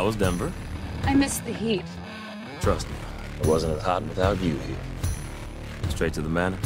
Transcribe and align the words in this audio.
How 0.00 0.06
was 0.06 0.16
Denver? 0.16 0.50
I 1.02 1.14
missed 1.14 1.44
the 1.44 1.52
heat. 1.52 1.84
Trust 2.62 2.88
me, 2.88 2.96
it 3.38 3.46
wasn't 3.46 3.76
as 3.76 3.82
hot 3.82 4.02
without 4.02 4.40
you 4.40 4.56
here. 4.56 4.76
Straight 5.90 6.14
to 6.14 6.22
the 6.22 6.28
manor? 6.30 6.56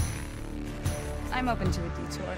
I'm 1.33 1.49
open 1.49 1.73
to 1.73 1.81
a 1.85 1.89
detour. 1.89 2.37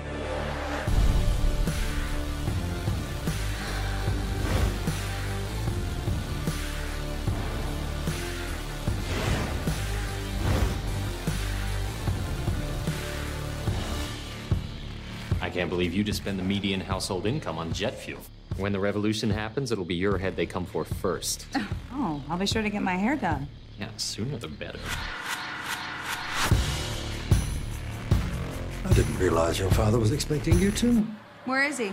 I 15.42 15.50
can't 15.50 15.68
believe 15.68 15.92
you 15.92 16.02
just 16.02 16.22
spend 16.22 16.38
the 16.38 16.42
median 16.42 16.80
household 16.80 17.26
income 17.26 17.58
on 17.58 17.74
jet 17.74 17.94
fuel. 17.98 18.22
When 18.56 18.72
the 18.72 18.80
revolution 18.80 19.28
happens, 19.28 19.70
it'll 19.70 19.84
be 19.84 19.94
your 19.94 20.16
head 20.18 20.34
they 20.36 20.46
come 20.46 20.64
for 20.66 20.84
first. 20.84 21.46
Oh, 21.98 22.22
I'll 22.28 22.36
be 22.36 22.44
sure 22.46 22.60
to 22.60 22.68
get 22.68 22.82
my 22.82 22.94
hair 22.94 23.16
done. 23.16 23.48
Yeah, 23.80 23.88
sooner 23.96 24.36
the 24.36 24.48
better. 24.48 24.78
I 28.84 28.92
didn't 28.92 29.18
realize 29.18 29.58
your 29.58 29.70
father 29.70 29.98
was 29.98 30.12
expecting 30.12 30.58
you 30.58 30.70
too. 30.70 31.06
Where 31.46 31.64
is 31.64 31.78
he? 31.78 31.92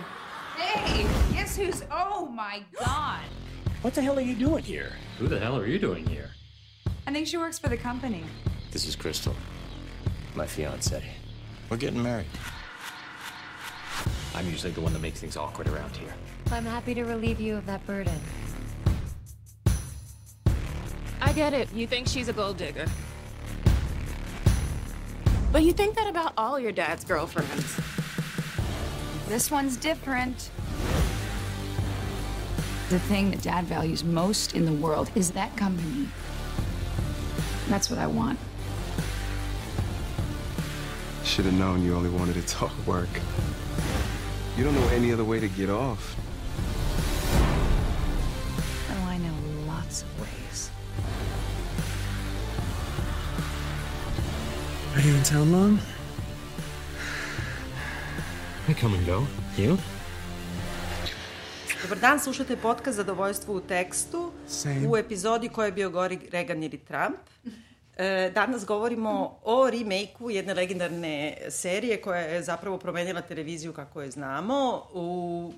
Hey, 0.58 1.04
guess 1.34 1.56
who's. 1.56 1.84
Oh 1.90 2.26
my 2.26 2.64
god. 2.78 3.22
What 3.82 3.94
the 3.94 4.02
hell 4.02 4.18
are 4.18 4.22
you 4.22 4.36
doing 4.36 4.62
here? 4.62 4.92
Who 5.20 5.28
the 5.30 5.40
hell 5.40 5.58
are 5.58 5.66
you 5.66 5.80
doing 5.80 6.06
here? 6.06 6.32
I 7.08 7.14
think 7.14 7.28
she 7.28 7.38
works 7.38 7.58
for 7.60 7.70
the 7.70 7.78
company. 7.78 8.26
This 8.72 8.86
is 8.86 8.98
Crystal, 8.98 9.36
my 10.36 10.46
fiance. 10.46 11.02
We're 11.70 11.78
getting 11.78 12.04
married. 12.04 12.28
I'm 14.36 14.50
usually 14.50 14.74
the 14.74 14.82
one 14.82 14.92
that 14.92 15.02
makes 15.02 15.22
things 15.22 15.38
awkward 15.38 15.70
around 15.70 15.96
here. 15.96 16.14
I'm 16.54 16.66
happy 16.66 16.94
to 16.94 17.04
relieve 17.04 17.40
you 17.40 17.56
of 17.56 17.66
that 17.66 17.84
burden. 17.88 18.14
I 21.20 21.34
get 21.34 21.52
it. 21.52 21.74
You 21.74 21.88
think 21.88 22.08
she's 22.08 22.28
a 22.28 22.34
gold 22.34 22.58
digger. 22.58 22.86
But 25.52 25.64
you 25.64 25.74
think 25.74 25.96
that 25.96 26.08
about 26.08 26.34
all 26.38 26.60
your 26.60 26.72
dad's 26.72 27.04
girlfriends. 27.06 27.76
This 29.28 29.50
one's 29.50 29.78
different. 29.78 30.52
The 32.90 33.00
thing 33.00 33.32
that 33.32 33.42
Dad 33.42 33.66
values 33.66 34.04
most 34.04 34.54
in 34.54 34.66
the 34.66 34.74
world 34.74 35.10
is 35.16 35.32
that 35.32 35.58
company. 35.58 36.08
That's 37.68 37.90
what 37.90 37.98
I 37.98 38.06
want. 38.06 38.38
Should 41.24 41.46
have 41.46 41.56
known 41.56 41.84
you 41.84 41.96
only 41.96 42.12
wanted 42.12 42.36
to 42.36 42.46
talk 42.46 42.74
work. 42.86 43.10
You 44.56 44.64
don't 44.64 44.76
know 44.76 44.88
any 44.90 45.12
other 45.12 45.24
way 45.24 45.40
to 45.40 45.48
get 45.48 45.72
off. 45.72 46.16
Are 54.96 55.02
you 55.02 55.16
in 55.16 55.24
town 55.24 55.52
long? 55.52 55.80
I 58.70 58.74
come 58.82 58.98
and 58.98 59.06
go. 59.06 59.28
You? 59.58 59.78
Dobar 61.82 62.00
dan, 62.00 62.20
slušate 62.20 62.58
podcast 62.58 62.98
Zadovoljstvo 62.98 63.56
u 63.56 63.62
tekstu 63.62 64.32
Same. 64.48 64.88
u 64.88 64.98
epizodi 64.98 65.50
koja 65.50 65.66
je 65.66 65.72
bio 65.72 65.90
gori 65.90 66.20
Reagan 66.32 66.64
ili 66.64 66.78
Trump. 66.78 67.18
E, 67.98 68.32
danas 68.36 68.66
govorimo 68.66 69.40
o 69.44 69.70
remake-u 69.70 70.32
jedne 70.32 70.54
legendarne 70.54 71.38
serije 71.50 72.02
koja 72.02 72.20
je 72.20 72.44
zapravo 72.44 72.78
promenila 72.78 73.22
televiziju 73.22 73.74
kako 73.74 74.02
je 74.02 74.12
znamo 74.12 74.90
u 74.94 75.54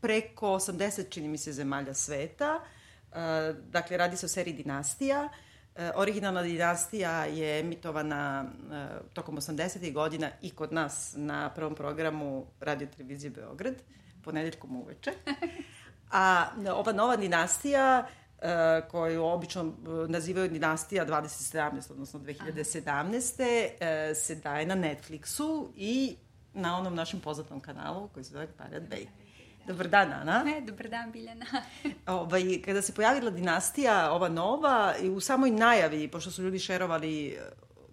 preko 0.00 0.46
80, 0.46 1.10
čini 1.10 1.28
mi 1.28 1.38
se, 1.38 1.52
zemalja 1.52 1.94
sveta. 1.94 2.60
E, 3.12 3.16
dakle, 3.70 3.96
radi 3.96 4.16
se 4.16 4.26
o 4.26 4.28
seriji 4.28 4.54
Dinastija. 4.54 5.28
E, 5.32 5.51
originalna 5.94 6.42
Dinastija 6.42 7.24
je 7.24 7.60
emitovana 7.60 8.44
e, 8.44 8.86
tokom 9.12 9.36
80. 9.36 9.92
godina 9.92 10.30
i 10.42 10.50
kod 10.50 10.72
nas 10.72 11.14
na 11.16 11.50
prvom 11.50 11.74
programu 11.74 12.46
Radio 12.60 12.88
Televizije 12.96 13.30
Beograd, 13.30 13.74
ponedeljkom 14.24 14.76
uveče. 14.76 15.12
A 16.12 16.46
ova 16.74 16.92
nova 16.92 17.16
dinastija 17.16 18.06
koju 18.90 19.24
obično 19.24 19.72
nazivaju 20.08 20.48
dinastija 20.48 21.06
2017, 21.06 21.92
odnosno 21.92 22.20
2017. 22.20 23.70
Uh, 23.72 24.16
se 24.16 24.34
daje 24.34 24.66
na 24.66 24.74
Netflixu 24.74 25.68
i 25.76 26.16
na 26.54 26.78
onom 26.78 26.94
našem 26.94 27.20
poznatom 27.20 27.60
kanalu 27.60 28.08
koji 28.08 28.24
se 28.24 28.32
zove 28.32 28.46
Pirate 28.46 28.86
Bay. 28.90 29.06
Dobar 29.66 29.88
dan, 29.88 30.12
Ana. 30.12 30.42
Ne, 30.44 30.60
dobar 30.60 30.88
dan, 30.88 31.12
Biljana. 31.12 31.46
Ovaj, 32.06 32.62
kada 32.64 32.82
se 32.82 32.94
pojavila 32.94 33.30
dinastija, 33.30 34.12
ova 34.12 34.28
nova, 34.28 34.94
i 35.02 35.08
u 35.08 35.20
samoj 35.20 35.50
najavi, 35.50 36.08
pošto 36.08 36.30
su 36.30 36.42
ljudi 36.42 36.58
šerovali 36.58 37.28
eh, 37.28 37.38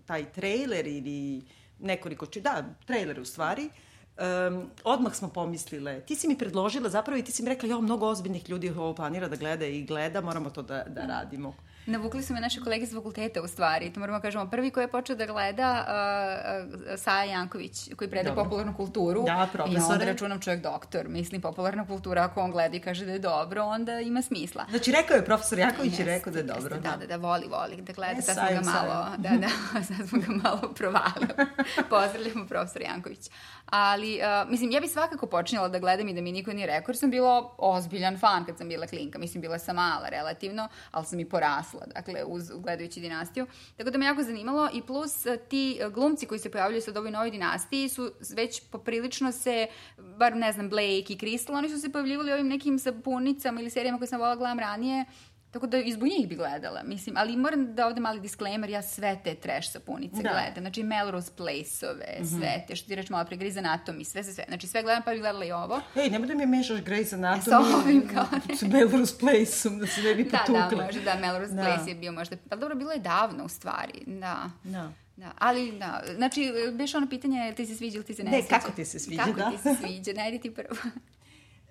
taj 0.05 0.31
trailer 0.31 0.87
ili 0.87 1.43
nekoliko, 1.79 2.25
či, 2.25 2.41
da, 2.41 2.63
trailer 2.85 3.19
u 3.19 3.25
stvari, 3.25 3.69
um, 3.69 4.69
odmah 4.83 5.15
smo 5.15 5.29
pomislile, 5.29 6.01
ti 6.01 6.15
si 6.15 6.27
mi 6.27 6.37
predložila 6.37 6.89
zapravo 6.89 7.17
i 7.19 7.23
ti 7.23 7.31
si 7.31 7.43
mi 7.43 7.49
rekla, 7.49 7.69
jo, 7.69 7.81
mnogo 7.81 8.07
ozbiljnih 8.07 8.49
ljudi 8.49 8.69
ovo 8.69 8.95
planira 8.95 9.27
da 9.27 9.35
gleda 9.35 9.65
i 9.65 9.83
gleda, 9.83 10.21
moramo 10.21 10.49
to 10.49 10.61
da, 10.61 10.83
da 10.83 11.05
radimo. 11.05 11.55
Navukli 11.89 12.23
su 12.23 12.33
me 12.33 12.39
naše 12.39 12.61
kolege 12.61 12.83
iz 12.83 12.93
fakulteta 12.93 13.41
u 13.41 13.47
stvari, 13.47 13.93
to 13.93 13.99
moramo 13.99 14.17
da 14.17 14.21
kažemo. 14.21 14.49
Prvi 14.49 14.71
koji 14.71 14.83
je 14.83 14.87
počeo 14.87 15.15
da 15.15 15.25
gleda 15.25 15.85
uh, 15.87 16.73
uh, 16.93 16.99
Saja 16.99 17.23
Janković, 17.23 17.89
koji 17.95 18.09
predaje 18.09 18.35
Dobro. 18.35 18.43
popularnu 18.43 18.73
kulturu. 18.75 19.23
Da, 19.23 19.31
I 19.31 19.35
onda 19.35 19.47
profesore. 19.51 20.05
računam 20.05 20.39
čovjek 20.41 20.63
doktor. 20.63 21.07
Mislim, 21.07 21.41
popularna 21.41 21.87
kultura, 21.87 22.23
ako 22.23 22.41
on 22.41 22.51
gleda 22.51 22.75
i 22.75 22.79
kaže 22.79 23.05
da 23.05 23.11
je 23.11 23.19
dobro, 23.19 23.63
onda 23.63 23.99
ima 23.99 24.21
smisla. 24.21 24.65
Znači, 24.69 24.91
rekao 24.91 25.15
je 25.15 25.25
profesor 25.25 25.59
Jaković 25.59 25.93
i 25.93 26.01
Jeste, 26.01 26.05
rekao 26.05 26.33
da 26.33 26.39
je 26.39 26.43
dobro. 26.43 26.75
jeste, 26.75 26.89
Da, 26.89 26.97
da, 26.97 27.05
da, 27.05 27.27
voli, 27.27 27.47
voli 27.47 27.81
da 27.81 27.93
gleda. 27.93 28.19
E, 28.19 28.21
sad 28.21 28.35
smo 28.35 28.61
ga 28.61 28.71
malo, 28.71 29.05
da, 29.17 29.29
da, 29.29 29.49
sad 29.95 30.07
smo 30.09 30.19
ga 30.19 30.33
malo 30.43 30.73
provalili. 30.75 31.27
Pozdravljamo 31.89 32.47
profesor 32.47 32.81
Janković. 32.81 33.29
Ali, 33.69 34.19
uh, 34.19 34.51
mislim, 34.51 34.71
ja 34.71 34.79
bih 34.79 34.91
svakako 34.91 35.27
počinjala 35.27 35.67
da 35.67 35.79
gledam 35.79 36.07
i 36.09 36.13
da 36.13 36.21
mi 36.21 36.31
niko 36.31 36.53
nije 36.53 36.67
rekao, 36.67 36.91
jer 36.91 36.97
sam 36.97 37.09
bila 37.09 37.55
ozbiljan 37.57 38.17
fan 38.19 38.45
kad 38.45 38.57
sam 38.57 38.69
bila 38.69 38.87
klinka. 38.87 39.19
Mislim, 39.19 39.41
bila 39.41 39.59
sam 39.59 39.75
mala 39.75 40.09
relativno, 40.09 40.67
ali 40.91 41.05
sam 41.05 41.19
i 41.19 41.29
porasla, 41.29 41.81
dakle, 41.95 42.23
uz, 42.23 42.51
gledajući 42.55 42.99
dinastiju. 42.99 43.47
Tako 43.77 43.89
da 43.89 43.97
me 43.97 44.05
jako 44.05 44.23
zanimalo 44.23 44.69
i 44.73 44.81
plus 44.81 45.25
uh, 45.25 45.35
ti 45.49 45.79
uh, 45.85 45.93
glumci 45.93 46.25
koji 46.25 46.39
se 46.39 46.51
pojavljaju 46.51 46.81
sad 46.81 46.95
u 46.95 46.99
ovoj 46.99 47.11
novoj 47.11 47.31
dinastiji 47.31 47.89
su 47.89 48.11
već 48.35 48.61
poprilično 48.71 49.31
se, 49.31 49.67
bar 49.97 50.35
ne 50.35 50.51
znam, 50.51 50.69
Blake 50.69 51.13
i 51.13 51.17
Crystal, 51.17 51.57
oni 51.57 51.69
su 51.69 51.79
se 51.79 51.91
pojavljivali 51.91 52.33
ovim 52.33 52.47
nekim 52.47 52.79
sapunicama 52.79 53.61
ili 53.61 53.69
serijama 53.69 53.97
koje 53.97 54.07
sam 54.07 54.19
volala 54.19 54.35
gledam 54.35 54.59
ranije, 54.59 55.05
Tako 55.51 55.67
da 55.67 55.77
izbog 55.77 56.07
njih 56.09 56.27
bi 56.27 56.35
gledala, 56.35 56.83
mislim, 56.83 57.15
ali 57.17 57.37
moram 57.37 57.75
da 57.75 57.87
ovde 57.87 58.01
mali 58.01 58.19
disclaimer, 58.19 58.69
ja 58.69 58.81
sve 58.81 59.19
te 59.23 59.35
trash 59.35 59.71
sapunice 59.71 60.15
Da. 60.15 60.29
gledam, 60.31 60.53
znači 60.57 60.83
Melrose 60.83 61.31
Place-ove, 61.33 62.05
sve 62.29 62.65
te, 62.67 62.75
što 62.75 62.87
ti 62.87 62.95
reći 62.95 63.11
malo 63.11 63.25
pre 63.25 63.37
Grey's 63.37 63.55
Anatomy, 63.55 64.03
sve, 64.03 64.23
sve, 64.23 64.33
sve, 64.33 64.45
znači 64.47 64.67
sve 64.67 64.83
gledam 64.83 65.03
pa 65.03 65.11
bih 65.11 65.19
gledala 65.21 65.45
i 65.45 65.51
ovo. 65.51 65.81
Ej, 65.95 66.09
nemoj 66.09 66.27
da 66.27 66.35
mi 66.35 66.45
mešaš 66.47 66.79
Grey's 66.79 67.15
Anatomy 67.15 67.41
Sa 67.41 67.59
ovim 67.77 68.07
kao 68.07 68.25
ne. 68.49 68.55
s 68.55 68.61
Melrose 68.63 69.17
Place-om, 69.19 69.79
da 69.79 69.87
se 69.87 70.01
ne 70.01 70.15
bi 70.15 70.23
Da, 70.23 70.37
potukla. 70.37 70.67
da, 70.69 70.85
možda, 70.85 71.01
da, 71.01 71.15
Melrose 71.17 71.53
Da. 71.53 71.61
Place 71.63 71.89
je 71.89 71.95
bio 71.95 72.11
možda, 72.11 72.35
pa 72.49 72.55
dobro, 72.55 72.75
bilo 72.75 72.91
je 72.91 72.99
davno 72.99 73.45
u 73.45 73.49
stvari, 73.49 74.03
da. 74.07 74.49
Da. 74.63 74.91
Da, 75.17 75.31
ali 75.37 75.71
da, 75.71 76.03
znači, 76.15 76.41
beš 76.73 76.95
ono 76.95 77.09
pitanje, 77.09 77.53
ti 77.53 77.65
se 77.65 77.75
sviđa 77.75 77.95
ili 77.95 78.05
ti 78.05 78.13
se 78.13 78.23
ne, 78.23 78.31
Ne, 78.31 78.37
sviđa? 78.37 78.55
kako 78.55 78.71
ti 78.71 78.85
se 78.85 78.99
sviđa, 78.99 79.23
kako 79.23 79.31
da. 79.33 79.51
ti 79.51 79.57
se 79.57 79.75
sviđa, 79.77 80.13
najdi 80.13 80.39
ti 80.39 80.51
prvo. 80.51 80.75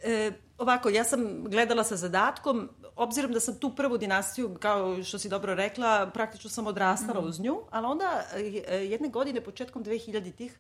E, 0.05 0.31
ovako, 0.59 0.89
ja 0.89 1.05
sam 1.05 1.21
gledala 1.45 1.85
sa 1.85 1.97
zadatkom, 1.97 2.69
obzirom 2.99 3.33
da 3.33 3.41
sam 3.41 3.59
tu 3.59 3.71
prvu 3.75 3.99
dinastiju, 3.99 4.57
kao 4.61 5.05
što 5.05 5.19
si 5.19 5.29
dobro 5.29 5.55
rekla, 5.55 6.11
praktično 6.15 6.51
sam 6.51 6.67
odrastala 6.67 7.21
uz 7.21 7.41
nju, 7.41 7.61
ali 7.71 7.87
onda 7.87 8.25
e, 8.35 8.75
jedne 8.75 9.09
godine, 9.09 9.41
početkom 9.41 9.85
2000-ih, 9.85 10.59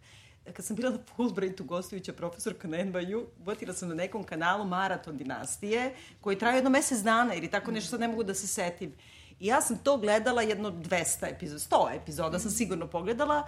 kad 0.52 0.64
sam 0.64 0.76
bila 0.76 0.90
na 0.90 0.98
Fulbrightu 1.16 1.64
gostujuća 1.64 2.12
profesorka 2.12 2.68
na 2.68 2.76
NYU, 2.76 3.24
uvotila 3.40 3.74
sam 3.74 3.88
na 3.88 3.94
nekom 3.94 4.24
kanalu 4.24 4.64
Maraton 4.64 5.16
dinastije, 5.16 5.94
koji 6.20 6.38
traje 6.38 6.56
jedno 6.56 6.70
mesec 6.70 6.98
dana, 6.98 7.34
ili 7.34 7.50
tako 7.50 7.70
nešto 7.70 7.90
sad 7.90 8.00
ne 8.00 8.08
mogu 8.08 8.22
da 8.22 8.34
se 8.34 8.46
setim. 8.46 8.92
I 9.40 9.46
ja 9.46 9.60
sam 9.60 9.78
to 9.78 9.96
gledala 9.96 10.42
jedno 10.42 10.70
200 10.70 11.32
epizoda, 11.36 11.60
100 11.76 11.96
epizoda 12.02 12.38
sam 12.38 12.50
sigurno 12.50 12.86
pogledala, 12.86 13.46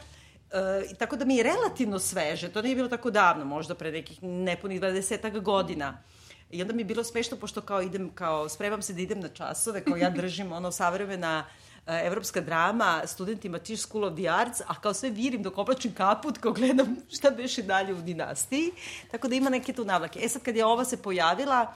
E, 0.52 0.94
tako 0.94 1.16
da 1.16 1.24
mi 1.24 1.36
je 1.36 1.42
relativno 1.42 1.98
sveže, 1.98 2.48
to 2.48 2.62
nije 2.62 2.74
bilo 2.74 2.88
tako 2.88 3.10
davno, 3.10 3.44
možda 3.44 3.74
pre 3.74 3.92
nekih 3.92 4.22
nepunih 4.22 4.80
20 4.80 5.40
godina. 5.40 6.02
I 6.50 6.62
onda 6.62 6.74
mi 6.74 6.80
je 6.80 6.84
bilo 6.84 7.04
smešno, 7.04 7.36
pošto 7.36 7.60
kao 7.60 7.82
idem, 7.82 8.10
kao 8.14 8.48
spremam 8.48 8.82
se 8.82 8.92
da 8.92 9.00
idem 9.00 9.20
na 9.20 9.28
časove, 9.28 9.84
kao 9.84 9.96
ja 9.96 10.10
držim 10.10 10.52
ono 10.52 10.72
savremena 10.72 11.46
e, 11.86 12.02
evropska 12.04 12.40
drama, 12.40 13.02
studentima 13.06 13.58
Tisch 13.58 13.86
School 13.86 14.04
of 14.04 14.14
the 14.14 14.28
Arts, 14.28 14.60
a 14.66 14.80
kao 14.80 14.94
sve 14.94 15.10
virim 15.10 15.42
dok 15.42 15.58
oblačim 15.58 15.94
kaput, 15.94 16.38
kao 16.38 16.52
gledam 16.52 16.96
šta 17.10 17.30
beše 17.30 17.62
dalje 17.62 17.94
u 17.94 18.02
dinastiji. 18.02 18.70
Tako 19.10 19.28
da 19.28 19.34
ima 19.34 19.50
neke 19.50 19.72
tu 19.72 19.84
navlake. 19.84 20.20
E 20.22 20.28
sad 20.28 20.42
kad 20.42 20.56
je 20.56 20.64
ova 20.64 20.84
se 20.84 21.02
pojavila, 21.02 21.74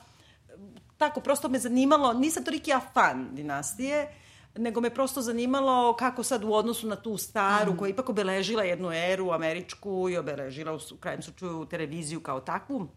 tako, 0.97 1.21
prosto 1.21 1.49
me 1.49 1.59
zanimalo, 1.59 2.13
nisam 2.13 2.45
toliki 2.45 2.71
ja 2.71 2.81
fan 2.95 3.29
dinastije, 3.33 4.15
nego 4.57 4.81
me 4.81 4.91
prosto 4.91 5.23
zanimalo 5.23 5.97
kako 5.97 6.23
sad 6.23 6.45
u 6.45 6.53
odnosu 6.53 6.87
na 6.87 6.97
tu 6.97 7.17
staru, 7.17 7.73
mm. 7.73 7.77
koja 7.77 7.89
je 7.89 7.93
ipak 7.93 8.09
obeležila 8.09 8.63
jednu 8.63 8.93
eru 8.93 9.31
američku 9.31 10.09
i 10.11 10.17
obeležila 10.17 10.73
u, 10.73 10.77
u 10.77 10.97
krajem 11.01 11.23
slučaju 11.23 11.67
televiziju 11.67 12.21
kao 12.21 12.41
takvu, 12.41 12.89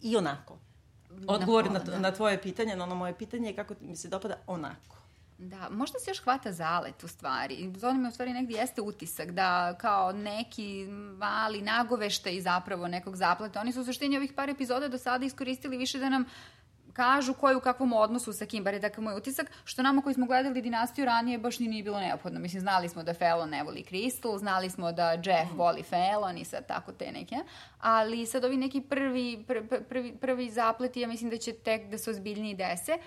i 0.00 0.16
onako. 0.16 0.58
Odgovor 1.26 1.64
na, 1.64 1.72
Na 1.72 1.78
na, 1.78 1.84
da. 1.84 1.98
na 1.98 2.10
tvoje 2.12 2.42
pitanje, 2.42 2.76
na 2.76 2.84
ono 2.84 2.94
moje 2.94 3.14
pitanje 3.18 3.48
je 3.48 3.56
kako 3.56 3.74
mi 3.80 3.96
se 3.96 4.08
dopada 4.08 4.36
onako. 4.46 4.96
Da, 5.38 5.68
možda 5.70 5.98
se 5.98 6.10
još 6.10 6.22
hvata 6.22 6.52
zalet 6.52 7.04
u 7.04 7.08
stvari. 7.08 7.72
Zoni 7.76 7.98
me 7.98 8.08
u 8.08 8.12
stvari 8.12 8.32
negdje 8.32 8.56
jeste 8.56 8.80
utisak 8.80 9.30
da 9.30 9.74
kao 9.80 10.12
neki 10.12 10.86
mali 11.18 11.62
nagoveštaj 11.62 12.40
zapravo 12.40 12.88
nekog 12.88 13.16
zapleta. 13.16 13.60
Oni 13.60 13.72
su 13.72 13.80
u 13.80 13.84
suštini 13.84 14.16
ovih 14.16 14.32
par 14.32 14.50
epizoda 14.50 14.88
do 14.88 14.98
sada 14.98 15.24
iskoristili 15.24 15.76
više 15.76 15.98
da 15.98 16.08
nam 16.08 16.24
kažu 16.98 17.34
ko 17.34 17.48
je 17.48 17.56
u 17.56 17.60
kakvom 17.60 17.92
odnosu 17.92 18.32
sa 18.32 18.46
kim, 18.46 18.64
bar 18.64 18.74
je 18.74 18.80
takav 18.80 19.04
moj 19.04 19.16
utisak, 19.16 19.50
što 19.64 19.82
nama 19.82 20.02
koji 20.02 20.14
smo 20.14 20.26
gledali 20.26 20.62
dinastiju 20.62 21.04
ranije 21.04 21.38
baš 21.38 21.58
ni 21.58 21.68
nije 21.68 21.82
bilo 21.82 22.00
neophodno. 22.00 22.40
Mislim, 22.40 22.60
znali 22.60 22.88
smo 22.88 23.02
da 23.02 23.14
Fallon 23.14 23.50
ne 23.50 23.62
voli 23.62 23.84
Crystal, 23.90 24.38
znali 24.38 24.70
smo 24.70 24.92
da 24.92 25.10
Jeff 25.10 25.52
voli 25.54 25.82
Fallon 25.82 26.38
i 26.38 26.44
sad 26.44 26.66
tako 26.66 26.92
te 26.92 27.12
neke, 27.12 27.36
ali 27.80 28.26
sad 28.26 28.44
ovi 28.44 28.56
neki 28.56 28.80
prvi, 28.80 29.44
pr, 29.46 29.68
pr, 29.68 29.84
prvi, 29.88 30.16
prvi 30.16 30.50
zapleti, 30.50 31.00
ja 31.00 31.08
mislim 31.08 31.30
da 31.30 31.38
će 31.38 31.52
tek 31.52 31.86
da 31.90 31.98
se 31.98 32.10
ozbiljniji 32.10 32.54
dese. 32.54 32.98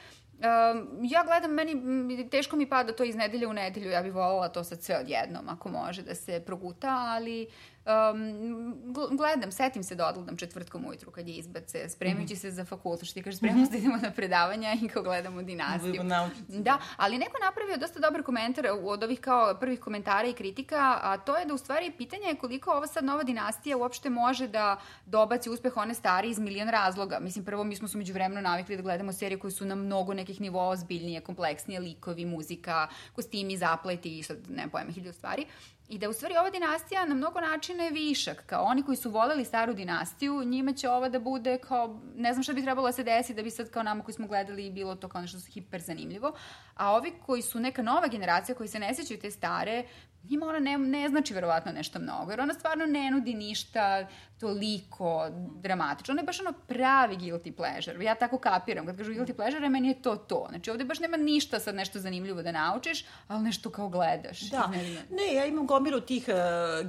Um, 0.41 0.99
ja 1.03 1.23
gledam, 1.23 1.51
meni 1.51 2.29
teško 2.29 2.55
mi 2.55 2.69
pada 2.69 2.93
to 2.93 3.03
iz 3.03 3.15
nedelje 3.15 3.47
u 3.47 3.53
nedelju, 3.53 3.89
ja 3.89 4.01
bih 4.01 4.13
voljela 4.13 4.49
to 4.49 4.63
sad 4.63 4.83
sve 4.83 4.99
odjednom, 4.99 5.49
ako 5.49 5.69
može 5.69 6.01
da 6.01 6.15
se 6.15 6.39
proguta, 6.45 6.89
ali 6.89 7.47
um, 7.85 9.17
gledam, 9.17 9.51
setim 9.51 9.83
se 9.83 9.95
da 9.95 10.07
odgledam 10.07 10.37
četvrtkom 10.37 10.85
ujutru 10.85 11.11
kad 11.11 11.27
je 11.27 11.33
izbace, 11.33 11.89
spremajući 11.89 12.35
se 12.35 12.51
za 12.51 12.65
fakultu, 12.65 13.05
što 13.05 13.13
ti 13.13 13.23
kažeš, 13.23 13.37
spremamo 13.37 13.65
se 13.65 13.71
da 13.71 13.77
idemo 13.77 13.97
na 13.97 14.11
predavanja 14.11 14.77
i 14.81 14.87
kao 14.87 15.03
gledamo 15.03 15.41
dinastiju. 15.41 16.03
Naučnici. 16.03 16.59
Da, 16.59 16.77
ali 16.97 17.17
neko 17.17 17.37
napravio 17.45 17.77
dosta 17.77 17.99
dobar 17.99 18.23
komentar 18.23 18.67
od 18.83 19.03
ovih 19.03 19.19
kao 19.19 19.55
prvih 19.59 19.79
komentara 19.79 20.27
i 20.27 20.33
kritika, 20.33 20.99
a 21.01 21.17
to 21.17 21.37
je 21.37 21.45
da 21.45 21.53
u 21.53 21.57
stvari 21.57 21.91
pitanje 21.97 22.27
je 22.27 22.35
koliko 22.35 22.71
ova 22.71 22.87
sad 22.87 23.03
nova 23.03 23.23
dinastija 23.23 23.77
uopšte 23.77 24.09
može 24.09 24.47
da 24.47 24.79
dobaci 25.05 25.49
uspeh 25.49 25.77
one 25.77 25.93
stari 25.93 26.29
iz 26.29 26.39
milion 26.39 26.69
razloga. 26.69 27.19
Mislim, 27.19 27.45
prvo 27.45 27.63
mi 27.63 27.75
smo 27.75 27.87
se 27.87 27.97
među 27.97 28.13
vremenu 28.13 28.41
navikli 28.41 28.75
da 28.75 28.81
gledamo 28.81 29.13
serije 29.13 29.39
koje 29.39 29.51
su 29.51 29.65
na 29.65 29.75
mnogo 29.75 30.13
nekih 30.13 30.41
nivoa 30.41 30.67
ozbiljnije, 30.67 31.21
kompleksnije, 31.21 31.79
likovi, 31.79 32.25
muzika, 32.25 32.87
kostimi, 33.15 33.57
zapleti 33.57 34.19
i 34.19 34.23
sad, 34.23 34.37
ne 34.49 34.67
pojma, 34.71 34.91
hiljadu 34.91 35.13
stvari. 35.13 35.45
I 35.91 35.97
da 35.97 36.09
u 36.09 36.13
stvari 36.13 36.37
ova 36.37 36.49
dinastija 36.49 37.05
na 37.05 37.15
mnogo 37.15 37.41
načina 37.41 37.83
je 37.83 37.91
višak. 37.91 38.43
Kao 38.45 38.63
oni 38.63 38.83
koji 38.83 38.97
su 38.97 39.09
voleli 39.09 39.45
staru 39.45 39.73
dinastiju, 39.73 40.43
njima 40.43 40.73
će 40.73 40.89
ova 40.89 41.09
da 41.09 41.19
bude 41.19 41.57
kao, 41.57 41.99
ne 42.15 42.33
znam 42.33 42.43
šta 42.43 42.53
bi 42.53 42.63
trebalo 42.63 42.87
da 42.87 42.91
se 42.91 43.03
desi 43.03 43.33
da 43.33 43.43
bi 43.43 43.51
sad 43.51 43.69
kao 43.69 43.83
nama 43.83 44.03
koji 44.03 44.15
smo 44.15 44.27
gledali 44.27 44.71
bilo 44.71 44.95
to 44.95 45.09
kao 45.09 45.21
nešto 45.21 45.37
hiper 45.51 45.81
zanimljivo. 45.81 46.33
A 46.75 46.91
ovi 46.91 47.13
koji 47.25 47.41
su 47.41 47.59
neka 47.59 47.81
nova 47.81 48.07
generacija 48.07 48.55
koji 48.55 48.69
se 48.69 48.79
ne 48.79 48.95
sećaju 48.95 49.19
te 49.19 49.31
stare, 49.31 49.83
njima 50.29 50.45
ona 50.45 50.59
ne, 50.59 50.77
ne 50.77 51.09
znači 51.09 51.33
verovatno 51.33 51.71
nešto 51.71 51.99
mnogo, 51.99 52.31
jer 52.31 52.41
ona 52.41 52.53
stvarno 52.53 52.85
ne 52.85 53.11
nudi 53.11 53.33
ništa 53.33 54.07
toliko 54.39 55.29
dramatično. 55.55 56.11
Ona 56.11 56.21
je 56.21 56.25
baš 56.25 56.39
ono 56.39 56.53
pravi 56.67 57.15
guilty 57.17 57.51
pleasure. 57.51 58.05
Ja 58.05 58.15
tako 58.15 58.37
kapiram. 58.37 58.85
Kad 58.85 58.97
kažu 58.97 59.11
guilty 59.13 59.33
pleasure, 59.33 59.69
meni 59.69 59.87
je 59.87 60.01
to 60.01 60.15
to. 60.15 60.45
Znači 60.49 60.71
ovde 60.71 60.83
baš 60.83 60.99
nema 60.99 61.17
ništa 61.17 61.59
sad 61.59 61.75
nešto 61.75 61.99
zanimljivo 61.99 62.41
da 62.41 62.51
naučiš, 62.51 63.05
ali 63.27 63.43
nešto 63.43 63.69
kao 63.69 63.89
gledaš. 63.89 64.41
Da, 64.41 64.67
Ne 64.67 64.83
znam. 64.83 65.03
ne, 65.09 65.33
ja 65.33 65.45
imam 65.45 65.67
gomilu 65.67 66.01
tih 66.01 66.25
uh, 66.27 66.33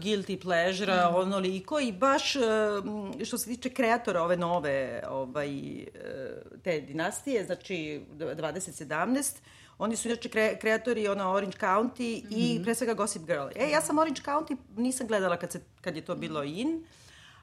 guilty 0.01 0.43
pleasure, 0.43 0.95
mm. 0.95 1.15
onoliko 1.15 1.81
i 1.81 1.93
baš 1.93 2.37
uh, 2.37 2.43
što 3.25 3.39
se 3.39 3.47
tiče 3.47 3.71
kreatora 3.71 4.23
ove 4.23 4.37
nove 4.37 5.03
ovaj, 5.09 5.83
uh, 5.83 6.63
te 6.63 6.81
dinastije, 6.81 7.45
znači 7.45 8.01
2017, 8.19 9.37
Oni 9.83 9.97
su 9.97 10.09
inače 10.09 10.29
kre, 10.29 10.59
kreatori 10.61 11.09
ona 11.09 11.33
Orange 11.33 11.57
County 11.61 12.25
mm 12.25 12.29
-hmm. 12.29 12.61
i 12.61 12.63
pre 12.65 12.75
svega 12.75 12.95
Gossip 12.95 13.23
Girl. 13.23 13.49
E, 13.57 13.71
ja 13.71 13.81
sam 13.81 13.99
Orange 13.99 14.21
County 14.25 14.57
nisam 14.77 15.07
gledala 15.07 15.37
kad, 15.37 15.53
se, 15.53 15.61
kad 15.81 15.97
je 15.97 16.05
to 16.05 16.15
bilo 16.15 16.43
in, 16.43 16.85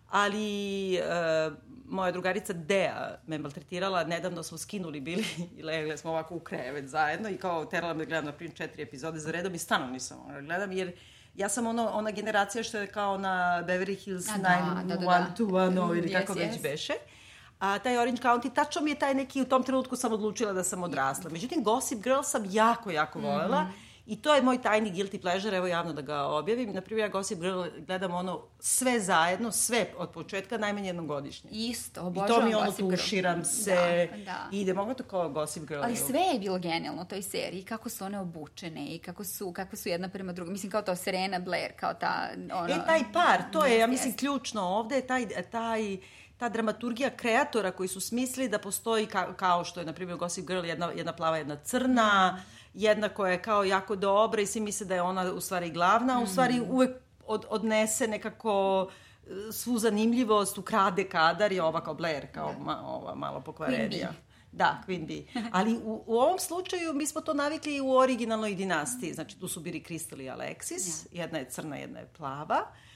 ali 0.09 1.00
uh, 1.00 1.53
moja 1.86 2.12
drugarica 2.12 2.53
Dea 2.53 3.19
me 3.27 3.38
maltretirala, 3.38 4.03
nedavno 4.03 4.44
smo 4.44 4.57
skinuli 4.57 5.00
bili 5.00 5.25
i 5.57 5.63
legle 5.63 5.97
smo 5.97 6.12
ovako 6.12 6.36
u 6.36 6.39
krevet 6.39 6.88
zajedno 6.88 7.30
i 7.30 7.38
kao 7.38 7.65
terala 7.65 7.94
me 7.94 8.06
da 8.06 8.09
gledam 8.09 8.25
na 8.25 8.31
primjer 8.31 8.57
četiri 8.57 8.83
epizode 8.83 9.19
za 9.19 9.31
redom 9.31 9.56
i 9.56 9.57
stano 9.57 9.88
nisam 9.88 10.18
mogla 10.18 10.33
da 10.33 10.41
gledam 10.41 10.71
jer 10.71 10.91
ja 11.36 11.50
sam 11.50 11.68
ono, 11.68 11.89
ona 11.94 12.12
generacija 12.12 12.63
što 12.63 12.77
je 12.77 12.88
kao 12.88 13.18
na 13.18 13.63
Beverly 13.68 14.03
Hills 14.03 14.30
A, 14.30 14.38
da, 14.38 14.83
da, 14.83 14.95
da, 14.95 15.06
da. 15.06 15.27
90210 15.38 15.97
ili 15.97 16.13
kako 16.13 16.33
Yes, 16.33 16.38
već 16.38 16.59
yes. 16.59 16.62
beše. 16.63 16.94
A 17.59 17.79
taj 17.79 17.97
Orange 17.97 18.21
County, 18.21 18.53
tačno 18.53 18.81
mi 18.81 18.91
je 18.91 18.95
taj 18.95 19.13
neki, 19.13 19.41
u 19.41 19.45
tom 19.45 19.63
trenutku 19.63 19.95
sam 19.95 20.13
odlučila 20.13 20.53
da 20.53 20.63
sam 20.63 20.83
odrasla. 20.83 21.29
Međutim, 21.29 21.63
Gossip 21.63 22.00
Girl 22.00 22.21
sam 22.23 22.44
jako, 22.45 22.91
jako. 22.91 23.19
Mhm. 23.19 23.53
I 24.06 24.15
to 24.15 24.35
je 24.35 24.41
moj 24.41 24.61
tajni 24.61 24.91
guilty 24.91 25.21
pleasure, 25.21 25.57
evo 25.57 25.67
javno 25.67 25.94
da 25.94 26.01
ga 26.01 26.21
objavim. 26.21 26.73
Naprimjer, 26.73 27.06
ja 27.06 27.09
Gossip 27.09 27.39
Girl 27.39 27.63
gledam 27.77 28.13
ono 28.13 28.41
sve 28.59 29.00
zajedno, 29.00 29.51
sve 29.51 29.85
od 29.97 30.09
početka, 30.09 30.57
najmanje 30.57 30.89
jednom 30.89 31.07
godišnje. 31.07 31.50
Isto, 31.51 32.01
I 32.01 32.03
obožavam 32.03 32.41
to 32.41 32.47
mi 32.47 32.56
ono 32.56 32.65
Gossip 32.65 32.79
Girl. 32.79 32.91
tuširam 32.91 33.45
se, 33.45 33.75
Da, 34.12 34.17
da. 34.17 34.47
ide, 34.51 34.73
mogu 34.73 34.94
to 34.94 35.03
kao 35.03 35.29
Gossip 35.29 35.63
Girl. 35.63 35.83
Ali 35.83 35.95
sve 35.95 36.19
je 36.19 36.39
bilo 36.39 36.59
genijalno 36.59 37.01
u 37.01 37.05
toj 37.05 37.21
seriji, 37.21 37.63
kako 37.63 37.89
su 37.89 38.05
one 38.05 38.19
obučene 38.19 38.85
i 38.85 39.00
kako 39.00 39.23
su, 39.23 39.53
kako 39.53 39.75
su 39.75 39.89
jedna 39.89 40.09
prema 40.09 40.33
drugoj. 40.33 40.51
Mislim, 40.51 40.71
kao 40.71 40.81
to 40.81 40.95
Serena 40.95 41.39
Blair, 41.39 41.71
kao 41.75 41.94
ta... 41.94 42.29
Ono, 42.53 42.73
E, 42.73 42.85
taj 42.85 43.01
par, 43.13 43.41
to 43.51 43.65
je, 43.65 43.79
ja 43.79 43.88
mislim, 43.88 44.17
ključno 44.17 44.62
ovde, 44.62 45.01
taj, 45.01 45.27
taj, 45.51 45.97
ta 46.39 46.50
dramaturgija 46.50 47.09
kreatora 47.09 47.71
koji 47.71 47.89
su 47.89 48.01
smislili 48.01 48.50
da 48.50 48.59
postoji 48.59 49.06
ka, 49.06 49.33
kao 49.33 49.63
što 49.63 49.80
je, 49.80 49.86
na 49.86 49.94
primjer, 49.94 50.18
Gossip 50.18 50.47
Girl, 50.47 50.65
jedna, 50.65 50.91
jedna 50.95 51.13
plava, 51.13 51.38
jedna 51.38 51.56
crna, 51.56 52.44
jedna 52.74 53.09
koja 53.09 53.31
je 53.31 53.41
kao 53.41 53.63
jako 53.63 53.95
dobra 53.95 54.41
i 54.41 54.45
svi 54.45 54.59
misle 54.59 54.86
da 54.88 54.95
je 54.95 55.01
ona 55.01 55.33
u 55.33 55.41
stvari 55.41 55.71
glavna, 55.71 56.19
a 56.19 56.24
u 56.24 56.27
stvari 56.27 56.62
uvek 56.69 56.91
od, 57.27 57.45
odnese 57.50 58.07
nekako 58.07 58.88
e, 59.27 59.51
svu 59.51 59.80
zanimljivost, 59.80 60.57
ukrade 60.57 61.03
kadar 61.09 61.51
i 61.51 61.59
ova 61.59 61.83
kao 61.83 61.93
Blair, 61.93 62.27
kao 62.34 62.53
ma, 62.60 62.81
ova 62.88 63.15
malo 63.15 63.41
pokvarenija. 63.41 64.13
Da, 64.51 64.84
Queen 64.88 65.08
Bee. 65.08 65.43
Ali 65.58 65.77
u, 65.77 66.03
u 66.05 66.19
ovom 66.19 66.39
slučaju 66.39 66.93
mi 66.93 67.08
smo 67.08 67.22
to 67.22 67.34
navikli 67.34 67.75
i 67.75 67.81
u 67.81 67.91
originalnoj 67.91 68.55
dinastiji. 68.55 69.13
Znači, 69.13 69.39
tu 69.39 69.48
su 69.48 69.60
bili 69.60 69.84
Crystal 69.88 70.22
i 70.22 70.29
Alexis. 70.29 71.08
Jedna 71.12 71.38
je 71.38 71.50
crna, 71.50 71.75
jedna 71.75 72.00
je 72.00 72.08
plava. 72.17 72.58
E, 72.58 72.88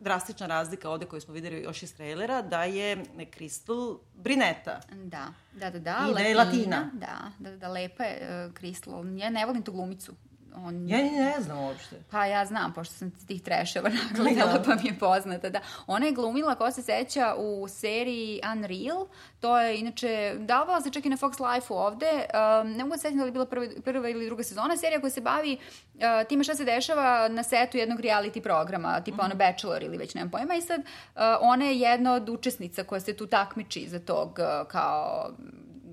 drastična 0.00 0.46
razlika 0.46 0.90
ovde 0.90 1.06
koju 1.06 1.20
smo 1.20 1.34
videli 1.34 1.62
još 1.62 1.82
iz 1.82 1.94
trailera, 1.94 2.42
da 2.42 2.64
je 2.64 2.96
Crystal 3.16 3.98
brineta. 4.14 4.80
Da, 5.04 5.26
da, 5.52 5.70
da, 5.70 5.78
da. 5.78 6.06
I 6.10 6.14
da 6.14 6.20
je 6.20 6.34
latina. 6.34 6.90
Da, 6.92 7.30
da, 7.38 7.50
da, 7.50 7.56
da, 7.56 7.68
lepa 7.68 8.04
je 8.04 8.46
uh, 8.46 8.52
Crystal. 8.52 9.18
Ja 9.20 9.30
ne 9.30 9.46
volim 9.46 9.62
tu 9.62 9.72
glumicu. 9.72 10.12
On, 10.56 10.88
Ja 10.88 10.98
ne 10.98 11.34
znam 11.40 11.58
uopšte. 11.58 11.96
Pa 12.10 12.26
ja 12.26 12.46
znam, 12.46 12.72
pošto 12.72 12.94
sam 12.94 13.10
tih 13.26 13.42
treševa 13.42 13.88
nagledala, 14.10 14.62
pa 14.66 14.74
mi 14.74 14.88
je 14.88 14.98
poznata, 14.98 15.50
da. 15.50 15.60
Ona 15.86 16.06
je 16.06 16.12
glumila, 16.12 16.54
ko 16.54 16.70
se 16.70 16.82
seća, 16.82 17.34
u 17.38 17.68
seriji 17.68 18.40
Unreal, 18.52 19.06
to 19.40 19.60
je 19.60 19.80
inače, 19.80 20.34
davala 20.38 20.80
se 20.80 20.90
čak 20.90 21.06
i 21.06 21.08
na 21.08 21.16
Fox 21.16 21.54
Life-u 21.54 21.76
ovde, 21.76 22.06
um, 22.06 22.70
ne 22.70 22.84
mogu 22.84 22.94
da 22.94 22.98
setim 22.98 23.18
da 23.18 23.24
li 23.24 23.28
je 23.28 23.32
bila 23.32 23.46
prva, 23.46 23.66
prva 23.84 24.08
ili 24.08 24.26
druga 24.26 24.42
sezona, 24.42 24.76
serija 24.76 25.00
koja 25.00 25.10
se 25.10 25.20
bavi 25.20 25.58
uh, 25.94 26.00
time 26.28 26.44
šta 26.44 26.54
se 26.54 26.64
dešava 26.64 27.28
na 27.28 27.42
setu 27.42 27.76
jednog 27.76 28.00
reality 28.00 28.42
programa, 28.42 29.00
tipa 29.00 29.24
ono 29.24 29.34
Bachelor 29.34 29.82
ili 29.82 29.98
već 29.98 30.14
nemam 30.14 30.30
pojma, 30.30 30.54
i 30.54 30.62
sad 30.62 30.80
uh, 30.80 31.22
ona 31.40 31.64
je 31.64 31.80
jedna 31.80 32.14
od 32.14 32.28
učesnica 32.28 32.84
koja 32.84 33.00
se 33.00 33.16
tu 33.16 33.26
takmiči 33.26 33.88
za 33.88 33.98
tog 33.98 34.38
uh, 34.38 34.68
kao 34.68 35.30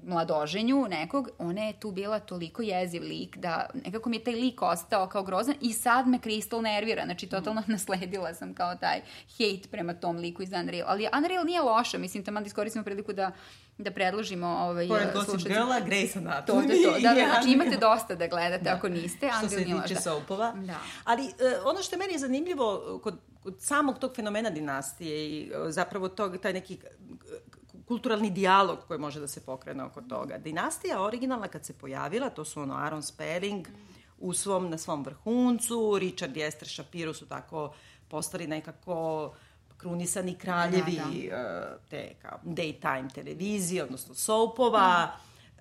mladoženju 0.04 0.88
nekog, 0.90 1.30
ona 1.38 1.62
je 1.62 1.80
tu 1.80 1.92
bila 1.92 2.20
toliko 2.20 2.62
jeziv 2.62 3.04
lik 3.04 3.38
da 3.38 3.70
nekako 3.86 4.10
mi 4.10 4.16
je 4.16 4.24
taj 4.24 4.34
lik 4.34 4.62
ostao 4.62 5.08
kao 5.08 5.24
grozan 5.24 5.56
i 5.62 5.74
sad 5.74 6.08
me 6.08 6.20
Crystal 6.20 6.62
nervira, 6.62 7.06
znači 7.06 7.28
totalno 7.28 7.64
nasledila 7.68 8.34
sam 8.34 8.54
kao 8.54 8.76
taj 8.76 9.02
hate 9.30 9.70
prema 9.72 9.94
tom 9.94 10.18
liku 10.18 10.42
iz 10.44 10.52
Unreal. 10.52 10.90
Ali 10.90 11.08
Unreal 11.18 11.46
nije 11.46 11.62
loša, 11.62 11.98
mislim, 11.98 12.24
tamo 12.26 12.40
da 12.40 12.46
iskoristimo 12.46 12.84
priliku 12.84 13.14
da, 13.14 13.32
da 13.78 13.92
predložimo 13.92 14.48
ovaj, 14.48 14.88
Pored 14.88 15.08
uh, 15.08 15.14
Gossip. 15.14 15.48
Girla, 15.48 15.82
Grey's 15.82 16.14
To, 16.14 16.20
Anatomy. 16.20 16.84
to, 16.84 16.92
to. 16.92 17.00
Da, 17.00 17.14
da, 17.14 17.20
je 17.20 17.28
znači 17.32 17.52
imate 17.52 17.78
dosta 17.78 18.16
da 18.16 18.28
gledate 18.28 18.70
ako 18.70 18.90
niste. 18.90 19.30
što 19.38 19.50
se 19.50 19.64
tiče 19.64 19.94
da. 19.94 20.02
soapova. 20.02 20.52
Da. 20.52 20.80
Ali 21.04 21.26
e, 21.26 21.32
ono 21.66 21.82
što 21.82 21.96
je 21.96 22.00
meni 22.00 22.18
zanimljivo 22.18 23.00
kod, 23.04 23.20
kod 23.44 23.56
samog 23.60 24.00
tog 24.00 24.16
fenomena 24.16 24.50
dinastije 24.50 25.30
i 25.30 25.52
e, 25.68 25.72
zapravo 25.72 26.10
tog, 26.10 26.38
taj 26.38 26.54
neki 26.54 26.78
kulturalni 27.92 28.30
dijalog 28.30 28.80
koji 28.88 29.00
može 29.00 29.20
da 29.20 29.28
se 29.28 29.42
pokrene 29.46 29.84
oko 29.84 30.02
toga. 30.02 30.38
Dinastija 30.38 31.02
originalna 31.04 31.48
kad 31.48 31.66
se 31.66 31.74
pojavila, 31.74 32.30
to 32.30 32.46
su 32.46 32.62
ono 32.62 32.76
Aaron 32.76 33.04
Spelling 33.04 33.68
u 34.20 34.34
svom, 34.34 34.70
na 34.70 34.78
svom 34.78 35.04
vrhuncu, 35.04 35.98
Richard 36.00 36.38
i 36.38 36.42
Esther 36.42 36.70
Shapiro 36.70 37.14
su 37.14 37.26
tako 37.26 37.74
postali 38.08 38.48
nekako 38.48 39.34
krunisani 39.78 40.36
kraljevi 40.36 40.96
Da, 41.30 41.36
e, 41.36 41.78
te 41.90 42.14
kao 42.22 42.40
daytime 42.46 43.14
televizije, 43.14 43.84
odnosno 43.84 44.16
soapova. 44.16 45.12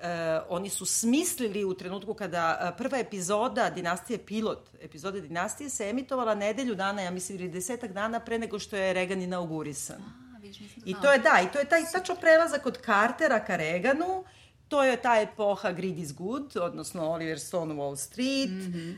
E, 0.02 0.40
oni 0.48 0.68
su 0.68 0.86
smislili 0.86 1.64
u 1.64 1.74
trenutku 1.74 2.14
kada 2.14 2.58
e, 2.60 2.76
prva 2.76 2.98
epizoda 2.98 3.70
Dinastije 3.70 4.18
Pilot, 4.18 4.70
epizoda 4.80 5.20
Dinastije 5.20 5.70
se 5.70 5.88
emitovala 5.88 6.34
nedelju 6.34 6.74
dana, 6.74 7.02
ja 7.02 7.10
mislim, 7.10 7.38
ili 7.38 7.48
desetak 7.48 7.92
dana 7.92 8.20
pre 8.20 8.38
nego 8.38 8.58
što 8.58 8.76
je 8.76 8.92
Reagan 8.92 9.22
inaugurisan. 9.22 10.00
A, 10.00 10.29
vidiš, 10.50 10.76
nisam 10.76 10.82
I 10.84 10.94
to 10.94 11.12
je, 11.12 11.18
da, 11.18 11.40
i 11.44 11.52
to 11.52 11.58
je 11.58 11.68
taj 11.68 11.82
tačno 11.92 12.14
prelazak 12.14 12.66
od 12.66 12.78
Cartera 12.84 13.44
ka 13.44 13.56
Reganu, 13.56 14.24
to 14.68 14.82
je 14.82 14.96
ta 14.96 15.20
epoha 15.20 15.72
Greed 15.72 15.98
is 15.98 16.12
Good, 16.12 16.56
odnosno 16.56 17.10
Oliver 17.10 17.40
Stone 17.40 17.74
Wall 17.74 17.96
Street. 17.96 18.50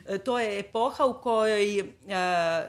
E, 0.08 0.18
To 0.18 0.38
je 0.38 0.58
epoha 0.58 1.04
u 1.04 1.20
kojoj 1.20 1.78
e, 1.78 1.84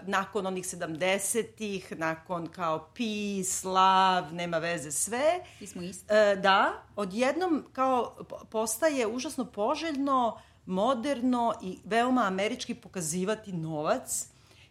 nakon 0.03 0.47
onih 0.47 0.65
70-ih, 0.65 1.93
nakon 1.97 2.47
kao 2.47 2.79
peace, 2.79 3.67
love, 3.67 4.31
nema 4.31 4.57
veze 4.57 4.91
sve, 4.91 5.39
Svi 5.57 5.67
smo 5.67 5.81
isti. 5.81 6.05
E, 6.09 6.35
da, 6.35 6.83
odjednom 6.95 7.65
kao 7.73 8.15
po- 8.29 8.45
postaje 8.45 9.07
užasno 9.07 9.45
poželjno, 9.45 10.39
moderno 10.65 11.53
i 11.61 11.79
veoma 11.85 12.21
američki 12.21 12.75
pokazivati 12.75 13.53
novac, 13.53 14.25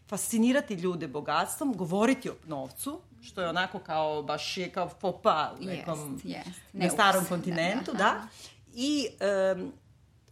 fascinirati 0.09 0.75
ljude 0.75 1.09
bogatstvom, 1.09 1.75
govoriti 1.77 2.31
o 2.31 2.35
novcu, 2.47 3.01
što 3.23 3.41
je 3.41 3.49
onako 3.49 3.79
kao, 3.79 4.23
baš 4.23 4.57
je 4.57 4.71
kao 4.71 4.89
popa 4.89 5.53
u 5.61 5.65
nekom, 5.65 6.21
jest. 6.25 6.47
na 6.73 6.79
Neukus. 6.81 6.95
starom 6.95 7.23
Da, 7.23 7.29
kontinentu, 7.29 7.93
da, 7.93 7.99
da. 7.99 8.05
aha. 8.05 8.27
I 8.75 9.09
em, 9.21 9.73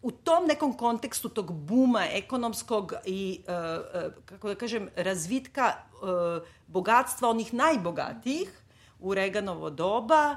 u 0.03 0.11
tom 0.11 0.47
nekom 0.47 0.77
kontekstu 0.77 1.29
tog 1.29 1.53
buma 1.53 2.05
ekonomskog 2.13 2.93
i, 3.05 3.41
e, 3.47 4.11
kako 4.25 4.49
da 4.49 4.55
kažem, 4.55 4.89
razvitka 4.97 5.73
e, 5.73 5.77
bogatstva 6.67 7.29
onih 7.29 7.55
najbogatijih 7.55 8.63
u 9.01 9.15
Reganovo 9.15 9.71
doba, 9.71 10.37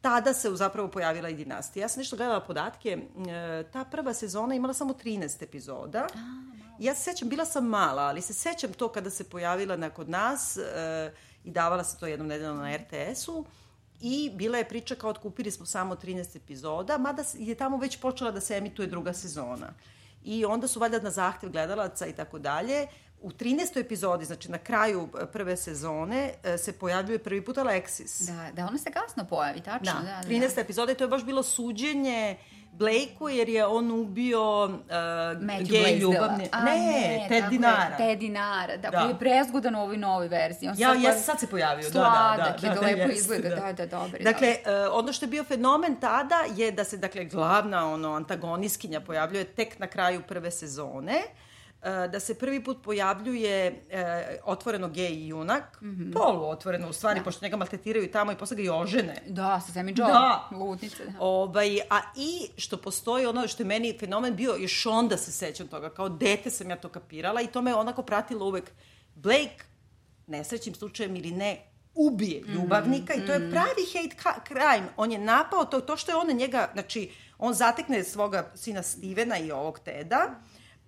tada 0.00 0.34
se 0.34 0.50
zapravo 0.54 0.88
pojavila 0.88 1.28
i 1.28 1.34
dinastija. 1.34 1.84
Ja 1.84 1.88
sam 1.88 2.00
nešto 2.00 2.16
gledala 2.16 2.40
podatke, 2.40 2.98
ta 3.72 3.84
prva 3.84 4.14
sezona 4.14 4.54
imala 4.54 4.74
samo 4.74 4.92
13 5.04 5.42
epizoda. 5.42 6.06
Ja 6.78 6.94
se 6.94 7.02
sećam, 7.02 7.28
bila 7.28 7.44
sam 7.44 7.66
mala, 7.66 8.02
ali 8.02 8.20
se 8.22 8.34
sećam 8.34 8.72
to 8.72 8.88
kada 8.88 9.10
se 9.10 9.24
pojavila 9.24 9.76
na 9.76 9.90
kod 9.90 10.08
nas 10.08 10.56
e, 10.56 11.12
i 11.44 11.50
davala 11.50 11.84
se 11.84 11.98
to 11.98 12.06
jednom 12.06 12.28
nedeljom 12.28 12.58
na 12.58 12.76
RTS-u. 12.76 13.44
I 14.00 14.30
bila 14.34 14.58
je 14.58 14.68
priča 14.68 14.94
kao 14.94 15.10
otkupili 15.10 15.50
smo 15.50 15.66
samo 15.66 15.94
13 15.94 16.36
epizoda, 16.36 16.98
mada 16.98 17.24
je 17.34 17.54
tamo 17.54 17.76
već 17.76 18.00
počela 18.00 18.30
da 18.30 18.40
se 18.40 18.56
emituje 18.56 18.88
druga 18.88 19.12
sezona. 19.12 19.72
I 20.24 20.44
onda 20.44 20.68
su 20.68 20.80
valjda 20.80 21.00
na 21.00 21.10
zahtev 21.10 21.50
gledalaca 21.50 22.06
i 22.06 22.12
tako 22.12 22.38
dalje, 22.38 22.86
u 23.24 23.30
13. 23.30 23.80
epizodi, 23.80 24.24
znači 24.24 24.50
na 24.50 24.58
kraju 24.58 25.08
e, 25.22 25.26
prve 25.26 25.56
sezone, 25.56 26.34
e, 26.42 26.58
se 26.58 26.72
pojavljuje 26.72 27.18
prvi 27.18 27.44
put 27.44 27.56
Alexis. 27.56 28.26
Da, 28.26 28.52
da, 28.52 28.66
ona 28.66 28.78
se 28.78 28.90
kasno 28.92 29.24
pojavi, 29.24 29.60
tačno. 29.60 29.92
Da, 29.92 30.00
Da, 30.00 30.20
da, 30.22 30.28
13. 30.28 30.60
epizoda 30.60 30.92
i 30.92 30.94
to 30.94 31.04
je 31.04 31.08
baš 31.08 31.24
bilo 31.24 31.42
suđenje 31.42 32.36
Blakeu 32.74 33.28
jer 33.28 33.48
je 33.48 33.66
on 33.66 33.90
ubio 33.92 34.64
uh, 34.64 34.70
gej 35.60 35.94
ljubavne... 35.94 36.48
A, 36.52 36.60
ne, 36.60 37.26
Ted 37.28 37.38
tako 37.40 37.50
Dinara. 37.50 37.96
Ted 37.96 38.18
Dinara, 38.18 38.76
da, 38.76 38.90
Da. 38.90 38.98
koji 38.98 39.08
je 39.08 39.18
prezgodan 39.18 39.74
u 39.74 39.80
ovoj 39.80 39.96
novoj 39.96 40.28
verziji. 40.28 40.68
On 40.68 40.74
Ja, 40.74 40.88
sad 40.88 40.96
ja 40.96 41.02
pojavi- 41.02 41.20
sad 41.20 41.40
se 41.40 41.46
pojavio, 41.46 41.90
da, 41.90 42.00
da, 42.38 42.58
da, 42.58 42.68
da, 42.68 42.74
da, 42.74 42.80
lepo 42.80 42.98
jeste, 43.00 43.14
izgleda, 43.14 43.48
da. 43.48 43.54
da, 43.56 43.72
da, 43.74 43.86
dobar. 43.88 44.14
je, 44.14 44.24
Dakle, 44.24 44.56
dobar. 44.64 44.88
uh, 44.88 44.94
ono 44.94 45.12
što 45.12 45.24
je 45.24 45.30
bio 45.30 45.44
fenomen 45.44 45.96
tada 45.96 46.36
je 46.56 46.70
da 46.72 46.84
se, 46.84 46.96
dakle, 46.98 47.24
glavna 47.26 47.92
ono, 47.92 48.14
antagonistkinja 48.14 49.00
pojavljuje 49.00 49.44
tek 49.46 49.78
na 49.78 49.86
kraju 49.86 50.22
prve 50.22 50.50
sezone, 50.50 51.12
uh, 51.16 51.43
da 52.12 52.20
se 52.20 52.34
prvi 52.34 52.64
put 52.64 52.82
pojavljuje 52.82 53.70
uh, 53.70 53.98
otvoreno 54.44 54.88
gej 54.88 55.26
junak, 55.28 55.80
mm 55.80 55.88
Mhm. 55.88 56.02
-hmm. 56.02 56.12
polu 56.12 56.48
otvoreno 56.48 56.88
u 56.88 56.92
stvari, 56.92 57.20
Da. 57.20 57.24
pošto 57.24 57.44
njega 57.44 57.56
maltretiraju 57.56 58.10
tamo 58.10 58.32
i 58.32 58.36
posle 58.36 58.56
ga 58.56 58.62
i 58.62 58.68
ožene. 58.68 59.22
Da, 59.28 59.60
sa 59.66 59.72
Sammy 59.72 59.98
Joe. 59.98 60.08
Da. 60.08 60.48
Lutnice, 60.52 61.04
da. 61.04 61.12
Ovaj, 61.20 61.80
a 61.90 62.00
i 62.16 62.48
što 62.56 62.76
postoji 62.76 63.26
ono 63.26 63.48
što 63.48 63.62
je 63.62 63.66
meni 63.66 63.96
fenomen 64.00 64.36
bio, 64.36 64.56
još 64.58 64.86
onda 64.86 65.16
se 65.16 65.32
sećam 65.32 65.68
toga, 65.68 65.90
kao 65.90 66.08
dete 66.08 66.50
sam 66.50 66.70
ja 66.70 66.76
to 66.76 66.88
kapirala 66.88 67.40
i 67.40 67.46
to 67.46 67.62
me 67.62 67.74
onako 67.74 68.02
pratilo 68.02 68.46
uvek. 68.46 68.70
Blake, 69.14 69.64
nesrećnim 70.26 70.74
slučajem 70.74 71.16
ili 71.16 71.30
ne, 71.30 71.62
ubije 71.94 72.40
ljubavnika 72.42 73.14
i 73.14 73.26
to 73.26 73.32
je 73.32 73.50
pravi 73.50 73.82
hate 73.92 74.16
crime. 74.48 74.88
On 74.96 75.12
je 75.12 75.18
napao 75.18 75.64
to, 75.64 75.80
to 75.80 75.96
što 75.96 76.12
je 76.12 76.16
on 76.16 76.26
njega, 76.28 76.70
znači, 76.72 77.10
on 77.38 77.54
zatekne 77.54 78.04
svoga 78.04 78.50
sina 78.54 78.82
Stevena 78.82 79.38
i 79.38 79.50
ovog 79.50 79.78
Teda, 79.78 80.30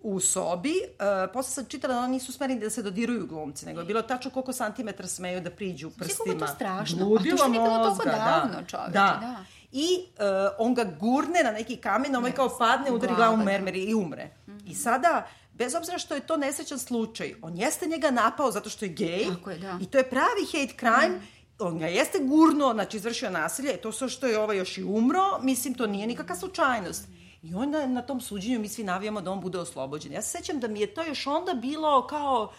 u 0.07 0.21
sobi. 0.21 0.73
Uh, 0.73 1.33
posle 1.33 1.53
sam 1.53 1.65
čitala 1.65 1.95
da 1.95 2.01
oni 2.01 2.13
nisu 2.13 2.33
smeli 2.33 2.59
da 2.59 2.71
se 2.71 2.83
dodiruju 2.83 3.27
glumci, 3.27 3.67
nego 3.67 3.81
je 3.81 3.87
bilo 3.87 4.03
tačno 4.03 4.31
koliko 4.31 4.53
santimetra 4.53 5.07
smeju 5.07 5.41
da 5.41 5.51
priđu 5.51 5.91
prstima. 5.91 6.19
kako 6.19 6.31
je 6.31 6.39
to 6.39 6.47
strašno? 6.47 6.97
A 6.97 7.01
to 7.01 7.07
Ludilo 7.07 7.37
što 7.37 7.49
nije 7.49 7.63
bilo 7.63 7.75
toliko 7.75 7.89
mozga, 7.89 8.11
davno, 8.11 8.61
da. 8.61 8.67
čoveče, 8.67 8.93
Da. 8.93 9.19
da. 9.21 9.45
I 9.73 9.87
uh, 9.99 10.25
on 10.59 10.75
ga 10.75 10.85
gurne 10.85 11.43
na 11.45 11.51
neki 11.51 11.77
kamen, 11.77 12.17
ovaj 12.17 12.33
kao 12.33 12.59
padne, 12.59 12.93
udari 12.93 13.15
glavu 13.15 13.35
u 13.35 13.39
da. 13.39 13.45
mermer 13.45 13.77
i 13.77 13.95
umre. 13.95 14.31
I 14.67 14.75
sada, 14.75 15.27
bez 15.53 15.75
obzira 15.75 15.99
što 15.99 16.15
je 16.15 16.21
to 16.21 16.37
nesrećan 16.37 16.79
slučaj, 16.79 17.35
on 17.43 17.57
jeste 17.57 17.87
njega 17.87 18.11
napao 18.11 18.51
zato 18.51 18.71
što 18.71 18.85
je 18.85 18.89
gej 18.89 19.27
Tako 19.35 19.51
je, 19.51 19.59
da. 19.59 19.79
i 19.83 19.87
to 19.87 19.99
je 19.99 20.11
pravi 20.11 20.45
hate 20.53 20.75
crime, 20.79 21.21
on 21.59 21.79
ga 21.79 21.87
jeste 21.87 22.19
gurnuo, 22.19 22.73
znači 22.73 22.97
izvršio 22.97 23.31
nasilje, 23.31 23.71
e, 23.71 23.77
to 23.77 23.93
sve 23.93 24.09
što 24.09 24.27
je 24.27 24.39
ovaj 24.39 24.57
još 24.57 24.79
i 24.79 24.85
umro, 24.85 25.39
mislim, 25.43 25.75
to 25.75 25.87
nije 25.87 26.07
nikakva 26.07 26.37
slučajnost. 26.37 27.05
I 27.43 27.55
onda 27.55 27.87
na 27.87 28.03
tom 28.03 28.21
suđenju 28.21 28.61
mi 28.61 28.69
svi 28.69 28.85
navijamo 28.85 29.21
da 29.21 29.31
on 29.31 29.41
bude 29.41 29.59
oslobođen. 29.59 30.13
Ja 30.13 30.23
se 30.23 30.39
sećam 30.39 30.61
da 30.61 30.69
mi 30.69 30.81
je 30.81 30.95
to 30.95 31.03
još 31.03 31.27
onda 31.27 31.55
bilo 31.55 32.07
kao 32.07 32.53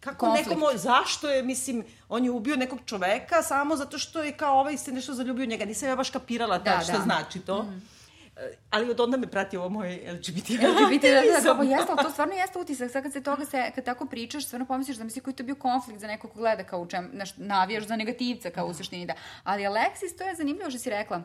kako 0.00 0.26
Konflikt. 0.26 0.48
nekomo, 0.48 0.66
zašto 0.74 1.30
je, 1.30 1.42
mislim, 1.42 1.84
on 2.08 2.24
je 2.24 2.30
ubio 2.30 2.56
nekog 2.56 2.78
čoveka 2.86 3.42
samo 3.42 3.76
zato 3.76 3.98
što 3.98 4.22
je 4.22 4.32
kao 4.32 4.60
ovaj 4.60 4.76
se 4.76 4.92
nešto 4.92 5.14
zaljubio 5.14 5.46
njega. 5.46 5.64
Nisam 5.64 5.88
ja 5.88 5.96
baš 5.96 6.10
kapirala 6.10 6.58
Da, 6.58 6.76
da, 6.76 6.80
šta 6.80 6.92
da. 6.92 7.02
znači 7.02 7.40
to. 7.40 7.66
E, 8.36 8.56
Ali 8.70 8.90
od 8.90 9.00
onda 9.00 9.16
me 9.16 9.26
prati 9.26 9.56
ovo 9.56 9.68
moj 9.68 10.00
LGBT 10.12 10.48
LGBT, 10.70 11.02
da, 11.02 11.08
da, 11.08 11.40
da, 11.44 11.54
pa 11.56 11.62
jeste, 11.62 11.92
ali 11.92 12.02
to 12.04 12.10
stvarno 12.10 12.34
jeste 12.34 12.58
utisak. 12.58 12.90
Sad 12.90 13.02
kad 13.02 13.12
se 13.12 13.22
toga 13.22 13.44
se, 13.44 13.70
kad 13.74 13.84
tako 13.84 14.06
pričaš, 14.06 14.46
stvarno 14.46 14.66
pomisliš 14.66 14.96
da 14.96 15.04
misli 15.04 15.22
koji 15.22 15.34
to 15.34 15.42
bio 15.42 15.54
konflikt 15.54 16.00
za 16.00 16.06
nekog 16.06 16.32
ko 16.32 16.38
gleda 16.38 16.64
kao 16.64 16.80
u 16.80 16.86
čem, 16.86 17.10
znaš, 17.14 17.36
navijaš 17.36 17.84
za 17.84 17.96
negativca 17.96 18.50
kao 18.50 18.66
u 18.66 18.74
suštini, 18.74 19.06
da. 19.06 19.14
Ali 19.44 19.62
Alexis, 19.62 20.18
to 20.18 20.24
je 20.24 20.34
zanimljivo 20.34 20.70
što 20.70 20.78
si 20.78 20.90
rekla. 20.90 21.22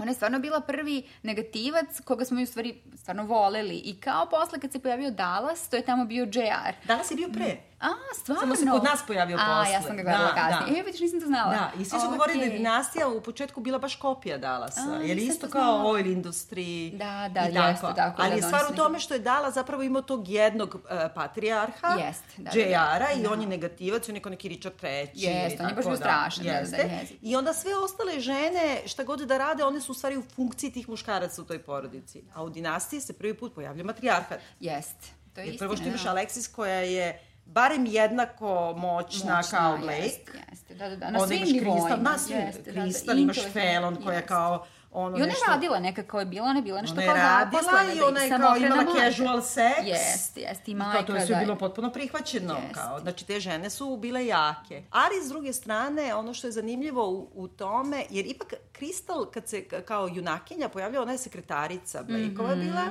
Ona 0.00 0.10
je 0.10 0.14
stvarno 0.14 0.38
bila 0.38 0.60
prvi 0.60 1.08
negativac 1.22 2.00
koga 2.04 2.24
smo 2.24 2.36
mi 2.36 2.42
u 2.42 2.46
stvari 2.46 2.82
stvarno 2.96 3.24
voleli. 3.24 3.76
I 3.76 4.00
kao 4.00 4.26
posle 4.26 4.60
kad 4.60 4.72
se 4.72 4.78
pojavio 4.78 5.10
Dallas, 5.10 5.68
to 5.68 5.76
je 5.76 5.84
tamo 5.84 6.04
bio 6.04 6.24
JR. 6.24 6.86
Danas 6.86 7.10
je 7.10 7.16
bio 7.16 7.28
pre. 7.28 7.69
A, 7.80 7.88
stvarno? 8.14 8.40
Samo 8.40 8.56
se 8.56 8.66
kod 8.72 8.84
nas 8.84 9.00
pojavio 9.06 9.36
A, 9.36 9.58
posle. 9.58 9.72
ja 9.72 9.82
sam 9.82 9.96
ga 9.96 10.02
gledala 10.02 10.24
Da, 10.26 10.34
kasnije. 10.34 10.72
da. 10.74 10.80
E, 10.80 10.82
vidiš, 10.82 11.00
nisam 11.00 11.20
to 11.20 11.26
znala. 11.26 11.50
Da, 11.50 11.70
i 11.74 11.84
svi 11.84 12.00
su 12.00 12.10
govorili 12.10 12.38
da 12.38 12.44
je 12.44 12.50
dinastija 12.50 13.08
u 13.08 13.20
početku 13.20 13.60
bila 13.60 13.78
baš 13.78 13.96
kopija 13.96 14.38
Dallasa. 14.38 14.80
A, 14.92 14.96
jer 14.96 15.18
isto 15.18 15.46
to 15.46 15.52
kao 15.52 15.86
oil 15.86 16.06
industry. 16.06 16.90
Da, 16.92 17.28
da, 17.30 17.48
i 17.48 17.54
tako. 17.54 17.68
jeste 17.68 17.86
tako, 17.96 18.22
Ali 18.22 18.30
da, 18.30 18.34
je 18.36 18.40
da, 18.40 18.46
stvar 18.46 18.62
u 18.72 18.76
tome 18.76 18.98
što 19.00 19.14
je 19.14 19.20
Dallas 19.20 19.54
zapravo 19.54 19.82
imao 19.82 20.02
tog 20.02 20.28
jednog 20.28 20.74
uh, 20.74 20.80
patrijarha, 21.14 21.88
Jeste, 22.06 22.24
da, 22.36 22.42
da, 22.44 22.50
da. 22.50 22.60
JR-a, 22.60 23.12
i 23.12 23.22
Da. 23.22 23.32
on 23.32 23.40
je 23.40 23.46
negativac, 23.46 24.08
on 24.08 24.14
je 24.14 24.22
kao 24.22 24.30
neki 24.30 24.48
Richard 24.48 24.74
III. 24.82 25.08
Jeste, 25.14 25.62
on 25.62 25.68
je 25.68 25.74
baš 25.74 25.84
bio 25.84 25.96
strašan, 25.96 26.44
da, 26.44 26.52
da, 26.52 26.58
da, 26.60 26.76
Jeste. 26.76 27.14
I 27.22 27.36
onda 27.36 27.52
sve 27.52 27.76
ostale 27.76 28.20
žene, 28.20 28.82
šta 28.86 29.04
god 29.04 29.20
da 29.20 29.38
rade, 29.38 29.64
one 29.64 29.80
su 29.80 29.92
u 29.92 29.94
stvari 29.94 30.16
u 30.16 30.22
funkciji 30.26 30.72
tih 30.72 30.88
muškaraca 30.88 31.42
u 31.42 31.44
toj 31.44 31.58
porodici. 31.58 32.22
A 32.34 32.42
u 32.42 32.50
dinastiji 32.50 33.00
se 33.00 33.12
prvi 33.12 33.34
put 33.34 33.54
pojavlja 33.54 33.84
matrijarhat. 33.84 34.38
Jeste. 34.60 35.06
To 35.34 35.40
je 35.40 35.46
Jer 35.46 35.58
prvo 35.58 35.76
što 35.76 35.88
imaš 35.88 36.02
da. 36.02 36.10
Alexis 36.10 36.52
koja 36.52 36.74
je 36.74 37.20
barem 37.50 37.86
jednako 37.86 38.46
moćna, 38.72 39.36
Moćna, 39.36 39.58
kao 39.58 39.76
Blake. 39.76 39.96
Jeste, 39.96 40.32
jeste. 40.50 40.74
Da, 40.74 40.88
da, 40.88 40.96
da. 40.96 41.10
Na 41.10 41.18
Onda 41.18 41.26
svim 41.28 41.40
Kristal, 41.40 41.64
nivoima. 41.64 41.96
na 42.02 42.18
svim, 42.18 42.38
Jeste, 42.38 42.62
da, 42.62 42.72
da. 42.72 42.80
Kristal, 42.82 43.18
imaš 43.18 43.38
Felon 43.52 43.96
koja 43.96 44.12
je 44.12 44.16
jeste. 44.16 44.28
kao 44.28 44.66
ono 44.92 45.08
I 45.08 45.14
ona 45.14 45.24
je 45.24 45.28
nešto... 45.28 45.44
radila 45.48 45.80
nekako 45.80 46.20
je 46.20 46.26
bila, 46.26 46.46
ona 46.46 46.58
je 46.58 46.62
bila 46.62 46.80
nešto 46.80 46.94
Ona 46.94 47.02
je 47.02 47.08
kao 47.08 47.16
radila 47.16 47.60
i 47.94 47.98
da, 47.98 48.06
ona 48.06 48.20
je 48.20 48.30
kao 48.30 48.56
imala 48.56 48.76
majka. 48.76 48.92
casual 49.00 49.38
sex. 49.38 49.84
Jeste, 49.84 50.40
jeste, 50.40 50.70
i 50.70 50.74
majka. 50.74 50.92
kao 50.92 51.02
to 51.02 51.14
je 51.14 51.26
sve 51.26 51.34
da. 51.34 51.40
bilo 51.40 51.56
potpuno 51.56 51.90
prihvaćeno. 51.90 52.54
Jeste. 52.54 52.74
Kao, 52.74 53.00
znači, 53.00 53.26
te 53.26 53.40
žene 53.40 53.70
su 53.70 53.96
bile 53.96 54.26
jake. 54.26 54.82
Ali, 54.90 55.24
s 55.24 55.28
druge 55.28 55.52
strane, 55.52 56.14
ono 56.14 56.34
što 56.34 56.46
je 56.46 56.52
zanimljivo 56.52 57.08
u, 57.08 57.28
u 57.34 57.48
tome, 57.48 58.04
jer 58.10 58.26
ipak 58.26 58.52
Kristal, 58.72 59.24
kad 59.24 59.48
se 59.48 59.64
kao 59.64 60.08
junakinja 60.08 60.68
pojavlja, 60.68 61.02
ona 61.02 61.12
je 61.12 61.18
sekretarica 61.18 62.02
Blakeova 62.02 62.54
Mhm. 62.54 62.60
bila. 62.62 62.82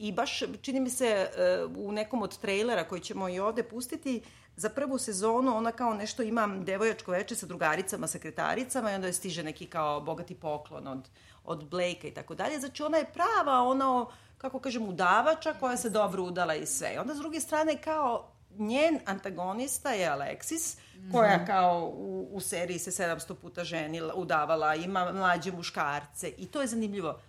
I 0.00 0.12
baš, 0.12 0.42
čini 0.62 0.80
mi 0.80 0.90
se, 0.90 1.06
e, 1.06 1.64
u 1.76 1.92
nekom 1.92 2.22
od 2.22 2.38
trailera 2.38 2.84
koji 2.84 3.00
ćemo 3.00 3.28
i 3.28 3.40
ovde 3.40 3.62
pustiti, 3.62 4.22
za 4.56 4.68
prvu 4.68 4.98
sezonu 4.98 5.56
ona 5.56 5.72
kao 5.72 5.94
nešto 5.94 6.22
ima 6.22 6.46
devojačko 6.46 7.10
veče 7.10 7.34
sa 7.34 7.46
drugaricama, 7.46 8.06
sekretaricama 8.06 8.92
i 8.92 8.94
onda 8.94 9.06
je 9.06 9.12
stiže 9.12 9.42
neki 9.42 9.66
kao 9.66 10.00
bogati 10.00 10.34
poklon 10.34 10.86
od, 10.86 11.08
od 11.44 11.68
Blakea 11.68 12.10
i 12.10 12.14
tako 12.14 12.34
dalje. 12.34 12.60
Znači 12.60 12.82
ona 12.82 12.98
je 12.98 13.12
prava 13.12 13.62
ono, 13.62 14.10
kako 14.38 14.58
kažem, 14.58 14.88
udavača 14.88 15.54
koja 15.60 15.76
se 15.76 15.90
dobro 15.90 16.22
udala 16.22 16.54
i 16.54 16.66
sve. 16.66 16.96
Onda 17.00 17.14
s 17.14 17.18
druge 17.18 17.40
strane 17.40 17.76
kao 17.76 18.32
njen 18.58 18.98
antagonista 19.04 19.90
je 19.90 20.08
Alexis, 20.08 20.78
koja 21.12 21.46
kao 21.46 21.92
u, 21.94 22.28
u 22.32 22.40
seriji 22.40 22.78
se 22.78 22.90
700 22.90 23.34
puta 23.34 23.64
ženila, 23.64 24.14
udavala, 24.14 24.74
ima 24.74 25.12
mlađe 25.12 25.52
muškarce 25.52 26.28
i 26.38 26.46
to 26.46 26.60
je 26.60 26.66
zanimljivo. 26.66 27.20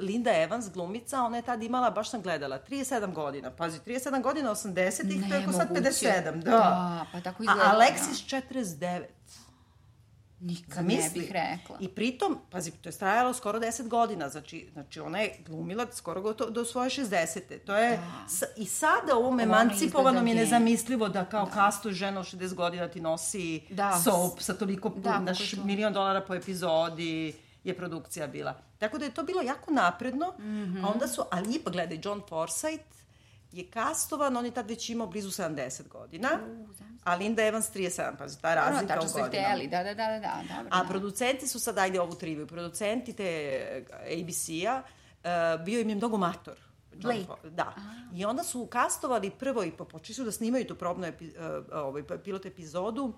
Linda 0.00 0.30
Evans, 0.32 0.70
glumica, 0.70 1.22
ona 1.22 1.36
je 1.36 1.42
tad 1.42 1.62
imala, 1.62 1.90
baš 1.90 2.10
sam 2.10 2.22
gledala, 2.22 2.58
37 2.60 3.14
godina. 3.14 3.50
Pazi, 3.50 3.78
37 3.86 4.22
godina 4.22 4.50
80-ih, 4.50 5.28
to 5.28 5.34
je 5.34 5.46
ko 5.46 5.52
sad 5.52 5.72
Nemoguće. 5.72 6.06
57. 6.06 6.42
Da. 6.42 6.50
Da, 6.50 7.06
pa 7.12 7.20
tako 7.20 7.42
izgleda, 7.42 7.62
A 7.64 7.76
Alexis 7.76 8.36
49. 8.42 9.02
Nikad 10.42 10.84
ne 10.84 11.10
bih 11.14 11.32
rekla. 11.32 11.76
I 11.80 11.88
pritom, 11.88 12.38
pazi, 12.50 12.70
to 12.70 12.88
je 12.88 12.98
trajalo 12.98 13.34
skoro 13.34 13.58
10 13.60 13.88
godina, 13.88 14.28
znači, 14.28 14.68
znači 14.72 15.00
ona 15.00 15.18
je 15.18 15.36
glumila 15.46 15.86
skoro 15.92 16.20
gotovo 16.22 16.50
do 16.50 16.64
svoje 16.64 16.90
60. 16.90 17.40
To 17.66 17.76
je, 17.76 17.98
s, 18.28 18.42
i 18.56 18.66
sada 18.66 19.16
ovom 19.16 19.34
Ona 19.34 19.42
emancipovanom 19.42 20.26
je 20.26 20.34
nezamislivo 20.34 21.08
da 21.08 21.24
kao 21.24 21.44
da. 21.44 21.50
kastu 21.50 21.90
žena 21.90 22.20
od 22.20 22.26
60 22.26 22.54
godina 22.54 22.88
ti 22.88 23.00
nosi 23.00 23.62
Da. 23.70 24.00
soap 24.04 24.40
sa 24.40 24.54
toliko, 24.54 24.88
Da, 24.88 25.10
da, 25.10 25.18
naš 25.18 25.52
milion 25.64 25.92
dolara 25.92 26.20
po 26.20 26.34
epizodi 26.34 27.32
je 27.64 27.76
produkcija 27.76 28.26
bila. 28.26 28.69
Tako 28.80 28.98
da 28.98 29.04
je 29.04 29.10
to 29.10 29.22
bilo 29.22 29.42
jako 29.42 29.70
napredno, 29.72 30.34
mm 30.38 30.42
Mhm. 30.42 30.76
-hmm. 30.76 30.84
a 30.84 30.88
onda 30.88 31.08
su, 31.08 31.22
ali 31.30 31.54
ipak 31.54 31.72
gledaj, 31.72 31.98
John 32.02 32.22
Forsythe 32.22 33.00
je 33.52 33.66
kastovan, 33.66 34.36
on 34.36 34.44
je 34.44 34.50
tad 34.50 34.68
već 34.68 34.90
imao 34.90 35.06
blizu 35.06 35.30
70 35.32 35.88
godina, 35.88 36.28
a 37.04 37.14
Linda 37.14 37.42
Evans 37.42 37.70
37, 37.70 38.16
pa 38.18 38.26
ta 38.42 38.54
razlika 38.54 38.94
tačno 38.94 39.10
u 39.10 39.22
godinama. 39.22 39.48
hteli, 39.48 39.68
da, 39.68 39.82
da, 39.82 39.94
da, 39.94 40.06
da, 40.06 40.18
da, 40.18 40.42
dobro. 40.48 40.68
A 40.70 40.82
da. 40.82 40.88
producenti 40.88 41.48
su 41.48 41.60
sad, 41.60 41.78
ajde 41.78 42.00
ovu 42.00 42.14
triviju, 42.14 42.46
producenti 42.46 43.12
te 43.12 43.24
eh, 43.24 43.84
ABC-a, 44.14 44.82
uh, 45.54 45.64
bio 45.64 45.80
im 45.80 45.88
je 45.88 45.94
mnogo 45.94 46.16
mator. 46.18 46.54
Blake. 46.94 47.26
Da. 47.44 47.74
I 48.14 48.24
onda 48.24 48.42
su 48.42 48.66
kastovali 48.66 49.30
prvo 49.30 49.64
i 49.64 49.70
po- 49.70 49.84
počeli 49.84 50.14
su 50.14 50.24
da 50.24 50.32
snimaju 50.32 50.66
tu 50.66 50.74
probnu 50.74 51.06
epi, 51.06 51.26
uh, 51.26 51.34
ovaj, 51.74 52.02
pilot 52.24 52.46
epizodu 52.46 53.12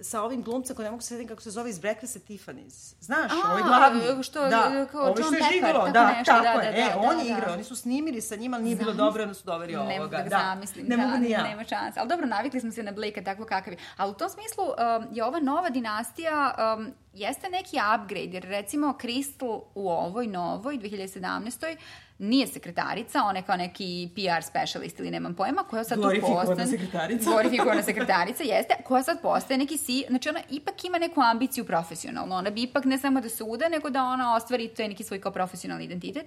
sa 0.00 0.22
ovim 0.22 0.42
glumcem 0.42 0.76
koji 0.76 0.84
ne 0.84 0.90
mogu 0.90 1.02
se 1.02 1.08
sjetiti 1.08 1.28
kako 1.28 1.42
se 1.42 1.50
zove 1.50 1.70
iz 1.70 1.78
Breakfast 1.78 2.16
at 2.16 2.22
Tiffany's. 2.22 2.94
Znaš, 3.00 3.32
A, 3.32 3.50
ovaj 3.50 3.62
glavni. 3.62 4.22
što- 4.22 4.48
da, 4.48 4.86
kao 4.92 5.02
ovaj 5.02 5.22
što 5.22 5.34
je 5.34 5.42
žigalo, 5.52 5.72
tako 5.72 5.90
da, 5.90 6.12
nešto, 6.18 6.32
tako 6.32 6.58
da, 6.58 6.64
je. 6.64 6.72
da, 6.72 6.78
e, 6.78 6.90
da, 6.94 6.98
on 7.00 7.16
da, 7.16 7.22
je 7.22 7.32
da. 7.32 7.38
igrao, 7.38 7.54
oni 7.54 7.64
su 7.64 7.76
snimili 7.76 8.20
sa 8.20 8.36
njima, 8.36 8.56
ali 8.56 8.64
nije 8.64 8.76
bilo 8.76 8.92
dobro, 8.92 9.22
onda 9.22 9.34
su 9.34 9.46
doveli 9.46 9.76
ovoga. 9.76 9.92
Ne 9.92 9.98
mogu 10.00 10.10
da 10.10 10.22
da. 10.22 10.28
zamislim. 10.28 10.86
Ne 10.86 10.96
da, 10.96 11.02
mogu 11.02 11.18
ni 11.18 11.30
ja. 11.30 11.42
Nema 11.42 11.64
šanse. 11.64 12.00
Ali 12.00 12.08
dobro, 12.08 12.26
navikli 12.26 12.60
smo 12.60 12.70
se 12.70 12.82
na 12.82 12.92
Blake 12.92 13.24
takav 13.24 13.46
kakav 13.46 13.72
je. 13.72 13.78
Ali 13.96 14.10
u 14.10 14.14
tom 14.14 14.28
smislu 14.28 14.64
um, 14.64 15.06
je 15.16 15.24
ova 15.24 15.40
nova 15.40 15.70
dinastija 15.70 16.54
um, 16.78 16.92
jeste 17.14 17.48
neki 17.50 17.76
upgrade, 17.94 18.30
jer 18.32 18.44
recimo 18.44 18.94
Crystal 19.02 19.62
u 19.74 19.90
ovoj 19.90 20.26
novoj, 20.26 20.78
2017. 20.78 21.76
nije 22.18 22.46
sekretarica, 22.46 23.22
ona 23.24 23.38
je 23.38 23.42
kao 23.42 23.56
neki 23.56 24.08
PR 24.14 24.42
specialist 24.42 25.00
ili 25.00 25.10
nemam 25.10 25.34
pojma, 25.34 25.62
koja 25.62 25.84
sad 25.84 25.98
tu 25.98 26.10
postaje... 26.20 26.66
sekretarica. 26.66 27.30
Glorifikovana 27.30 27.82
sekretarica, 27.90 28.42
jeste, 28.42 28.74
koja 28.84 29.02
sad 29.02 29.22
postaje 29.22 29.58
neki 29.58 29.78
si... 29.78 30.04
Znači 30.08 30.28
ona 30.28 30.40
ipak 30.50 30.84
ima 30.84 30.98
neku 30.98 31.20
ambiciju 31.20 31.64
profesionalno. 31.64 32.36
Ona 32.36 32.50
bi 32.50 32.62
ipak 32.62 32.84
ne 32.84 32.98
samo 32.98 33.20
da 33.20 33.28
se 33.28 33.44
uda, 33.44 33.68
nego 33.68 33.90
da 33.90 34.04
ona 34.04 34.34
ostvari 34.36 34.68
to 34.68 34.82
je 34.82 34.88
neki 34.88 35.04
svoj 35.04 35.20
kao 35.20 35.32
profesionalni 35.32 35.84
identitet. 35.84 36.26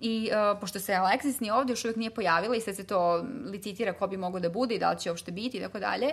I 0.00 0.30
uh, 0.30 0.60
pošto 0.60 0.80
se 0.80 0.92
Alexis 0.92 1.42
ni 1.42 1.50
ovde 1.50 1.72
još 1.72 1.84
uvijek 1.84 1.96
nije 1.96 2.10
pojavila 2.10 2.56
i 2.56 2.60
sad 2.60 2.76
se 2.76 2.86
to 2.86 3.26
licitira 3.44 3.92
ko 3.92 4.06
bi 4.06 4.16
mogao 4.16 4.40
da 4.40 4.48
bude 4.48 4.74
i 4.74 4.78
da 4.78 4.90
li 4.90 4.98
će 4.98 5.10
uopšte 5.10 5.32
biti 5.32 5.58
i 5.58 5.60
tako 5.60 5.78
dalje, 5.78 6.10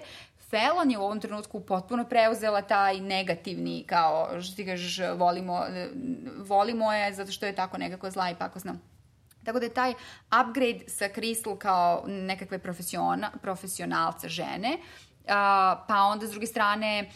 Fallon 0.50 0.92
je 0.92 0.98
u 0.98 1.04
ovom 1.04 1.20
trenutku 1.20 1.60
potpuno 1.60 2.04
preuzela 2.04 2.62
taj 2.62 3.00
negativni, 3.00 3.84
kao 3.88 4.42
što 4.42 4.56
ti 4.56 4.66
kažeš, 4.66 5.00
volimo, 5.16 5.66
volimo 6.38 6.94
je 6.94 7.14
zato 7.14 7.32
što 7.32 7.46
je 7.46 7.56
tako 7.56 7.78
nekako 7.78 8.10
zla 8.10 8.30
i 8.30 8.36
pakosna. 8.36 8.76
Tako 9.46 9.60
da 9.60 9.66
je 9.66 9.74
taj 9.74 9.94
upgrade 10.42 10.80
sa 10.88 11.06
Crystal 11.06 11.58
kao 11.58 12.04
nekakve 12.08 12.60
profesiona, 12.60 13.32
profesionalca 13.42 14.28
žene, 14.28 14.78
a, 15.28 15.86
pa 15.88 16.02
onda 16.02 16.28
s 16.28 16.32
druge 16.32 16.48
strane 16.48 17.12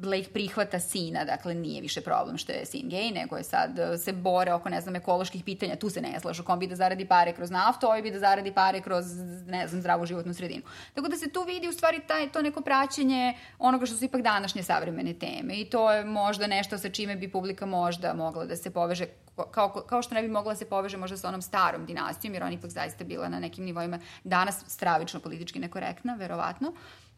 Blake 0.00 0.28
prihvata 0.32 0.80
sina, 0.80 1.24
dakle 1.24 1.54
nije 1.54 1.80
više 1.80 2.00
problem 2.00 2.38
što 2.38 2.52
je 2.52 2.66
sin 2.66 2.88
gej, 2.88 3.10
nego 3.10 3.36
je 3.36 3.44
sad 3.44 3.78
e, 3.78 3.98
se 3.98 4.12
bore 4.12 4.52
oko, 4.52 4.68
ne 4.68 4.80
znam, 4.80 4.96
ekoloških 4.96 5.44
pitanja, 5.44 5.76
tu 5.76 5.90
se 5.90 6.00
ne 6.00 6.20
slažu, 6.20 6.44
kom 6.44 6.58
bi 6.58 6.66
da 6.66 6.76
zaradi 6.76 7.04
pare 7.04 7.32
kroz 7.32 7.50
naftu, 7.50 7.86
ovaj 7.86 8.02
bi 8.02 8.10
da 8.10 8.18
zaradi 8.18 8.52
pare 8.52 8.80
kroz, 8.80 9.04
ne 9.46 9.68
znam, 9.68 9.80
zdravu 9.80 10.06
životnu 10.06 10.34
sredinu. 10.34 10.62
Tako 10.94 11.08
da 11.08 11.16
se 11.16 11.30
tu 11.30 11.42
vidi 11.42 11.68
u 11.68 11.72
stvari 11.72 12.00
taj, 12.06 12.32
to 12.32 12.42
neko 12.42 12.60
praćenje 12.60 13.34
onoga 13.58 13.86
što 13.86 13.96
su 13.96 14.04
ipak 14.04 14.22
današnje 14.22 14.62
savremene 14.62 15.14
teme 15.14 15.54
i 15.54 15.64
to 15.64 15.92
je 15.92 16.04
možda 16.04 16.46
nešto 16.46 16.78
sa 16.78 16.90
čime 16.90 17.16
bi 17.16 17.32
publika 17.32 17.66
možda 17.66 18.14
mogla 18.14 18.44
da 18.44 18.56
se 18.56 18.70
poveže 18.70 19.06
kao, 19.50 19.68
kao 19.68 20.02
što 20.02 20.14
ne 20.14 20.22
bi 20.22 20.28
mogla 20.28 20.52
da 20.52 20.58
se 20.58 20.68
poveže 20.68 20.96
možda 20.96 21.16
sa 21.16 21.28
onom 21.28 21.42
starom 21.42 21.86
dinastijom, 21.86 22.34
jer 22.34 22.42
ona 22.42 22.52
ipak 22.52 22.70
zaista 22.70 23.04
bila 23.04 23.28
na 23.28 23.40
nekim 23.40 23.64
nivoima 23.64 23.98
danas 24.24 24.64
stravično 24.68 25.20
politički 25.20 25.58
nekorektna, 25.58 26.14
verovatno. 26.14 26.72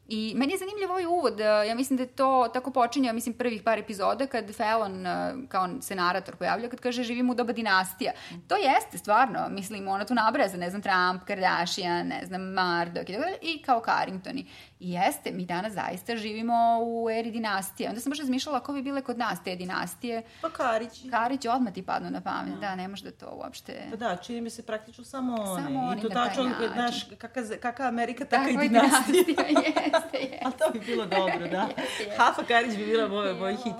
I 0.08 0.32
meni 0.36 0.52
je 0.52 0.58
zanimljiv 0.58 0.90
ovaj 0.90 1.06
uvod, 1.06 1.40
ja 1.40 1.74
mislim 1.74 1.96
da 1.96 2.02
je 2.02 2.06
to 2.06 2.50
tako 2.52 2.70
počinje, 2.70 3.06
ja 3.06 3.12
mislim 3.12 3.34
prvih 3.34 3.62
par 3.62 3.78
epizoda 3.78 4.26
kad 4.26 4.56
Fallon 4.56 5.04
kao 5.48 5.68
se 5.80 5.94
narator 5.94 6.36
pojavlja, 6.36 6.68
kad 6.68 6.80
kaže 6.80 7.02
živimo 7.02 7.32
u 7.32 7.34
doba 7.34 7.52
dinastija. 7.52 8.12
To 8.48 8.56
jeste 8.56 8.98
stvarno, 8.98 9.48
mislim, 9.50 9.88
ona 9.88 10.04
tu 10.04 10.14
nabraza, 10.14 10.56
ne 10.56 10.70
znam, 10.70 10.82
Trump, 10.82 11.24
Kardashian, 11.26 12.06
ne 12.06 12.26
znam, 12.26 12.42
Marduk 12.42 13.08
i 13.08 13.12
tako 13.12 13.24
dalje, 13.24 13.38
i 13.42 13.62
kao 13.62 13.82
Carringtoni. 13.84 14.46
I 14.80 14.92
jeste, 14.92 15.30
mi 15.32 15.46
danas 15.46 15.72
zaista 15.72 16.16
živimo 16.16 16.78
u 16.82 17.10
eri 17.10 17.30
dinastije. 17.30 17.88
Onda 17.88 18.00
sam 18.00 18.10
baš 18.10 18.18
razmišljala 18.18 18.60
ko 18.60 18.72
bi 18.72 18.82
bile 18.82 19.02
kod 19.02 19.18
nas 19.18 19.44
te 19.44 19.56
dinastije. 19.56 20.22
Pa 20.40 20.50
Karić. 20.50 21.10
Karić 21.10 21.46
odmah 21.46 21.72
ti 21.72 21.82
padnu 21.82 22.10
na 22.10 22.20
pamet, 22.20 22.54
da, 22.60 22.74
ne 22.74 22.88
može 22.88 23.04
da 23.04 23.10
to 23.10 23.30
uopšte... 23.32 23.86
Pa 23.90 23.96
da, 23.96 24.16
čini 24.16 24.40
mi 24.40 24.50
se 24.50 24.62
praktično 24.62 25.04
samo. 25.04 25.36
Samo 25.36 25.80
oni 25.80 26.00
I 26.00 26.02
to 26.02 26.08
tačno, 26.08 26.54
znaš, 26.74 27.04
kaka, 27.18 27.40
kaka 27.62 27.88
Amerika, 27.88 28.24
taka 28.24 28.50
i 28.50 28.54
Takva 28.54 28.62
je 28.62 28.68
dinastija. 28.68 29.24
dinastija, 29.26 29.93
jeste, 29.94 30.18
jeste. 30.18 30.38
Ali 30.44 30.54
to 30.58 30.70
bi 30.72 30.80
bilo 30.86 31.06
dobro, 31.06 31.48
da. 31.48 31.68
Jeste, 31.78 32.02
jeste. 32.02 32.16
Hafa 32.16 32.44
Karić 32.44 32.76
bi 32.76 32.86
bila 32.86 33.08
moj, 33.08 33.34
moj 33.34 33.56
hit. 33.56 33.74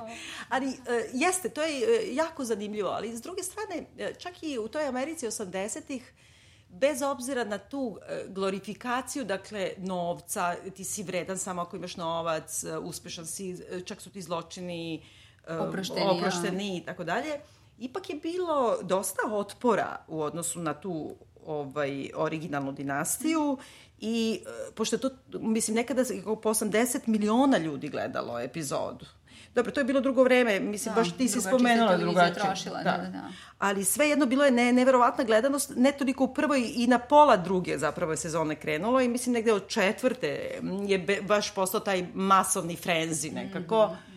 Ali 0.49 0.67
uh, 0.67 0.75
jeste, 1.13 1.49
to 1.49 1.63
je 1.63 1.77
uh, 1.77 2.17
jako 2.17 2.45
zanimljivo, 2.45 2.89
ali 2.89 3.17
s 3.17 3.23
druge 3.23 3.43
strane, 3.43 3.81
uh, 3.81 4.17
čak 4.19 4.43
i 4.43 4.59
u 4.59 4.69
toj 4.69 4.87
Americi 4.87 5.27
80-ih, 5.27 6.13
bez 6.75 7.03
obzira 7.03 7.45
na 7.45 7.59
tu 7.59 7.99
e, 8.09 8.25
glorifikaciju, 8.29 9.25
dakle, 9.25 9.71
novca, 9.79 10.55
ti 10.77 10.85
si 10.85 11.03
vredan 11.03 11.39
samo 11.39 11.63
ako 11.63 11.77
imaš 11.77 11.97
novac, 11.97 12.65
e, 12.65 12.79
uspešan 12.79 13.27
si, 13.27 13.53
e, 13.71 13.81
čak 13.81 14.01
su 14.01 14.11
ti 14.11 14.23
zločini 14.23 15.03
e, 15.47 15.57
Oprošteni, 15.57 16.07
oprošteni 16.11 16.77
i 16.77 16.81
tako 16.81 17.05
dalje, 17.05 17.41
ipak 17.79 18.11
je 18.11 18.17
bilo 18.17 18.79
dosta 18.83 19.23
otpora 19.33 19.97
u 20.09 20.23
odnosu 20.23 20.61
na 20.61 20.75
tu 20.75 21.17
ovaj, 21.47 22.11
originalnu 22.15 22.73
dinastiju 22.73 23.59
i 24.05 24.41
e, 24.47 24.73
pošto 24.75 24.97
je 24.97 25.01
to, 25.01 25.11
mislim, 25.33 25.75
nekada 25.75 26.03
po 26.43 26.51
80 26.51 26.99
miliona 27.07 27.59
ljudi 27.59 27.89
gledalo 27.89 28.41
epizodu. 28.41 29.07
Dobro, 29.55 29.73
to 29.73 29.81
je 29.81 29.85
bilo 29.85 30.01
drugo 30.01 30.23
vreme, 30.23 30.61
mislim, 30.61 30.95
Da, 30.95 31.01
baš 31.01 31.13
ti 31.13 31.29
si 31.29 31.41
spomenula 31.41 31.97
drugačije. 31.97 32.45
trošila, 32.45 32.83
da, 32.83 32.91
da, 32.91 33.09
da. 33.11 33.29
Ali 33.59 33.85
svejedno 33.85 34.27
bilo 34.27 34.45
je 34.45 34.51
ne, 34.51 34.73
neverovatna 34.73 35.25
gledanost, 35.25 35.73
ne 35.77 35.93
toliko 35.93 36.25
u 36.25 36.35
prvoj 36.35 36.73
i 36.75 36.87
na 36.87 36.99
pola 36.99 37.37
druge 37.37 37.79
zapravo 37.79 38.17
sezone 38.17 38.57
krenulo 38.57 39.01
i 39.01 39.09
mislim 39.09 39.33
negde 39.33 39.53
od 39.53 39.69
četvrte 39.69 40.61
je 40.87 40.99
be, 40.99 41.21
baš 41.23 41.55
postao 41.55 41.81
taj 41.81 42.07
masovni 42.15 42.77
frenzi 42.77 43.31
nekako. 43.31 43.87
Mm 43.87 43.91
-hmm. 43.91 44.14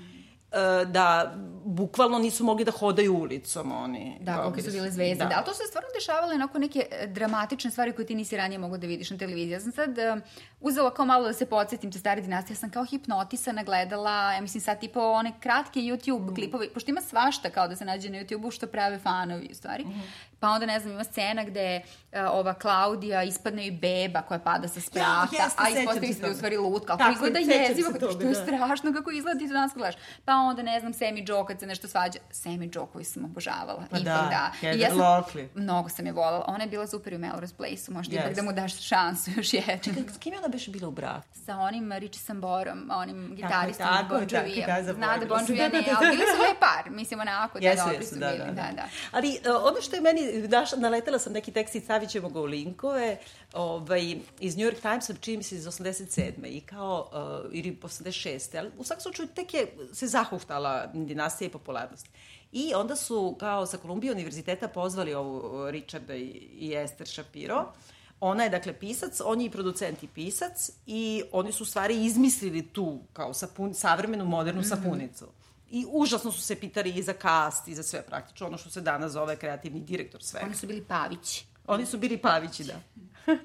Da 0.86 1.36
bukvalno 1.65 2.20
nisu 2.20 2.43
mogli 2.43 2.65
da 2.65 2.72
hodaju 2.72 3.17
ulicom 3.17 3.72
oni. 3.72 4.17
Da, 4.22 4.36
koliko 4.36 4.62
su 4.62 4.72
bile 4.72 4.91
zvezde. 4.91 5.24
Da. 5.24 5.30
da, 5.30 5.36
ali 5.36 5.46
to 5.46 5.54
su 5.54 5.58
se 5.58 5.67
stvarno 5.67 5.89
dešavale 5.93 6.36
onako 6.36 6.60
neke 6.60 6.86
e, 6.91 7.08
dramatične 7.08 7.72
stvari 7.72 7.93
koje 7.93 8.06
ti 8.06 8.15
nisi 8.15 8.38
ranije 8.38 8.60
mogao 8.60 8.78
da 8.78 8.88
vidiš 8.88 9.10
na 9.10 9.17
televiziji. 9.17 9.52
Ja 9.54 9.60
sam 9.60 9.72
sad 9.72 9.89
uh, 9.89 10.22
uzela 10.60 10.93
kao 10.93 11.06
malo 11.06 11.28
da 11.28 11.34
se 11.34 11.46
podsjetim 11.46 11.91
te 11.91 12.00
stare 12.00 12.22
dinastije, 12.22 12.56
ja 12.56 12.58
sam 12.58 12.70
kao 12.70 12.86
hipnotisana 12.86 13.63
gledala, 13.63 14.34
ja 14.34 14.41
mislim 14.41 14.62
sad 14.62 14.80
tipa 14.80 15.12
one 15.12 15.34
kratke 15.39 15.80
YouTube 15.80 16.32
mm. 16.32 16.36
klipove, 16.36 16.74
pošto 16.74 16.91
ima 16.91 17.02
svašta 17.02 17.50
kao 17.50 17.67
da 17.67 17.76
se 17.76 17.86
nađe 17.86 18.10
na 18.10 18.17
YouTube-u 18.17 18.52
što 18.52 18.67
prave 18.67 19.00
fanovi 19.00 19.48
u 19.52 19.56
stvari. 19.56 19.86
Mm. 19.86 20.02
Pa 20.39 20.50
onda, 20.50 20.65
ne 20.65 20.80
znam, 20.80 20.93
ima 20.93 21.04
scena 21.04 21.43
gde 21.43 21.82
uh, 22.12 22.20
ova 22.32 22.54
Klaudija 22.54 23.24
ispadne 23.24 23.67
i 23.67 23.72
beba 23.72 24.22
koja 24.22 24.39
pada 24.39 24.67
sa 24.67 24.82
sprata, 24.82 25.28
Ja, 25.38 25.43
jeste, 25.43 25.63
a 25.63 25.70
ispostavi 25.70 26.13
se 26.13 26.22
da 26.22 26.28
je 26.28 26.34
u 26.34 26.36
stvari 26.36 26.58
lutka. 26.58 26.98
Kako 26.98 27.12
izgleda 27.12 27.39
jezivo, 27.39 27.91
se 27.91 27.98
što 27.98 28.08
toga, 28.08 28.28
je 28.28 28.34
da. 28.34 28.43
strašno 28.43 28.93
kako 28.93 29.12
izgleda 29.12 29.39
ti 29.39 29.48
to 29.48 29.54
danas 29.54 29.72
gledaš. 29.74 29.96
Pa 30.26 30.34
onda, 30.34 30.62
ne 30.62 30.80
znam, 30.80 30.93
Sammy 30.93 31.30
Joe 31.30 31.46
kad 31.48 31.60
se 31.60 31.65
nešto 31.67 31.88
svađa. 31.88 32.20
Sammy 32.32 32.76
Joe 32.76 32.86
koju 32.93 33.06
sam 33.06 33.26
obožavala. 33.26 33.84
Pa 33.91 33.98
ipak 33.98 34.04
da, 34.04 34.52
da. 34.62 34.70
I 34.70 34.80
ja 34.80 34.89
sam, 34.89 35.00
Locklear. 35.00 35.50
Mnogo 35.56 35.89
sam 35.89 36.06
je 36.06 36.12
volala. 36.12 36.46
Ona 36.48 36.63
je 36.63 36.70
bila 36.70 36.88
super 36.88 37.13
u 37.13 37.17
Melrose 37.17 37.56
Place-u. 37.56 37.93
Možda 37.93 38.15
Yes. 38.15 38.20
ipak 38.20 38.36
da 38.36 38.41
mu 38.41 38.54
daš 38.54 38.88
šansu 38.88 39.32
još 39.36 39.54
jednu. 39.54 39.93
S 40.13 40.17
kim 40.17 40.34
je 40.34 40.39
ona 40.47 40.53
beše 40.53 40.71
bila 40.71 40.88
u 40.88 40.91
braku? 40.91 41.27
Sa 41.45 41.57
onim 41.57 41.91
Richie 41.91 42.21
Samborom, 42.23 42.91
onim 42.91 43.36
gitaristom 43.36 43.86
tako, 43.88 44.15
Bon 44.15 44.27
tako, 44.27 44.47
Jovija. 44.47 44.81
da, 44.81 44.93
Zna 44.93 45.17
da 45.17 45.25
Bon 45.25 45.45
Da, 45.45 45.53
da, 45.55 45.67
ne, 45.67 45.81
da, 45.81 45.95
ali 45.97 46.05
da. 46.05 46.12
bili 46.12 46.23
su 46.36 46.41
lep 46.41 46.60
par. 46.60 46.91
Mislim, 46.91 47.19
onako, 47.19 47.60
da, 47.60 47.67
Jesu, 47.67 47.83
dobri 47.83 47.97
jesu, 47.97 48.13
su 48.13 48.19
da, 48.19 48.27
bili. 48.27 48.39
da, 48.39 48.45
da. 48.45 48.51
Da, 48.51 48.71
da. 48.75 48.89
Ali 49.12 49.29
uh, 49.29 49.63
ono 49.63 49.81
što 49.81 49.95
je 49.95 50.01
meni, 50.01 50.47
daš, 50.47 50.71
naletela 50.77 51.19
sam 51.19 51.33
neki 51.33 51.51
tekst 51.51 51.75
i 51.75 51.79
stavit 51.79 52.10
ćemo 52.10 52.29
ga 52.29 52.39
u 52.39 52.45
linkove, 52.45 53.17
ovaj, 53.53 54.15
iz 54.39 54.57
New 54.57 54.67
York 54.67 54.81
Timesa, 54.81 55.13
čini 55.21 55.38
mi 55.38 55.43
se 55.43 55.55
iz 55.55 55.65
87. 55.65 56.31
i 56.45 56.62
kao, 56.62 57.10
uh, 57.12 57.49
ili 57.51 57.79
86. 57.83 58.57
Ali 58.57 58.71
u 58.77 58.83
svakom 58.83 59.01
slučaju 59.01 59.27
tek 59.27 59.53
je 59.53 59.67
se 59.93 60.07
zahuhtala 60.07 60.86
dinastija 60.93 61.47
i 61.47 61.51
popularnost. 61.51 62.07
I 62.51 62.73
onda 62.75 62.95
su 62.95 63.36
kao 63.39 63.65
sa 63.65 63.77
Kolumbije 63.77 64.13
univerziteta 64.13 64.67
pozvali 64.67 65.13
ovu 65.13 65.38
uh, 65.38 65.69
Richarda 65.69 66.15
i, 66.15 66.25
i 66.60 66.73
Esther 66.73 67.07
Shapiro. 67.07 67.73
Ona 68.19 68.43
je, 68.43 68.49
dakle, 68.49 68.73
pisac, 68.73 69.21
on 69.25 69.41
je 69.41 69.45
i 69.45 69.51
producent 69.51 70.03
i 70.03 70.08
pisac 70.08 70.71
i 70.86 71.23
oni 71.32 71.51
su 71.51 71.63
u 71.63 71.65
stvari 71.65 72.06
izmislili 72.06 72.67
tu 72.67 72.99
kao 73.13 73.34
sapun, 73.34 73.73
savremenu, 73.73 74.25
modernu 74.25 74.63
sapunicu. 74.63 75.25
I 75.71 75.86
užasno 75.89 76.32
su 76.32 76.41
se 76.41 76.56
pitali 76.56 76.89
i 76.91 77.03
za 77.03 77.13
cast 77.21 77.67
i 77.67 77.75
za 77.75 77.84
sve 77.84 78.01
praktično, 78.01 78.47
ono 78.47 78.58
što 78.58 78.69
se 78.69 78.82
danas 78.82 79.12
zove 79.12 79.36
kreativni 79.36 79.80
direktor 79.80 80.23
svega. 80.23 80.45
Oni 80.45 80.56
su 80.56 80.67
bili 80.67 80.84
Pavići. 80.84 81.45
Oni 81.67 81.86
su 81.86 81.97
bili 81.97 82.17
Pavići, 82.17 82.63
da. 82.63 82.82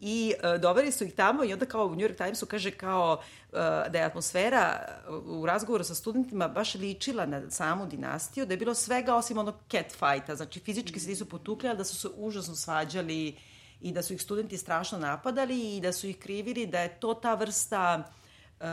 I 0.00 0.34
uh, 0.34 0.60
doveli 0.60 0.92
su 0.92 1.04
ih 1.04 1.14
tamo 1.14 1.44
i 1.44 1.52
onda 1.52 1.66
kao 1.66 1.86
u 1.86 1.90
New 1.90 2.08
York 2.08 2.16
Timesu 2.16 2.46
kaže 2.46 2.70
kao 2.70 3.12
uh, 3.20 3.58
da 3.88 3.98
je 3.98 4.04
atmosfera 4.04 4.80
uh, 5.08 5.40
u 5.40 5.46
razgovoru 5.46 5.84
sa 5.84 5.94
studentima 5.94 6.48
baš 6.48 6.74
ličila 6.74 7.26
na 7.26 7.50
samu 7.50 7.86
dinastiju, 7.86 8.46
da 8.46 8.52
je 8.52 8.58
bilo 8.58 8.74
svega 8.74 9.14
osim 9.14 9.38
onog 9.38 9.54
cat 9.70 9.92
fighta, 9.92 10.36
znači 10.36 10.60
fizički 10.60 11.00
se 11.00 11.08
nisu 11.08 11.28
potukli, 11.28 11.68
ali 11.68 11.78
da 11.78 11.84
su 11.84 11.96
se 11.96 12.08
užasno 12.16 12.54
svađali 12.54 13.36
i 13.84 13.92
da 13.92 14.02
su 14.02 14.14
ih 14.14 14.22
studenti 14.22 14.58
strašno 14.58 14.98
napadali 14.98 15.76
i 15.76 15.80
da 15.80 15.92
su 15.92 16.06
ih 16.06 16.18
krivili 16.18 16.66
da 16.66 16.80
je 16.80 17.00
to 17.00 17.14
ta 17.14 17.34
vrsta 17.34 18.04
uh, 18.60 18.66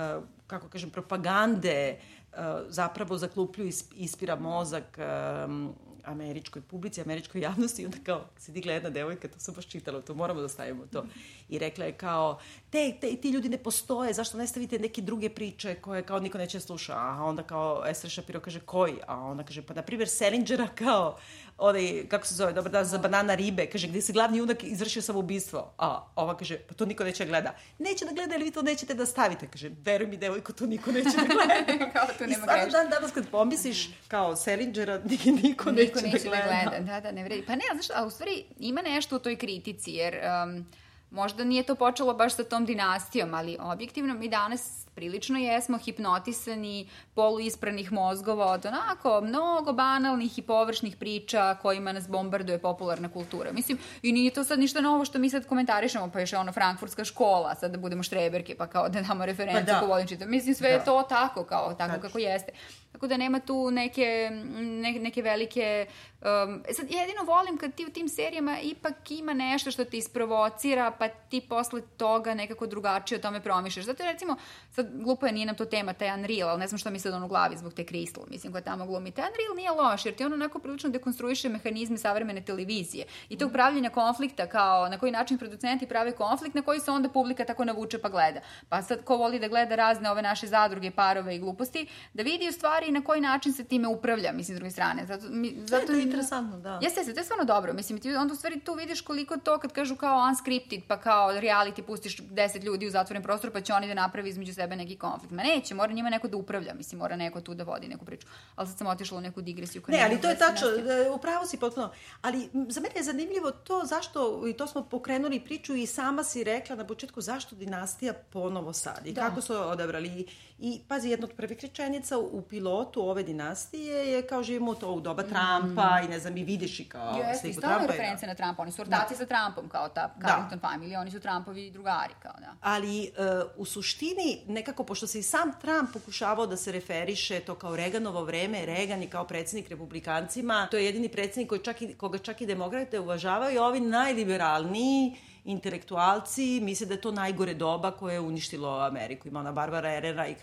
kako 0.47 0.69
kažem, 0.69 0.89
propagande 0.89 1.97
uh, 2.32 2.38
zapravo 2.67 3.17
zakluplju 3.17 3.71
ispira 3.95 4.36
mozak 4.36 4.97
um, 4.97 5.74
američkoj 6.04 6.62
publici, 6.62 7.02
američkoj 7.02 7.41
javnosti 7.41 7.82
i 7.82 7.86
onda 7.86 7.97
kao 8.04 8.26
se 8.38 8.52
digla 8.52 8.74
jedna 8.74 8.89
devojka, 8.89 9.28
to 9.28 9.39
sam 9.39 9.54
baš 9.54 9.67
čitala, 9.67 10.02
to 10.02 10.13
moramo 10.13 10.41
da 10.41 10.50
stavimo 10.50 10.86
to. 10.91 11.06
I 11.51 11.59
rekla 11.59 11.85
je 11.85 11.91
kao, 11.91 12.39
te, 12.69 12.93
te, 13.01 13.15
ti 13.15 13.29
ljudi 13.29 13.49
ne 13.49 13.57
postoje, 13.57 14.13
zašto 14.13 14.37
ne 14.37 14.47
stavite 14.47 14.79
neke 14.79 15.01
druge 15.01 15.29
priče 15.29 15.75
koje 15.75 16.03
kao 16.03 16.19
niko 16.19 16.37
neće 16.37 16.59
sluša? 16.59 16.93
A 16.93 17.23
onda 17.23 17.43
kao 17.43 17.83
Esther 17.87 18.11
Shapiro 18.11 18.39
kaže, 18.39 18.59
koji? 18.59 18.93
A 19.07 19.17
ona 19.17 19.43
kaže, 19.43 19.61
pa 19.61 19.73
na 19.73 19.81
primjer 19.81 20.09
Selingera 20.09 20.67
kao, 20.75 21.17
onaj, 21.57 22.05
kako 22.07 22.27
se 22.27 22.35
zove, 22.35 22.53
dobar 22.53 22.71
dan 22.71 22.85
za 22.85 22.97
banana 22.97 23.35
ribe, 23.35 23.65
kaže, 23.65 23.87
gde 23.87 24.01
se 24.01 24.13
glavni 24.13 24.37
junak 24.37 24.63
izvršio 24.63 25.01
samoubistvo. 25.01 25.73
A 25.77 26.05
ova 26.15 26.37
kaže, 26.37 26.57
pa 26.59 26.73
to 26.73 26.85
niko 26.85 27.03
neće 27.03 27.25
da 27.25 27.29
gleda. 27.29 27.55
Neće 27.79 28.05
da 28.05 28.11
gleda, 28.11 28.35
ali 28.35 28.43
vi 28.43 28.51
to 28.51 28.61
nećete 28.61 28.93
da 28.93 29.05
stavite. 29.05 29.47
Kaže, 29.47 29.71
veruj 29.77 30.07
mi, 30.07 30.17
devojko, 30.17 30.53
to 30.53 30.65
niko 30.65 30.91
neće 30.91 31.09
da 31.09 31.25
gleda. 31.25 31.53
kao 31.93 32.07
I 32.19 32.21
nema 32.21 32.33
stvarno 32.35 32.63
greške. 32.63 32.71
dan 32.71 32.89
danas 32.89 33.11
kad 33.11 33.29
pomisliš 33.29 33.89
kao 34.07 34.35
Selingera, 34.35 35.01
niko, 35.03 35.29
niko 35.31 35.71
neće, 35.71 35.83
Niko 35.85 36.01
neće 36.01 36.23
da 36.23 36.29
da 36.29 36.41
gleda. 36.43 36.69
gleda. 36.69 36.85
Da, 36.85 36.99
da, 36.99 37.11
ne 37.11 37.23
vredi. 37.23 37.43
Pa 37.45 37.55
ne, 37.55 37.61
znaš, 37.73 37.97
a 37.99 38.05
u 38.05 38.09
stvari 38.09 38.45
ima 38.59 38.81
nešto 38.81 39.15
u 39.15 39.19
toj 39.19 39.35
kritici, 39.35 39.91
jer 39.91 40.15
um, 40.15 40.65
možda 41.12 41.43
nije 41.43 41.63
to 41.63 41.76
počelo 41.76 42.13
baš 42.13 42.36
sa 42.36 42.43
tom 42.43 42.65
dinastijom, 42.65 43.34
ali 43.34 43.58
objektivno 43.60 44.13
mi 44.13 44.30
danas 44.30 44.86
prilično 44.95 45.39
jesmo 45.39 45.78
hipnotisani 45.78 46.89
poluispranih 47.13 47.91
mozgova 47.91 48.45
od 48.45 48.65
onako 48.65 49.21
mnogo 49.21 49.74
banalnih 49.74 50.39
i 50.39 50.41
površnih 50.41 50.95
priča 50.95 51.56
kojima 51.62 51.91
nas 51.91 52.08
bombarduje 52.08 52.60
popularna 52.60 53.10
kultura. 53.10 53.52
Mislim, 53.52 53.78
i 54.02 54.12
nije 54.12 54.32
to 54.32 54.43
sad 54.43 54.60
ništa 54.60 54.82
novo 54.82 55.06
što 55.06 55.19
mi 55.19 55.30
sad 55.30 55.45
komentarišemo, 55.45 56.12
pa 56.12 56.19
još 56.19 56.34
je 56.34 56.39
ono 56.39 56.52
frankfurtska 56.52 57.06
škola, 57.06 57.56
sad 57.56 57.71
da 57.71 57.78
budemo 57.78 58.04
štreberke, 58.04 58.56
pa 58.56 58.67
kao 58.67 58.89
da 58.89 59.02
damo 59.02 59.26
referencu 59.26 59.65
Pa 59.65 59.74
da. 59.74 59.80
ko 59.80 59.86
volim 59.86 60.08
čitati. 60.08 60.32
Mislim, 60.32 60.56
sve 60.56 60.69
Da. 60.69 60.76
je 60.76 60.86
to 60.86 61.04
tako, 61.10 61.43
kao, 61.43 61.74
tako 61.74 61.78
Tačno. 61.78 62.02
kako 62.02 62.17
jeste. 62.17 62.52
Tako 62.91 63.08
da 63.08 63.17
nema 63.17 63.39
tu 63.39 63.71
neke, 63.71 64.30
ne, 64.56 64.91
neke 64.91 65.21
velike... 65.21 65.86
Um, 66.21 66.63
sad, 66.73 66.86
jedino 66.91 67.23
volim 67.25 67.58
kad 67.58 67.75
ti 67.75 67.86
u 67.86 67.89
tim 67.89 68.10
serijama 68.10 68.60
ipak 68.60 69.12
ima 69.12 69.34
nešto 69.34 69.71
što 69.71 69.86
te 69.86 69.97
isprovocira, 69.97 70.91
pa 70.91 71.08
ti 71.08 71.41
posle 71.49 71.82
toga 71.97 72.34
nekako 72.34 72.67
drugačije 72.67 73.17
o 73.17 73.21
tome 73.21 73.41
promišljaš. 73.41 73.86
Zato 73.86 74.04
je, 74.04 74.12
recimo, 74.12 74.36
sad 74.71 74.88
glupo 74.93 75.25
je, 75.25 75.32
nije 75.32 75.45
nam 75.45 75.56
to 75.56 75.65
tema, 75.65 75.93
taj 75.93 76.13
Unreal, 76.13 76.49
ali 76.49 76.60
ne 76.60 76.67
znam 76.67 76.80
što 76.80 76.89
mi 76.89 76.99
sad 76.99 77.13
on 77.13 77.23
u 77.23 77.27
glavi 77.27 77.58
zbog 77.58 77.73
te 77.73 77.84
Crystal, 77.84 78.30
mislim, 78.30 78.54
koja 78.54 78.62
tamo 78.62 78.86
glumi. 78.86 79.12
Taj 79.12 79.25
Unreal 79.30 79.56
nije 79.56 79.71
loš, 79.71 80.06
jer 80.06 80.15
ti 80.15 80.23
on 80.23 80.34
onako 80.34 80.60
prilično 80.60 80.89
dekonstruiše 80.89 81.49
mehanizme 81.49 81.97
savremene 81.97 82.41
televizije 82.41 83.06
i 83.30 83.38
tog 83.38 83.51
pravljenja 83.51 83.89
konflikta, 83.89 84.47
kao 84.47 84.89
na 84.89 84.99
koji 84.99 85.12
način 85.12 85.38
producenti 85.38 85.88
prave 85.88 86.12
konflikt, 86.12 86.56
na 86.56 86.62
koji 86.62 86.80
se 86.80 86.91
onda 86.91 87.10
publika 87.10 87.45
tako 87.45 87.65
navuče 87.65 87.99
pa 87.99 88.10
gleda. 88.10 88.39
Pa 88.69 88.82
sad, 88.82 89.04
ko 89.04 89.17
voli 89.17 89.39
da 89.39 89.47
gleda 89.47 89.75
razne 89.75 90.12
ove 90.12 90.21
naše 90.21 90.47
zadruge, 90.47 90.91
parove 90.91 91.36
i 91.36 91.39
gluposti, 91.39 91.88
da 92.13 92.23
vidi 92.23 92.49
u 92.49 92.51
stvari 92.51 92.81
na 92.89 93.04
koji 93.04 93.22
način 93.22 93.54
se 93.54 93.63
time 93.63 93.88
upravlja, 93.88 94.32
mislim, 94.32 94.56
s 94.56 94.60
druge 94.60 94.72
strane. 94.72 95.06
Zato, 95.06 95.26
mi, 95.30 95.56
zato 95.65 95.88
to 95.88 95.94
je 95.94 96.04
interesantno, 96.04 96.60
da. 96.60 96.80
Jeste, 96.82 97.00
jeste, 97.00 97.13
to 97.13 97.20
je 97.20 97.24
stvarno 97.24 97.46
dobro. 97.46 97.74
Mislim, 97.74 98.00
ti 98.00 98.15
onda 98.15 98.34
u 98.34 98.38
stvari 98.38 98.60
tu 98.60 98.74
vidiš 98.74 99.02
koliko 99.02 99.38
to 99.38 99.60
kad 99.60 99.72
kažu 99.74 99.96
kao 99.96 100.28
unscripted, 100.30 100.82
pa 100.88 100.98
kao 100.98 101.32
reality 101.32 101.82
pustiš 101.82 102.17
10 102.17 102.63
ljudi 102.63 102.88
u 102.88 102.91
zatvoren 102.91 103.24
prostor, 103.24 103.52
pa 103.52 103.62
će 103.62 103.74
oni 103.74 103.88
da 103.88 103.94
napravi 103.94 104.30
između 104.30 104.54
sebe 104.54 104.76
neki 104.76 104.98
konflikt. 104.98 105.34
Ma 105.34 105.44
neće, 105.44 105.76
mora 105.76 105.94
njima 105.94 106.10
neko 106.10 106.28
da 106.28 106.38
upravlja, 106.38 106.74
mislim, 106.74 107.00
mora 107.00 107.15
neko 107.15 107.41
tu 107.41 107.54
da 107.54 107.63
vodi 107.63 107.88
neku 107.88 108.06
priču. 108.06 108.28
Ali 108.56 108.67
sad 108.67 108.78
sam 108.78 108.88
otišla 108.88 109.17
u 109.17 109.22
neku 109.22 109.41
digresiju. 109.41 109.82
Ne, 109.88 110.04
ali 110.06 110.22
to 110.22 110.30
je 110.30 110.36
sa 110.36 110.48
tačno, 110.48 110.67
e, 110.67 111.10
upravo 111.10 111.46
si 111.46 111.58
potpuno. 111.58 111.91
Ali 112.22 112.50
za 112.67 112.82
mene 112.82 112.96
je 112.96 113.04
zanimljivo 113.04 113.52
to 113.52 113.82
zašto, 113.86 114.48
i 114.48 114.54
to 114.54 114.67
smo 114.67 114.84
pokrenuli 114.84 115.39
priču 115.39 115.76
i 115.76 115.86
sama 115.88 116.24
si 116.24 116.44
rekla 116.44 116.76
na 116.76 116.88
početku 116.88 117.22
zašto 117.22 117.56
dinastija 117.56 118.13
ponovo 118.13 118.74
sad 118.74 119.08
i 119.08 119.13
Da. 119.13 119.22
kako 119.22 119.41
su 119.41 119.54
odabrali. 119.54 120.08
I, 120.08 120.26
I 120.60 120.82
pazi, 120.88 121.10
jedna 121.10 121.28
od 121.28 121.34
prvih 121.34 121.60
rečenica 121.62 122.17
u 122.17 122.41
pilotu 122.41 122.70
ove 122.95 123.23
dinastije 123.23 124.12
je 124.12 124.21
kao 124.21 124.43
živimo 124.43 124.75
to 124.75 124.91
u 124.91 125.01
doba 125.01 125.23
Trumpa 125.23 126.01
i 126.05 126.10
ne 126.10 126.19
znam, 126.19 126.38
i 126.38 126.43
vidiš 126.43 126.79
i 126.79 126.86
kao 126.86 127.15
Jeste, 127.17 127.49
i 127.49 127.53
sliku 127.53 127.62
Trumpa. 127.62 127.84
i- 127.84 127.88
reference 127.88 128.27
na 128.27 128.36
Trumpa. 128.36 128.62
Oni 128.62 128.71
su 128.71 128.81
ortaci 128.81 129.15
sa 129.15 129.25
Trumpom, 129.25 129.69
kao 129.69 129.89
ta 129.89 130.13
Carrington 130.21 130.60
family, 130.62 130.97
oni 130.97 131.12
su 131.12 131.19
Trumpovi 131.19 131.71
drugari, 131.71 132.13
kao 132.21 132.34
da. 132.39 132.55
Ali 132.62 133.03
e, 133.03 133.10
u 133.57 133.65
suštini, 133.65 134.12
nekako, 134.47 134.84
pošto 134.84 135.07
se 135.07 135.19
i 135.19 135.23
sam 135.23 135.51
Trump 135.62 135.93
pokušavao 135.93 136.47
da 136.47 136.57
se 136.57 136.71
referiše 136.71 137.39
to 137.39 137.55
kao 137.55 137.75
Reganovo 137.75 138.23
vreme, 138.23 138.65
Reagan 138.65 139.01
je 139.01 139.10
kao 139.10 139.23
predsednik 139.25 139.69
republikancima, 139.69 140.67
to 140.71 140.77
je 140.77 140.86
jedini 140.86 141.10
predsednik 141.10 141.49
koji 141.49 141.62
čak 141.62 141.81
i, 141.81 141.93
koga 141.93 142.17
čak 142.17 142.41
i 142.41 142.45
demokrate 142.45 142.99
uvažavaju, 142.99 143.62
ovi 143.62 143.79
najliberalniji 143.79 145.15
intelektualci 145.45 146.60
misle 146.62 146.86
da 146.86 146.93
je 146.93 147.01
to 147.01 147.12
najgore 147.13 147.53
doba 147.53 147.91
koje 147.91 148.13
je 148.13 148.19
uništilo 148.19 148.79
Ameriku. 148.79 149.27
Ima 149.27 149.39
ona 149.39 149.51
Barbara 149.51 149.93
Ehrenreich, 149.93 150.41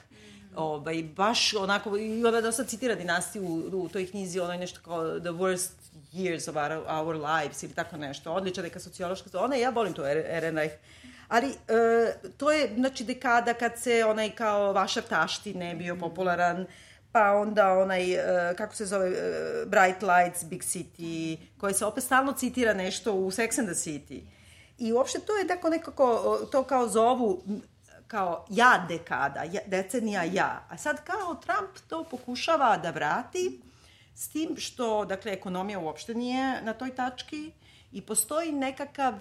ovaj, 0.57 1.03
baš 1.03 1.55
onako, 1.55 1.97
i 1.97 2.25
ona 2.25 2.41
dosta 2.41 2.65
citira 2.65 2.95
dinastiju 2.95 3.45
u, 3.45 3.83
u 3.83 3.89
toj 3.89 4.07
knjizi, 4.07 4.41
ono 4.41 4.53
je 4.53 4.59
nešto 4.59 4.81
kao 4.85 5.19
the 5.21 5.31
worst 5.31 5.71
years 6.13 6.51
of 6.51 6.57
our, 6.57 6.73
our 6.89 7.17
lives 7.17 7.63
ili 7.63 7.73
tako 7.73 7.97
nešto. 7.97 8.33
Odlična 8.33 8.63
neka 8.63 8.81
sociološka, 8.81 9.31
ona 9.35 9.57
ja 9.57 9.71
volim 9.71 9.93
to 9.93 10.07
Ehrenreich. 10.07 10.75
Ali 11.29 11.49
e, 11.49 11.55
to 12.37 12.53
je, 12.53 12.75
znači, 12.77 13.05
dekada 13.05 13.55
kad 13.55 13.79
se 13.79 14.05
onaj 14.05 14.31
kao 14.31 14.73
vaša 14.73 15.03
taštine 15.03 15.75
bio 15.75 15.97
popularan, 15.97 16.67
pa 17.13 17.33
onda 17.33 17.73
onaj, 17.73 18.13
e, 18.13 18.55
kako 18.57 18.75
se 18.75 18.87
zove, 18.87 19.09
e, 19.09 19.13
Bright 19.67 20.03
Lights, 20.03 20.45
Big 20.45 20.63
City, 20.63 21.39
koje 21.59 21.75
se 21.75 21.85
opet 21.85 22.05
stalno 22.05 22.33
citira 22.33 22.75
nešto 22.75 23.15
u 23.15 23.31
Sex 23.31 23.59
and 23.59 23.69
the 23.69 23.91
City. 23.91 24.21
I 24.79 24.93
uopšte 24.93 25.21
to 25.21 25.37
je 25.37 25.47
tako 25.47 25.69
nekako, 25.71 26.39
to 26.53 26.63
kao 26.63 26.89
zovu 26.89 27.43
kao 28.09 28.45
ja 28.51 28.87
dekada, 28.89 29.43
ja, 29.43 29.61
decenija 29.67 30.25
ja. 30.25 30.67
A 30.69 30.79
sad 30.79 31.05
kao 31.05 31.35
Trump 31.35 31.89
to 31.89 32.05
pokušava 32.05 32.77
da 32.77 32.91
vrati 32.91 33.61
s 34.15 34.29
tim 34.29 34.57
što, 34.57 35.05
dakle, 35.05 35.33
ekonomija 35.33 35.79
uopšte 35.79 36.15
nije 36.15 36.63
na 36.63 36.73
toj 36.73 36.95
tački 36.95 37.53
i 37.93 38.03
postoji 38.03 38.53
nekakav 38.53 39.15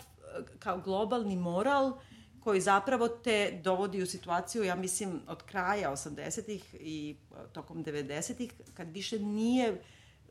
kao 0.59 0.77
globalni 0.77 1.35
moral 1.35 1.99
koji 2.39 2.61
zapravo 2.61 3.07
te 3.07 3.59
dovodi 3.63 4.01
u 4.01 4.05
situaciju, 4.05 4.63
ja 4.63 4.75
mislim, 4.75 5.21
od 5.27 5.43
kraja 5.43 5.91
80-ih 5.91 6.75
i 6.79 7.15
e, 7.31 7.53
tokom 7.53 7.85
90-ih, 7.85 8.53
kad 8.73 8.91
više 8.91 9.19
nije 9.19 9.81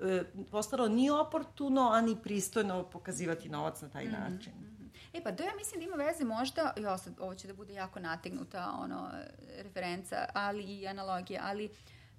e, 0.00 0.24
postalo 0.50 0.88
ni 0.88 1.10
oportuno, 1.10 1.90
a 1.90 2.00
ni 2.00 2.16
pristojno 2.22 2.82
pokazivati 2.82 3.48
novac 3.48 3.80
na 3.80 3.88
taj 3.88 4.04
način. 4.04 4.52
E 5.16 5.22
pa 5.22 5.32
to 5.32 5.42
ja 5.42 5.54
mislim 5.56 5.80
da 5.80 5.86
ima 5.86 5.96
veze 6.04 6.24
možda, 6.24 6.72
jo 6.76 6.98
sad 6.98 7.14
ovo 7.20 7.34
će 7.34 7.48
da 7.48 7.54
bude 7.54 7.74
jako 7.74 8.00
nategnuta 8.00 8.72
ono, 8.78 9.10
referenca, 9.62 10.26
ali 10.34 10.62
i 10.62 10.88
analogija, 10.88 11.40
ali 11.44 11.70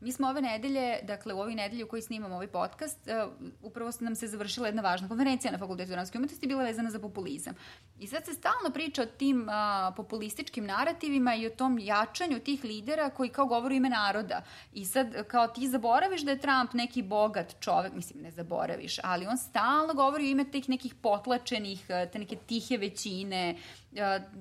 mi 0.01 0.11
smo 0.11 0.27
ove 0.27 0.41
nedelje, 0.41 0.99
dakle 1.03 1.33
u 1.33 1.39
ovoj 1.39 1.55
nedelji 1.55 1.83
u 1.83 1.87
kojoj 1.87 2.01
snimamo 2.01 2.35
ovaj 2.35 2.47
podcast, 2.47 2.97
uh, 3.07 3.33
upravo 3.61 3.91
nam 3.99 4.15
se 4.15 4.27
završila 4.27 4.67
jedna 4.67 4.81
važna 4.81 5.07
konferencija 5.07 5.51
na 5.51 5.57
Fakultetu 5.57 5.91
dramske 5.91 6.17
umetnosti, 6.17 6.47
bila 6.47 6.63
vezana 6.63 6.91
za 6.91 6.99
populizam. 6.99 7.53
I 7.99 8.07
sad 8.07 8.25
se 8.25 8.33
stalno 8.33 8.69
priča 8.73 9.01
o 9.01 9.05
tim 9.05 9.41
uh, 9.41 9.95
populističkim 9.95 10.65
narativima 10.65 11.35
i 11.35 11.47
o 11.47 11.49
tom 11.49 11.79
jačanju 11.79 12.39
tih 12.39 12.63
lidera 12.63 13.09
koji 13.09 13.29
kao 13.29 13.45
govore 13.45 13.73
u 13.73 13.77
ime 13.77 13.89
naroda. 13.89 14.43
I 14.73 14.85
sad 14.85 15.27
kao 15.27 15.47
ti 15.47 15.67
zaboraviš 15.67 16.21
da 16.21 16.31
je 16.31 16.39
Trump 16.39 16.73
neki 16.73 17.01
bogat 17.01 17.55
čovek, 17.59 17.93
mislim 17.93 18.23
ne 18.23 18.31
zaboraviš, 18.31 18.99
ali 19.03 19.25
on 19.25 19.37
stalno 19.37 19.93
govori 19.93 20.31
ime 20.31 20.51
tih 20.51 20.69
nekih 20.69 20.95
potlačenih, 20.95 21.81
uh, 21.81 22.11
te 22.11 22.19
neke 22.19 22.35
tihe 22.35 22.77
većine, 22.77 23.57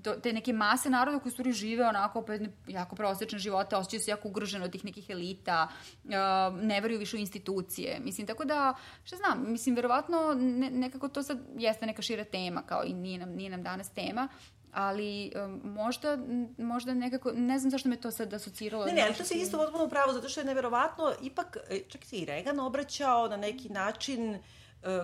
to- 0.03 0.14
te 0.14 0.33
neke 0.33 0.53
mase 0.53 0.90
naroda 0.90 1.19
koji 1.19 1.31
su 1.31 1.35
stvari 1.35 1.53
žive 1.53 1.88
onako 1.88 2.19
opet 2.19 2.42
jako 2.66 2.97
prosečne 2.97 3.38
živote, 3.38 3.77
osjećaju 3.77 4.01
se 4.01 4.11
jako 4.11 4.29
ugroženo 4.29 4.64
od 4.64 4.73
tih 4.73 4.85
nekih 4.85 5.11
elita, 5.11 5.69
ne 6.62 6.81
veruju 6.81 6.99
više 6.99 7.16
u 7.16 7.21
institucije. 7.21 8.01
Mislim, 8.05 8.27
tako 8.27 8.45
da, 8.45 8.75
šta 9.05 9.16
znam, 9.16 9.45
mislim, 9.53 9.75
verovatno 9.75 10.35
ne, 10.35 10.71
nekako 10.71 11.09
to 11.09 11.23
sad 11.23 11.38
jeste 11.59 11.87
neka 11.87 12.03
šira 12.03 12.25
tema, 12.25 12.62
kao 12.62 12.85
i 12.85 12.92
nije 12.92 13.19
nam, 13.19 13.31
nije 13.31 13.51
nam 13.51 13.62
danas 13.62 13.90
tema, 13.90 14.29
ali 14.73 15.33
um, 15.45 15.61
možda, 15.64 16.19
možda 16.59 16.95
nekako, 16.95 17.33
ne 17.33 17.59
znam 17.59 17.71
zašto 17.71 17.88
me 17.88 17.97
to 17.97 18.11
sad 18.11 18.35
asociralo. 18.35 18.85
Ne, 18.87 18.92
ne, 18.92 19.03
ali 19.03 19.14
to 19.14 19.25
se 19.25 19.35
isto 19.35 19.59
potpuno 19.59 19.88
pravo, 19.88 20.12
zato 20.12 20.29
što 20.29 20.40
je 20.40 20.47
neverovatno, 20.47 21.12
ipak, 21.23 21.57
e, 21.71 21.81
čak 21.88 22.05
se 22.05 22.16
i 22.16 22.25
Reagan 22.25 22.61
obraćao 22.61 23.29
na 23.29 23.37
neki 23.37 23.69
način 23.69 24.38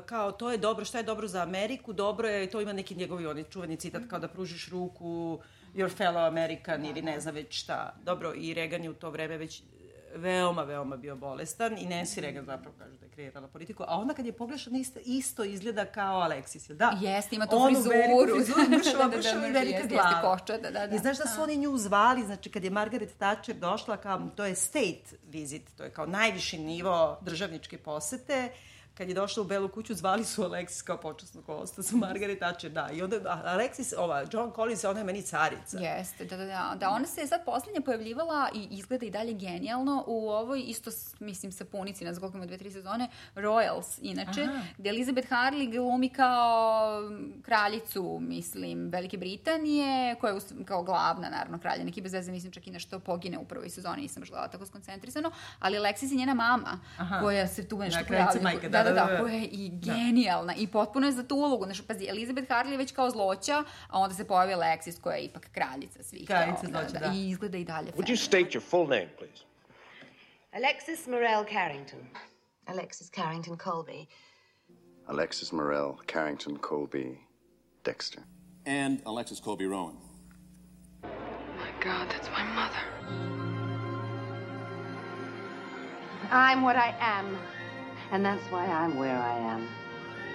kao 0.07 0.33
to 0.33 0.51
je 0.51 0.59
dobro, 0.59 0.85
šta 0.85 0.99
je 0.99 1.05
dobro 1.05 1.29
za 1.29 1.43
Ameriku, 1.43 1.93
dobro 1.93 2.29
je, 2.29 2.51
to 2.51 2.61
ima 2.61 2.73
neki 2.73 2.95
njegovi 2.95 3.27
oni 3.27 3.45
čuveni 3.45 3.77
citat 3.77 4.03
kao 4.11 4.19
da 4.19 4.29
pružiš 4.29 4.69
ruku 4.69 5.39
your 5.75 5.97
fellow 5.99 6.27
American 6.27 6.85
ili 6.85 7.03
ne 7.03 7.21
znam 7.21 7.35
već 7.35 7.63
šta. 7.63 7.95
Dobro, 8.05 8.33
i 8.37 8.55
Reagan 8.55 8.85
je 8.85 8.91
u 8.91 8.95
to 8.95 9.11
vreme 9.11 9.37
već 9.37 9.63
veoma, 10.15 10.63
veoma 10.63 10.97
bio 10.97 11.17
bolestan 11.17 11.79
i 11.79 11.87
Nancy 11.87 12.21
Reagan 12.21 12.45
zapravo 12.45 12.75
kaže 12.79 12.97
da 12.99 13.07
je 13.07 13.11
kreirala 13.11 13.49
politiku, 13.49 13.83
a 13.89 13.97
onda 13.97 14.15
kad 14.15 14.27
je 14.27 14.33
pogledala 14.33 14.79
isto, 14.79 15.01
isto 15.05 15.45
izgleda 15.45 15.85
kao 15.85 16.21
Alexis, 16.21 16.71
jel 16.71 16.79
da? 16.79 16.99
Jeste, 17.01 17.37
ima 17.37 17.47
tu 17.47 17.57
Onu 17.57 17.67
frizuru. 17.67 17.95
veliku 17.97 18.35
frizuru, 18.35 18.69
mršava, 18.79 18.99
Da, 18.99 19.05
da, 19.05 19.11
da, 19.11 19.17
mršava 19.17 19.47
i 19.49 19.51
velika 19.51 19.79
jeste, 19.79 19.95
glava. 19.95 20.09
jeste, 20.09 20.23
koča, 20.23 20.71
da, 20.71 20.87
da, 20.87 20.95
I 20.95 20.99
znaš 20.99 21.19
da 21.19 21.27
su 21.27 21.37
da. 21.37 21.43
oni 21.43 21.57
nju 21.57 21.79
zvali, 21.79 22.23
znači 22.23 22.51
kad 22.51 22.65
je 22.65 22.71
Margaret 22.71 23.11
Thatcher 23.19 23.57
došla, 23.57 23.97
kao, 23.97 24.29
to 24.37 24.45
je 24.45 24.55
state 24.55 25.03
visit, 25.29 25.63
to 25.77 25.85
je 25.85 25.91
kao 25.91 26.07
najviši 26.07 26.59
nivo 26.59 27.19
državničke 27.21 27.79
posete, 27.79 28.49
kad 29.03 29.09
je 29.09 29.15
došla 29.15 29.43
u 29.43 29.47
Belu 29.47 29.69
kuću, 29.69 29.95
zvali 29.95 30.25
su 30.25 30.43
Alexis 30.43 30.85
kao 30.85 30.97
počasnog 30.97 31.45
gosta, 31.45 31.83
su 31.83 31.97
Margaret 31.97 32.39
Thatcher, 32.39 32.71
da. 32.71 32.91
I 32.93 33.03
onda 33.03 33.17
Alexis, 33.45 33.95
ova, 33.99 34.25
John 34.33 34.53
Collins, 34.55 34.85
ona 34.85 34.99
je 34.99 35.05
meni 35.05 35.23
carica. 35.23 35.79
Jeste, 35.79 36.25
da, 36.25 36.37
da, 36.37 36.45
da. 36.45 36.75
Da, 36.81 36.91
ona 36.91 37.07
se 37.07 37.21
je 37.21 37.27
sad 37.27 37.45
poslednja 37.45 37.81
pojavljivala 37.81 38.49
i 38.55 38.69
izgleda 38.71 39.07
i 39.07 39.11
dalje 39.11 39.33
genijalno 39.33 40.05
u 40.07 40.29
ovoj, 40.29 40.63
isto, 40.67 40.91
mislim, 41.21 41.53
sapunici, 41.53 42.05
ne 42.05 42.13
znam 42.13 42.21
koliko 42.21 42.37
ima 42.37 42.47
dve, 42.47 42.59
tri 42.59 42.71
sezone, 42.71 43.09
Royals, 43.35 43.99
inače, 44.03 44.43
Aha. 44.43 44.61
gde 44.79 44.91
Elizabeth 44.91 45.29
Harley 45.31 45.71
glumi 45.71 46.09
kao 46.09 47.01
mm, 47.01 47.43
kraljicu, 47.43 48.19
mislim, 48.21 48.89
Velike 48.89 49.17
Britanije, 49.19 50.15
koja 50.21 50.35
je 50.35 50.41
kao 50.65 50.83
glavna, 50.83 51.29
naravno, 51.31 51.59
kralja, 51.59 51.85
neki 51.85 52.01
bez 52.01 52.13
veze, 52.13 52.33
mislim, 52.33 52.53
čak 52.53 52.67
i 52.67 52.71
nešto 52.71 52.99
pogine 52.99 53.39
u 53.39 53.45
prvoj 53.45 53.71
sezoni, 53.71 54.03
nisam 54.03 54.23
gledala 54.29 54.49
tako 54.49 54.67
skoncentrisano, 54.67 55.31
ali 55.59 55.79
Alexis 55.79 56.11
je 56.11 56.17
njena 56.17 56.35
mama, 56.35 56.81
Aha. 56.99 57.21
koja 57.21 57.47
se 57.49 57.69
tu 57.69 57.79
nešto 57.79 58.01
pojavlja. 58.09 58.43
majka, 58.43 58.69
da, 58.69 58.83
da, 58.83 58.92
da, 58.95 59.05
da, 59.05 59.13
da. 59.13 59.21
koja 59.21 59.35
je 59.35 59.47
i 59.47 59.71
genijalna 59.73 60.55
i 60.55 60.67
potpuno 60.67 61.07
je 61.07 61.13
za 61.13 61.23
tu 61.23 61.37
ulogu. 61.37 61.65
Znači, 61.65 61.83
pazi, 61.83 62.07
Elizabeth 62.09 62.51
Harley 62.51 62.71
je 62.71 62.77
već 62.77 62.93
kao 62.93 63.11
zloća, 63.11 63.65
a 63.89 63.99
onda 63.99 64.15
se 64.15 64.25
pojavi 64.25 64.53
Alexis 64.55 65.01
koja 65.01 65.17
je 65.17 65.25
ipak 65.25 65.49
kraljica 65.53 66.03
svih. 66.03 66.27
Kraljica 66.27 66.67
zloća, 66.67 67.07
da. 67.07 67.13
I 67.15 67.31
izgleda 67.31 67.59
i 67.59 67.65
dalje 67.65 67.93
Would 67.93 68.09
you 68.09 68.17
state 68.17 68.51
your 68.51 68.63
full 68.71 68.89
name, 68.89 69.09
please? 69.19 69.45
Alexis 70.53 71.07
Morel 71.07 71.45
Carrington. 71.45 72.01
Alexis 72.67 73.11
Carrington 73.11 73.59
Colby. 73.65 74.07
Alexis 75.07 75.53
Morel, 75.53 75.97
Carrington 76.07 76.59
Colby, 76.69 77.19
Dexter. 77.85 78.23
And 78.67 79.01
Alexis 79.07 79.41
Colby 79.41 79.67
Rowan. 79.67 79.97
My 81.03 81.71
God, 81.81 82.09
that's 82.11 82.29
my 82.31 82.45
mother. 82.45 82.83
I'm 86.31 86.63
what 86.63 86.77
I 86.77 86.95
am. 87.01 87.37
And 88.13 88.25
that's 88.25 88.45
why 88.53 88.67
I'm 88.67 88.97
where 88.97 89.17
I 89.17 89.39
am. 89.39 89.67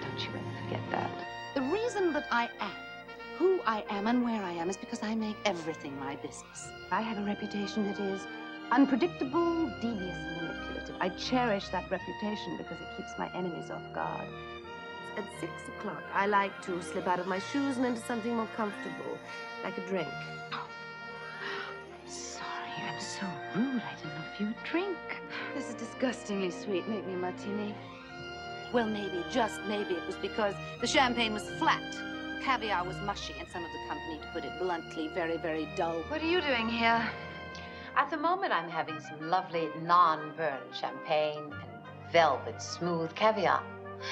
Don't 0.01 0.19
you 0.19 0.29
ever 0.29 0.63
forget 0.63 0.81
that. 0.91 1.11
The 1.53 1.61
reason 1.61 2.11
that 2.13 2.25
I 2.31 2.49
am 2.59 2.71
who 3.37 3.59
I 3.67 3.85
am 3.91 4.07
and 4.07 4.23
where 4.23 4.41
I 4.41 4.51
am 4.53 4.67
is 4.67 4.77
because 4.77 5.03
I 5.03 5.13
make 5.13 5.35
everything 5.45 5.97
my 5.99 6.15
business. 6.15 6.67
I 6.91 7.01
have 7.01 7.19
a 7.19 7.21
reputation 7.21 7.85
that 7.85 7.99
is 7.99 8.25
unpredictable, 8.71 9.67
devious, 9.79 10.17
and 10.17 10.47
manipulative. 10.47 10.95
I 10.99 11.09
cherish 11.09 11.67
that 11.69 11.89
reputation 11.91 12.57
because 12.57 12.81
it 12.81 12.87
keeps 12.97 13.11
my 13.19 13.31
enemies 13.35 13.69
off 13.69 13.83
guard. 13.93 14.27
At 15.17 15.25
six 15.39 15.51
o'clock, 15.77 16.01
I 16.13 16.25
like 16.25 16.63
to 16.63 16.81
slip 16.81 17.07
out 17.07 17.19
of 17.19 17.27
my 17.27 17.37
shoes 17.37 17.77
and 17.77 17.85
into 17.85 18.01
something 18.01 18.35
more 18.35 18.49
comfortable, 18.55 19.19
like 19.63 19.77
a 19.77 19.85
drink. 19.87 20.07
Sorry, 22.77 22.89
I'm 22.89 23.01
so 23.01 23.25
rude. 23.55 23.81
I 23.81 23.95
didn't 23.95 24.15
know 24.15 24.23
if 24.33 24.39
you 24.39 24.45
would 24.47 24.63
drink. 24.63 24.97
This 25.55 25.69
is 25.69 25.75
disgustingly 25.75 26.51
sweet. 26.51 26.87
Make 26.87 27.05
me 27.07 27.13
a 27.13 27.17
martini. 27.17 27.75
Well, 28.73 28.87
maybe, 28.87 29.23
just 29.31 29.61
maybe, 29.67 29.93
it 29.93 30.05
was 30.05 30.15
because 30.17 30.53
the 30.81 30.87
champagne 30.87 31.33
was 31.33 31.49
flat. 31.51 31.81
Caviar 32.43 32.85
was 32.85 32.97
mushy, 32.97 33.33
and 33.39 33.47
some 33.49 33.63
of 33.63 33.69
the 33.71 33.79
company, 33.87 34.19
to 34.21 34.27
put 34.33 34.43
it 34.43 34.59
bluntly, 34.59 35.09
very, 35.13 35.37
very 35.37 35.67
dull. 35.75 36.03
What 36.09 36.21
are 36.21 36.25
you 36.25 36.41
doing 36.41 36.67
here? 36.67 37.09
At 37.95 38.09
the 38.09 38.17
moment, 38.17 38.53
I'm 38.53 38.69
having 38.69 38.99
some 38.99 39.29
lovely 39.29 39.69
non-burnt 39.81 40.75
champagne 40.79 41.51
and 41.51 42.11
velvet 42.11 42.61
smooth 42.61 43.15
caviar. 43.15 43.63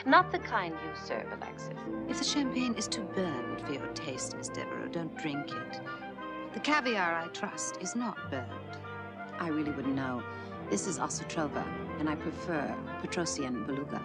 Not 0.06 0.32
the 0.32 0.40
kind 0.40 0.74
you 0.74 1.06
serve, 1.06 1.28
Alexis. 1.34 1.70
If 2.10 2.18
the 2.18 2.24
champagne 2.24 2.74
is 2.76 2.88
too 2.88 3.04
burned 3.14 3.62
for 3.62 3.74
your 3.74 3.88
taste, 3.88 4.36
Miss 4.36 4.50
Devereux, 4.50 4.90
don't 4.90 5.16
drink 5.18 5.52
it. 5.52 5.82
The 6.56 6.62
caviar, 6.62 7.16
I 7.16 7.28
trust, 7.28 7.82
is 7.82 7.98
not 7.98 8.32
burned. 8.32 8.78
I 9.40 9.50
really 9.50 9.72
wouldn't 9.72 9.94
know. 9.94 10.24
This 10.70 10.88
is 10.88 10.98
Osotrova, 10.98 11.66
and 12.00 12.10
I 12.10 12.16
prefer 12.16 12.74
Petrosian 13.02 13.66
Beluga. 13.68 14.02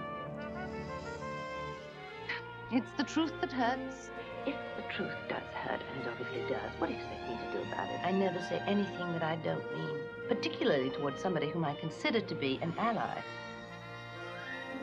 It's 2.72 2.90
the 2.96 3.04
truth 3.04 3.32
that 3.40 3.52
hurts. 3.52 4.10
If 4.46 4.56
the 4.76 4.82
truth 4.92 5.14
does 5.28 5.44
hurt, 5.54 5.80
and 5.92 6.02
it 6.02 6.08
obviously 6.10 6.40
does, 6.48 6.72
what 6.78 6.88
do 6.88 6.94
you 6.94 6.98
expect 6.98 7.28
me 7.28 7.36
to 7.36 7.52
do 7.52 7.72
about 7.72 7.88
it? 7.88 8.00
I 8.02 8.10
never 8.10 8.40
say 8.40 8.60
anything 8.66 9.12
that 9.12 9.22
I 9.22 9.36
don't 9.36 9.64
mean, 9.78 10.00
particularly 10.26 10.90
towards 10.90 11.22
somebody 11.22 11.48
whom 11.50 11.64
I 11.64 11.74
consider 11.76 12.20
to 12.20 12.34
be 12.34 12.58
an 12.62 12.74
ally. 12.78 13.22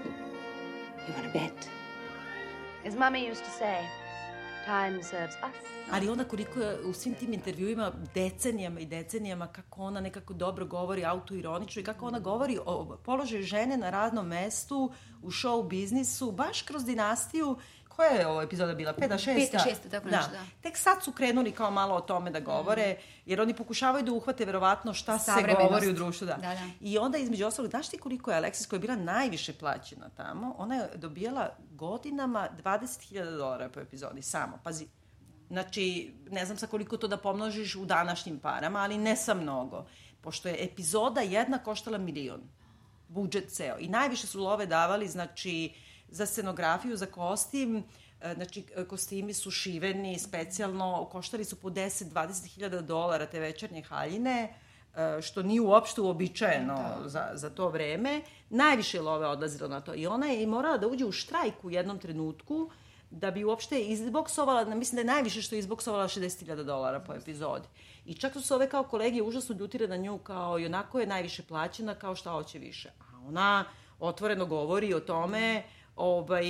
You 0.06 1.13
want 1.13 1.25
to 1.25 1.34
bet? 1.34 1.69
As 2.86 2.95
Mummy 2.95 3.25
used 3.27 3.43
to 3.43 3.51
say, 3.51 3.86
time 4.67 5.03
serves 5.03 5.36
us. 5.36 5.67
Ali 5.91 6.10
onda 6.10 6.23
koliko 6.23 6.60
je 6.60 6.80
u 6.86 6.93
svim 6.93 7.15
tim 7.15 7.34
intervjuima 7.34 7.91
decenijama 8.13 8.80
i 8.80 8.86
decenijama 8.86 9.47
kako 9.47 9.82
ona 9.82 10.01
nekako 10.01 10.34
dobro 10.34 10.65
govori 10.65 11.06
autoironično 11.06 11.80
i 11.82 11.86
kako 11.86 12.06
ona 12.06 12.19
govori 12.19 12.60
o 12.65 12.97
položaju 13.06 13.43
žene 13.43 13.77
na 13.77 13.89
radnom 13.89 14.27
mestu 14.27 14.91
u 15.21 15.32
show 15.32 15.67
biznisu, 15.67 16.32
baš 16.32 16.62
kroz 16.62 16.86
dinastiju 16.86 17.58
koja 17.97 18.10
je 18.10 18.27
ovo 18.27 18.41
epizoda 18.41 18.73
bila? 18.73 18.93
Peta, 18.93 19.17
šesta? 19.17 19.57
Peta, 19.57 19.69
šesta, 19.69 19.89
tako 19.89 20.10
nešto, 20.10 20.31
da. 20.31 20.45
Tek 20.62 20.77
sad 20.77 21.03
su 21.03 21.12
krenuli 21.12 21.51
kao 21.51 21.71
malo 21.71 21.95
o 21.95 22.01
tome 22.01 22.31
da 22.31 22.39
govore, 22.39 22.97
jer 23.25 23.41
oni 23.41 23.53
pokušavaju 23.53 24.05
da 24.05 24.12
uhvate 24.12 24.45
verovatno 24.45 24.93
šta 24.93 25.19
se 25.19 25.31
govori 25.60 25.88
u 25.88 25.93
društvu. 25.93 26.27
Da. 26.27 26.33
Da, 26.33 26.41
da. 26.41 26.69
I 26.81 26.97
onda 26.97 27.17
između 27.17 27.45
ostalog, 27.45 27.71
znaš 27.71 27.89
ti 27.89 27.97
koliko 27.97 28.31
je 28.31 28.38
Alexis 28.38 28.69
koja 28.69 28.77
je 28.77 28.81
bila 28.81 28.95
najviše 28.95 29.53
plaćena 29.53 30.10
tamo? 30.10 30.55
Ona 30.57 30.75
je 30.75 30.89
dobijala 30.95 31.49
godinama 31.71 32.47
20.000 32.63 33.38
dolara 33.38 33.69
po 33.69 33.79
epizodi, 33.79 34.21
samo. 34.21 34.60
Pazi, 34.63 34.88
Znači, 35.49 36.13
ne 36.31 36.45
znam 36.45 36.57
sa 36.57 36.67
koliko 36.67 36.97
to 36.97 37.07
da 37.07 37.17
pomnožiš 37.17 37.75
u 37.75 37.86
današnjim 37.86 38.39
parama, 38.39 38.79
ali 38.79 38.97
ne 38.97 39.15
sa 39.15 39.33
mnogo. 39.33 39.86
Pošto 40.21 40.49
je 40.49 40.57
epizoda 40.60 41.21
jedna 41.21 41.57
koštala 41.57 41.97
milion. 41.97 42.41
Budžet 43.07 43.49
ceo. 43.49 43.77
I 43.79 43.88
najviše 43.88 44.27
su 44.27 44.39
love 44.39 44.65
davali, 44.65 45.07
znači, 45.07 45.73
za 46.09 46.25
scenografiju, 46.25 46.97
za 46.97 47.05
kostim, 47.05 47.83
e, 48.21 48.33
znači, 48.33 48.63
kostimi 48.89 49.33
su 49.33 49.51
šiveni 49.51 50.19
specijalno, 50.19 51.05
koštali 51.11 51.45
su 51.45 51.55
po 51.55 51.69
10-20 51.69 52.45
hiljada 52.45 52.81
dolara 52.81 53.25
te 53.25 53.39
večernje 53.39 53.81
haljine, 53.81 54.53
e, 54.95 55.21
što 55.21 55.43
nije 55.43 55.61
uopšte 55.61 56.01
uobičajeno 56.01 56.95
za, 57.05 57.29
za 57.33 57.49
to 57.49 57.69
vreme. 57.69 58.21
Najviše 58.49 59.01
love 59.01 59.27
odlazilo 59.27 59.67
na 59.67 59.81
to. 59.81 59.95
I 59.95 60.07
ona 60.07 60.27
je 60.27 60.43
i 60.43 60.47
morala 60.47 60.77
da 60.77 60.87
uđe 60.87 61.05
u 61.05 61.11
štrajk 61.11 61.63
u 61.63 61.71
jednom 61.71 61.99
trenutku, 61.99 62.69
da 63.09 63.31
bi 63.31 63.43
uopšte 63.43 63.81
izboksovala, 63.81 64.75
mislim 64.75 64.95
da 64.95 65.01
je 65.01 65.15
najviše 65.15 65.41
što 65.41 65.55
je 65.55 65.59
izboksovala 65.59 66.07
60.000 66.07 66.63
dolara 66.63 66.99
po 66.99 67.13
epizodi. 67.13 67.67
I 68.05 68.13
čak 68.13 68.33
su 68.33 68.41
se 68.41 68.55
ove 68.55 68.69
kao 68.69 68.83
kolege 68.83 69.21
užasno 69.21 69.55
ljutile 69.55 69.87
na 69.87 69.97
nju 69.97 70.17
kao 70.17 70.59
i 70.59 70.65
onako 70.65 70.99
je 70.99 71.07
najviše 71.07 71.43
plaćena 71.43 71.95
kao 71.95 72.15
šta 72.15 72.31
hoće 72.31 72.59
više. 72.59 72.89
A 72.99 73.27
ona 73.27 73.65
otvoreno 73.99 74.45
govori 74.45 74.93
o 74.93 74.99
tome 74.99 75.63
ovaj, 75.97 76.45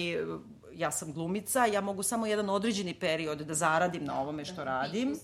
ja 0.73 0.91
sam 0.91 1.13
glumica, 1.13 1.65
ja 1.65 1.81
mogu 1.81 2.03
samo 2.03 2.25
jedan 2.25 2.49
određeni 2.49 2.93
period 2.93 3.38
da 3.38 3.53
zaradim 3.53 4.05
na 4.05 4.21
ovome 4.21 4.45
što 4.45 4.63
radim. 4.63 5.15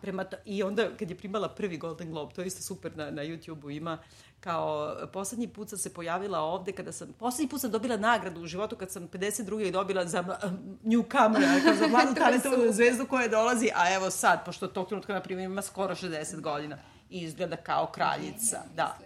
Prema 0.00 0.24
to, 0.24 0.36
I 0.44 0.62
onda 0.62 0.88
kad 0.98 1.10
je 1.10 1.16
primala 1.16 1.48
prvi 1.48 1.76
Golden 1.76 2.10
Globe, 2.10 2.34
to 2.34 2.40
je 2.40 2.46
isto 2.46 2.62
super 2.62 2.96
na, 2.96 3.10
na 3.10 3.22
YouTube-u 3.22 3.70
ima, 3.70 3.98
kao 4.40 4.96
poslednji 5.12 5.48
put 5.48 5.68
sam 5.68 5.78
se 5.78 5.94
pojavila 5.94 6.40
ovde 6.40 6.72
kada 6.72 6.92
sam, 6.92 7.12
poslednji 7.12 7.48
put 7.48 7.60
sam 7.60 7.70
dobila 7.70 7.96
nagradu 7.96 8.40
u 8.40 8.46
životu 8.46 8.76
kad 8.76 8.90
sam 8.90 9.08
52. 9.08 9.70
dobila 9.70 10.06
za 10.06 10.22
mla- 10.22 10.56
newcomer, 10.84 11.64
kao 11.64 11.74
za 11.74 11.86
mladu 11.86 12.14
talentovanu 12.20 12.72
zvezdu 12.72 13.06
koja 13.06 13.28
dolazi, 13.28 13.70
a 13.74 13.94
evo 13.94 14.10
sad, 14.10 14.44
pošto 14.44 14.66
tog 14.68 14.88
trenutka, 14.88 15.12
na 15.14 15.20
primjer, 15.20 15.44
ima 15.44 15.62
skoro 15.62 15.94
60 15.94 16.40
godina 16.40 16.78
i 17.10 17.20
izgleda 17.20 17.56
kao 17.56 17.86
kraljica. 17.86 18.58
Da. 18.76 18.98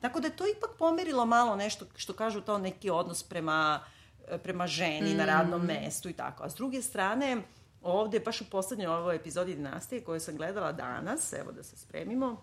Tako 0.00 0.20
da 0.20 0.26
je 0.26 0.36
to 0.36 0.44
ipak 0.46 0.70
pomerilo 0.78 1.26
malo 1.26 1.56
nešto 1.56 1.86
što 1.96 2.12
kažu 2.12 2.40
to 2.40 2.58
neki 2.58 2.90
odnos 2.90 3.22
prema, 3.22 3.84
prema 4.42 4.66
ženi 4.66 5.14
na 5.14 5.24
radnom 5.24 5.62
mestu 5.66 6.08
i 6.08 6.12
tako. 6.12 6.42
A 6.42 6.50
s 6.50 6.54
druge 6.54 6.82
strane, 6.82 7.42
ovde, 7.82 8.20
baš 8.20 8.40
u 8.40 8.50
poslednjoj 8.50 8.86
ovoj 8.86 9.16
epizodi 9.16 9.54
Dinastije 9.54 10.04
koju 10.04 10.20
sam 10.20 10.36
gledala 10.36 10.72
danas, 10.72 11.32
evo 11.32 11.52
da 11.52 11.62
se 11.62 11.76
spremimo, 11.76 12.42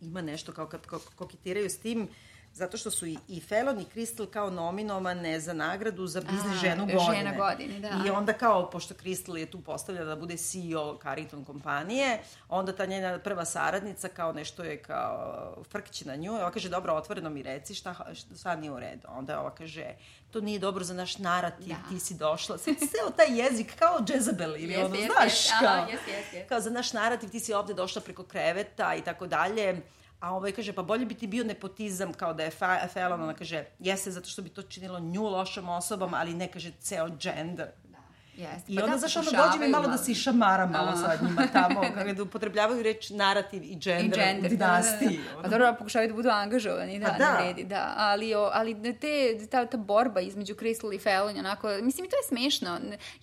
ima 0.00 0.22
nešto 0.22 0.52
kao 0.52 0.66
kad 0.66 0.86
ko- 0.86 1.10
koketiraju 1.16 1.70
s 1.70 1.78
tim 1.78 2.08
zato 2.54 2.76
što 2.76 2.90
su 2.90 3.06
i, 3.06 3.18
i 3.28 3.40
Felon 3.40 3.80
i 3.80 3.86
Crystal 3.94 4.26
kao 4.30 4.50
nominovane 4.50 5.40
za 5.40 5.52
nagradu 5.52 6.06
za 6.06 6.20
biznis 6.20 6.60
ženu 6.60 6.86
žena 6.88 6.96
godine. 6.96 7.36
godine, 7.36 7.80
da. 7.80 8.04
I 8.06 8.10
onda 8.10 8.32
kao, 8.32 8.70
pošto 8.70 8.94
Crystal 8.94 9.36
je 9.36 9.50
tu 9.50 9.60
postavljena 9.60 10.06
da 10.06 10.16
bude 10.16 10.36
CEO 10.36 10.98
Carrington 11.02 11.44
kompanije, 11.44 12.18
onda 12.48 12.72
ta 12.76 12.86
njena 12.86 13.18
prva 13.18 13.44
saradnica 13.44 14.08
kao 14.08 14.32
nešto 14.32 14.64
je 14.64 14.82
kao 14.82 15.54
frkće 15.70 16.06
na 16.06 16.16
nju. 16.16 16.32
Ova 16.32 16.50
kaže, 16.50 16.68
dobro, 16.68 16.94
otvoreno 16.94 17.30
mi 17.30 17.42
reci 17.42 17.74
šta, 17.74 17.94
šta 18.14 18.36
sad 18.36 18.60
nije 18.60 18.72
u 18.72 18.80
redu. 18.80 19.08
Onda 19.08 19.40
ova 19.40 19.54
kaže, 19.54 19.86
to 20.30 20.40
nije 20.40 20.58
dobro 20.58 20.84
za 20.84 20.94
naš 20.94 21.18
narativ, 21.18 21.68
Da. 21.68 21.88
ti 21.88 22.00
si 22.00 22.14
došla. 22.14 22.58
Sad 22.58 22.74
ceo 22.78 23.10
taj 23.16 23.38
jezik 23.38 23.78
kao 23.78 23.98
Jezebel 24.08 24.56
ili 24.56 24.72
Jeste, 24.72 24.84
ono, 24.84 24.94
jeste, 24.94 25.12
znaš, 25.16 25.32
jeste. 25.32 25.54
kao, 25.60 25.76
jeste, 25.76 26.10
jeste, 26.10 26.36
jeste. 26.36 26.48
kao 26.48 26.60
za 26.60 26.70
naš 26.70 26.92
narativ 26.92 27.30
ti 27.30 27.40
si 27.40 27.54
ovde 27.54 27.74
došla 27.74 28.02
preko 28.02 28.22
kreveta 28.24 28.94
i 28.94 29.02
tako 29.02 29.26
dalje 29.26 29.80
A 30.22 30.34
ovaj 30.34 30.52
kaže, 30.52 30.72
pa 30.72 30.82
bolje 30.82 31.06
bi 31.06 31.14
ti 31.14 31.26
bio 31.26 31.44
nepotizam 31.44 32.12
kao 32.12 32.34
da 32.34 32.44
je 32.44 32.50
fa 32.50 32.88
Fallon, 32.88 33.22
ona 33.22 33.34
kaže, 33.34 33.64
jeste 33.78 34.10
zato 34.10 34.28
što 34.28 34.42
bi 34.42 34.48
to 34.48 34.62
činilo 34.62 35.00
nju 35.00 35.22
lošom 35.22 35.68
osobom, 35.68 36.14
ali 36.14 36.34
ne 36.34 36.46
kaže 36.48 36.70
ceo 36.80 37.08
gender. 37.08 37.72
Jeste. 38.36 38.72
I 38.72 38.76
Pa 38.76 38.84
onda, 38.84 38.92
da, 38.92 38.98
znaš, 38.98 39.14
pokušavaju, 39.14 39.50
dođe 39.50 39.64
mi 39.64 39.70
malo 39.70 39.88
da 39.88 39.98
se 39.98 40.12
išamara 40.12 40.66
malo 40.66 40.90
A. 40.90 40.96
sa 40.96 41.24
njima 41.24 41.46
tamo, 41.52 41.80
kako 41.94 42.12
da 42.12 42.22
upotrebljavaju 42.22 42.82
reč 42.82 43.10
narativ 43.10 43.62
i 43.64 43.76
gender, 43.76 44.18
I 44.18 44.24
gender, 44.24 44.46
u 44.46 44.48
dinastiji. 44.48 45.08
Da, 45.08 45.30
da, 45.30 45.36
da. 45.36 45.42
Pa 45.42 45.48
dobro, 45.48 45.74
pokušavaju 45.78 46.08
da 46.08 46.14
budu 46.14 46.28
angažovani, 46.28 46.98
da, 46.98 47.06
Pa 47.06 47.12
da. 47.12 47.32
ne 47.32 47.42
vredi, 47.42 47.64
da. 47.64 47.94
Ali, 47.96 48.34
o, 48.34 48.50
ali 48.52 48.94
te, 49.00 49.46
ta, 49.50 49.66
ta 49.66 49.76
borba 49.76 50.20
između 50.20 50.54
Crystal 50.54 50.94
i 50.94 50.98
Fallon, 50.98 51.38
onako, 51.38 51.68
mislim, 51.82 52.06
i 52.06 52.08
to 52.08 52.16
je 52.16 52.22
smešno. 52.28 52.68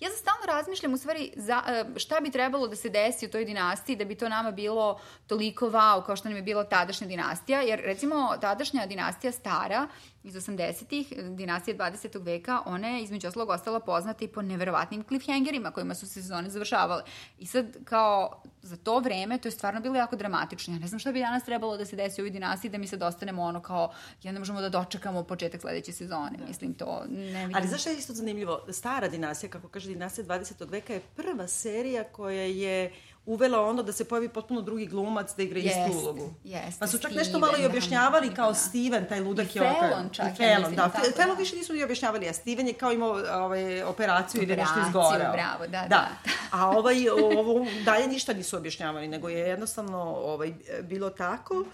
Ja 0.00 0.10
za 0.10 0.16
stalno 0.16 0.46
razmišljam, 0.46 0.94
u 0.94 0.96
stvari, 0.96 1.32
za, 1.36 1.62
e, 1.68 1.84
šta 1.98 2.20
bi 2.20 2.30
trebalo 2.30 2.68
da 2.68 2.76
se 2.76 2.88
desi 2.88 3.26
u 3.26 3.30
toj 3.30 3.44
dinastiji 3.44 3.96
da 3.96 4.04
bi 4.04 4.14
to 4.14 4.28
nama 4.28 4.50
bilo 4.50 5.00
toliko 5.26 5.70
wow, 5.70 6.06
kao 6.06 6.16
što 6.16 6.28
nam 6.28 6.36
je 6.36 6.42
bila 6.42 6.64
tadašnja 6.64 7.06
dinastija, 7.06 7.60
jer, 7.60 7.80
recimo, 7.84 8.36
tadašnja 8.40 8.86
dinastija 8.86 9.32
stara, 9.32 9.88
iz 10.22 10.34
80-ih, 10.34 11.12
dinastije 11.36 11.76
20. 11.76 12.24
veka, 12.24 12.62
ona 12.66 12.88
je 12.88 13.02
između 13.02 13.28
oslog 13.28 13.50
ostala 13.50 13.80
poznata 13.80 14.24
i 14.24 14.28
po 14.28 14.42
neverovatnim 14.42 14.99
cliffhangerima 15.04 15.70
kojima 15.70 15.94
su 15.94 16.06
se 16.06 16.22
sezone 16.22 16.50
završavale. 16.50 17.02
I 17.38 17.46
sad, 17.46 17.66
kao, 17.84 18.42
za 18.62 18.76
to 18.76 18.98
vreme, 18.98 19.38
to 19.38 19.48
je 19.48 19.52
stvarno 19.52 19.80
bilo 19.80 19.96
jako 19.96 20.16
dramatično. 20.16 20.74
Ja 20.74 20.80
ne 20.80 20.86
znam 20.86 20.98
šta 20.98 21.12
bi 21.12 21.20
danas 21.20 21.44
trebalo 21.44 21.76
da 21.76 21.84
se 21.84 21.96
desi 21.96 22.20
u 22.20 22.22
ovoj 22.22 22.30
dinastiji, 22.30 22.70
da 22.70 22.78
mi 22.78 22.86
sad 22.86 23.02
ostanemo 23.02 23.42
ono 23.42 23.62
kao, 23.62 23.92
ja 24.22 24.32
ne 24.32 24.38
možemo 24.38 24.60
da 24.60 24.68
dočekamo 24.68 25.22
početak 25.22 25.60
sledeće 25.60 25.92
sezone. 25.92 26.38
Mislim, 26.48 26.74
to 26.74 27.04
ne 27.08 27.46
vidim. 27.46 27.56
Ali 27.56 27.68
znaš 27.68 27.80
šta 27.80 27.90
je 27.90 27.96
isto 27.96 28.12
zanimljivo? 28.14 28.66
Stara 28.72 29.08
dinastija, 29.08 29.50
kako 29.50 29.68
kaže 29.68 29.88
dinastija 29.88 30.24
20. 30.24 30.70
veka, 30.70 30.92
je 30.92 31.00
prva 31.16 31.48
serija 31.48 32.04
koja 32.04 32.42
je 32.42 32.92
uvela 33.32 33.60
ono 33.60 33.82
da 33.82 33.92
se 33.92 34.04
pojavi 34.04 34.28
potpuno 34.28 34.60
drugi 34.60 34.86
glumac 34.86 35.34
da 35.36 35.42
igra 35.42 35.58
istu 35.58 35.78
Jeste, 35.78 35.96
ulogu. 35.96 36.34
jeste, 36.44 36.80
Pa 36.80 36.86
su 36.86 36.98
čak 36.98 37.10
Steven, 37.10 37.18
nešto 37.18 37.38
malo 37.38 37.52
i 37.58 37.66
objašnjavali 37.66 38.28
da, 38.28 38.34
kao 38.34 38.48
da. 38.48 38.54
Steven, 38.54 39.08
taj 39.08 39.20
ludak 39.20 39.56
I 39.56 39.58
je 39.58 39.62
opet. 39.62 39.80
Fallon 39.80 40.10
čak, 40.12 40.40
I 40.40 40.42
ja 40.42 40.58
mislim, 40.58 40.76
da. 40.76 40.88
Fallon 41.16 41.36
da. 41.36 41.42
više 41.42 41.56
nisu 41.56 41.72
ni 41.72 41.82
objašnjavali, 41.84 42.28
a 42.28 42.32
Steven 42.32 42.66
je 42.68 42.72
kao 42.74 42.92
imao 42.92 43.10
ovaj, 43.32 43.82
operaciju 43.82 44.42
ili 44.42 44.56
nešto 44.56 44.74
izgoreo. 44.86 45.32
bravo, 45.32 45.66
da, 45.66 45.80
da. 45.82 45.88
da. 45.88 46.08
A 46.50 46.70
ovaj, 46.70 47.08
ovo 47.08 47.66
dalje 47.84 48.06
ništa 48.06 48.32
nisu 48.32 48.56
objašnjavali, 48.56 49.08
nego 49.08 49.28
je 49.28 49.38
jednostavno 49.38 50.02
ovaj, 50.02 50.52
bilo 50.82 51.10
tako. 51.10 51.64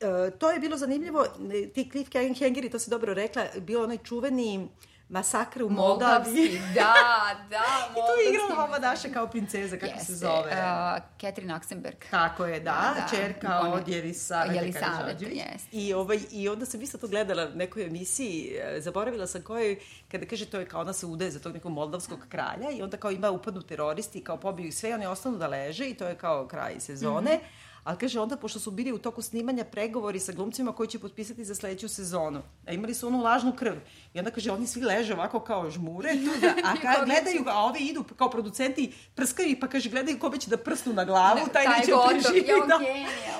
E, 0.00 0.30
to 0.30 0.50
je 0.50 0.58
bilo 0.60 0.76
zanimljivo, 0.76 1.26
ti 1.74 1.90
cliffhangeri, 1.92 2.70
to 2.70 2.78
si 2.78 2.90
dobro 2.90 3.14
rekla, 3.14 3.42
bio 3.56 3.84
onaj 3.84 3.98
čuveni 3.98 4.68
masakr 5.08 5.62
u 5.62 5.68
Moldavski, 5.68 6.30
Moldaviji. 6.30 6.60
da, 6.74 6.94
da, 7.50 7.64
I 7.90 7.94
tu 7.94 8.20
je 8.20 8.30
igrala 8.30 8.48
moldavski. 8.48 8.70
ova 8.70 8.78
naša 8.80 9.08
kao 9.10 9.26
princeza, 9.26 9.76
kako 9.76 9.92
se 9.92 9.98
Jeste, 9.98 10.14
zove. 10.14 10.50
Uh, 10.50 11.02
Catherine 11.20 11.54
Oxenberg. 11.54 12.10
Tako 12.10 12.44
je, 12.46 12.60
da, 12.60 12.64
Da, 12.94 13.00
da. 13.00 13.16
čerka 13.16 13.60
One- 13.60 13.70
od 13.72 13.88
Jelisaveta 13.88 14.80
Karađorđević. 14.80 15.42
jeste. 15.44 15.68
I, 15.72 15.94
ovaj, 15.94 16.18
I 16.30 16.48
onda 16.48 16.66
sam 16.66 16.82
isto 16.82 16.98
to 16.98 17.08
gledala 17.08 17.44
u 17.44 17.56
nekoj 17.56 17.84
emisiji, 17.84 18.52
e, 18.56 18.80
zaboravila 18.80 19.26
sam 19.26 19.42
kojoj, 19.42 19.78
kada 20.10 20.26
kaže 20.26 20.46
to 20.46 20.58
je 20.58 20.66
kao 20.66 20.80
ona 20.80 20.92
se 20.92 21.06
udaje 21.06 21.30
za 21.30 21.38
tog 21.38 21.54
nekog 21.54 21.72
moldavskog 21.72 22.18
kralja 22.28 22.70
i 22.70 22.82
onda 22.82 22.96
kao 22.96 23.10
ima 23.10 23.30
upadnu 23.30 23.62
teroristi 23.62 24.18
i 24.18 24.24
kao 24.24 24.36
pobiju 24.36 24.72
sve, 24.72 24.94
oni 24.94 25.06
ostanu 25.06 25.38
da 25.38 25.46
leže 25.46 25.86
i 25.86 25.94
to 25.94 26.06
je 26.06 26.14
kao 26.14 26.46
kraj 26.46 26.80
sezone. 26.80 27.34
Mhm. 27.34 27.44
Ali 27.86 27.98
kaže 27.98 28.20
onda, 28.20 28.36
pošto 28.36 28.58
su 28.58 28.70
bili 28.70 28.92
u 28.92 28.98
toku 28.98 29.22
snimanja 29.22 29.64
pregovori 29.64 30.20
sa 30.20 30.32
glumcima 30.32 30.72
koji 30.72 30.88
će 30.88 30.98
potpisati 30.98 31.44
za 31.44 31.54
sledeću 31.54 31.88
sezonu, 31.88 32.42
a 32.66 32.72
imali 32.72 32.94
su 32.94 33.06
onu 33.06 33.22
lažnu 33.22 33.52
krv. 33.56 33.74
I 34.14 34.18
onda 34.18 34.30
kaže, 34.30 34.50
oni 34.50 34.66
svi 34.66 34.80
leže 34.80 35.14
ovako 35.14 35.40
kao 35.40 35.70
žmure, 35.70 36.10
tu 36.12 36.40
da, 36.40 36.54
a 36.64 36.74
kad 36.82 37.04
gledaju, 37.04 37.44
a 37.46 37.64
ovi 37.64 37.78
idu 37.80 38.04
kao 38.16 38.30
producenti, 38.30 38.92
prskaju 39.14 39.48
ih, 39.48 39.56
pa 39.60 39.68
kaže, 39.68 39.90
gledaju 39.90 40.18
kome 40.18 40.38
će 40.38 40.50
da 40.50 40.56
prsnu 40.56 40.92
na 40.92 41.04
glavu, 41.04 41.40
taj, 41.52 41.64
taj 41.64 41.78
neće 41.78 41.92
gotov, 41.92 42.10
preživjeti. 42.10 42.50
jo, 42.50 42.66
Da. 42.66 42.78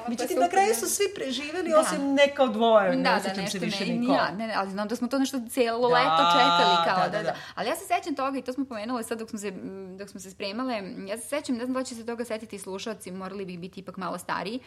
Je 0.06 0.10
Međutim, 0.10 0.38
na 0.38 0.48
kraju 0.48 0.68
da. 0.68 0.74
su 0.74 0.86
svi 0.94 1.04
preživeli, 1.14 1.70
Da. 1.70 1.80
osim 1.80 2.14
neka 2.14 2.42
od 2.42 2.52
dvoje. 2.52 2.96
ne 2.96 2.96
Da, 2.96 3.10
da, 3.10 3.16
osjećam 3.16 3.46
se 3.46 3.58
više 3.58 3.86
ne, 3.86 3.92
ni 3.92 3.98
ni 3.98 4.06
ko. 4.06 4.12
ja, 4.12 4.30
ne, 4.30 4.54
ali 4.56 4.70
znam 4.70 4.88
da 4.88 4.96
smo 4.96 5.08
to 5.08 5.18
nešto 5.18 5.40
cijelo 5.50 5.88
Da, 5.88 5.94
leto 5.94 6.22
čekali 6.38 6.76
kao 6.86 6.98
da, 6.98 7.08
da, 7.08 7.18
da, 7.18 7.18
da, 7.18 7.22
da. 7.22 7.36
Ali 7.54 7.68
ja 7.68 7.76
se 7.76 7.84
sećam 7.84 8.14
toga 8.14 8.38
i 8.38 8.42
to 8.42 8.52
smo 8.52 8.64
pomenule 8.64 9.02
sad 9.02 9.18
dok 9.18 9.30
smo 9.30 9.38
se, 9.38 9.52
dok 9.98 10.08
smo 10.08 10.20
se 10.20 10.30
spremale, 10.30 10.82
ja 11.08 11.18
se 11.18 11.28
sećam, 11.28 11.56
ne 11.56 11.64
znam 11.64 11.74
da 11.74 11.84
će 11.84 11.94
se 11.94 12.06
toga 12.06 12.24
setiti 12.24 12.58
slušalci, 12.58 13.10
morali 13.10 13.44
bi 13.44 13.56
biti 13.56 13.80
ipak 13.80 13.96
malo 13.96 14.18
stariji, 14.18 14.60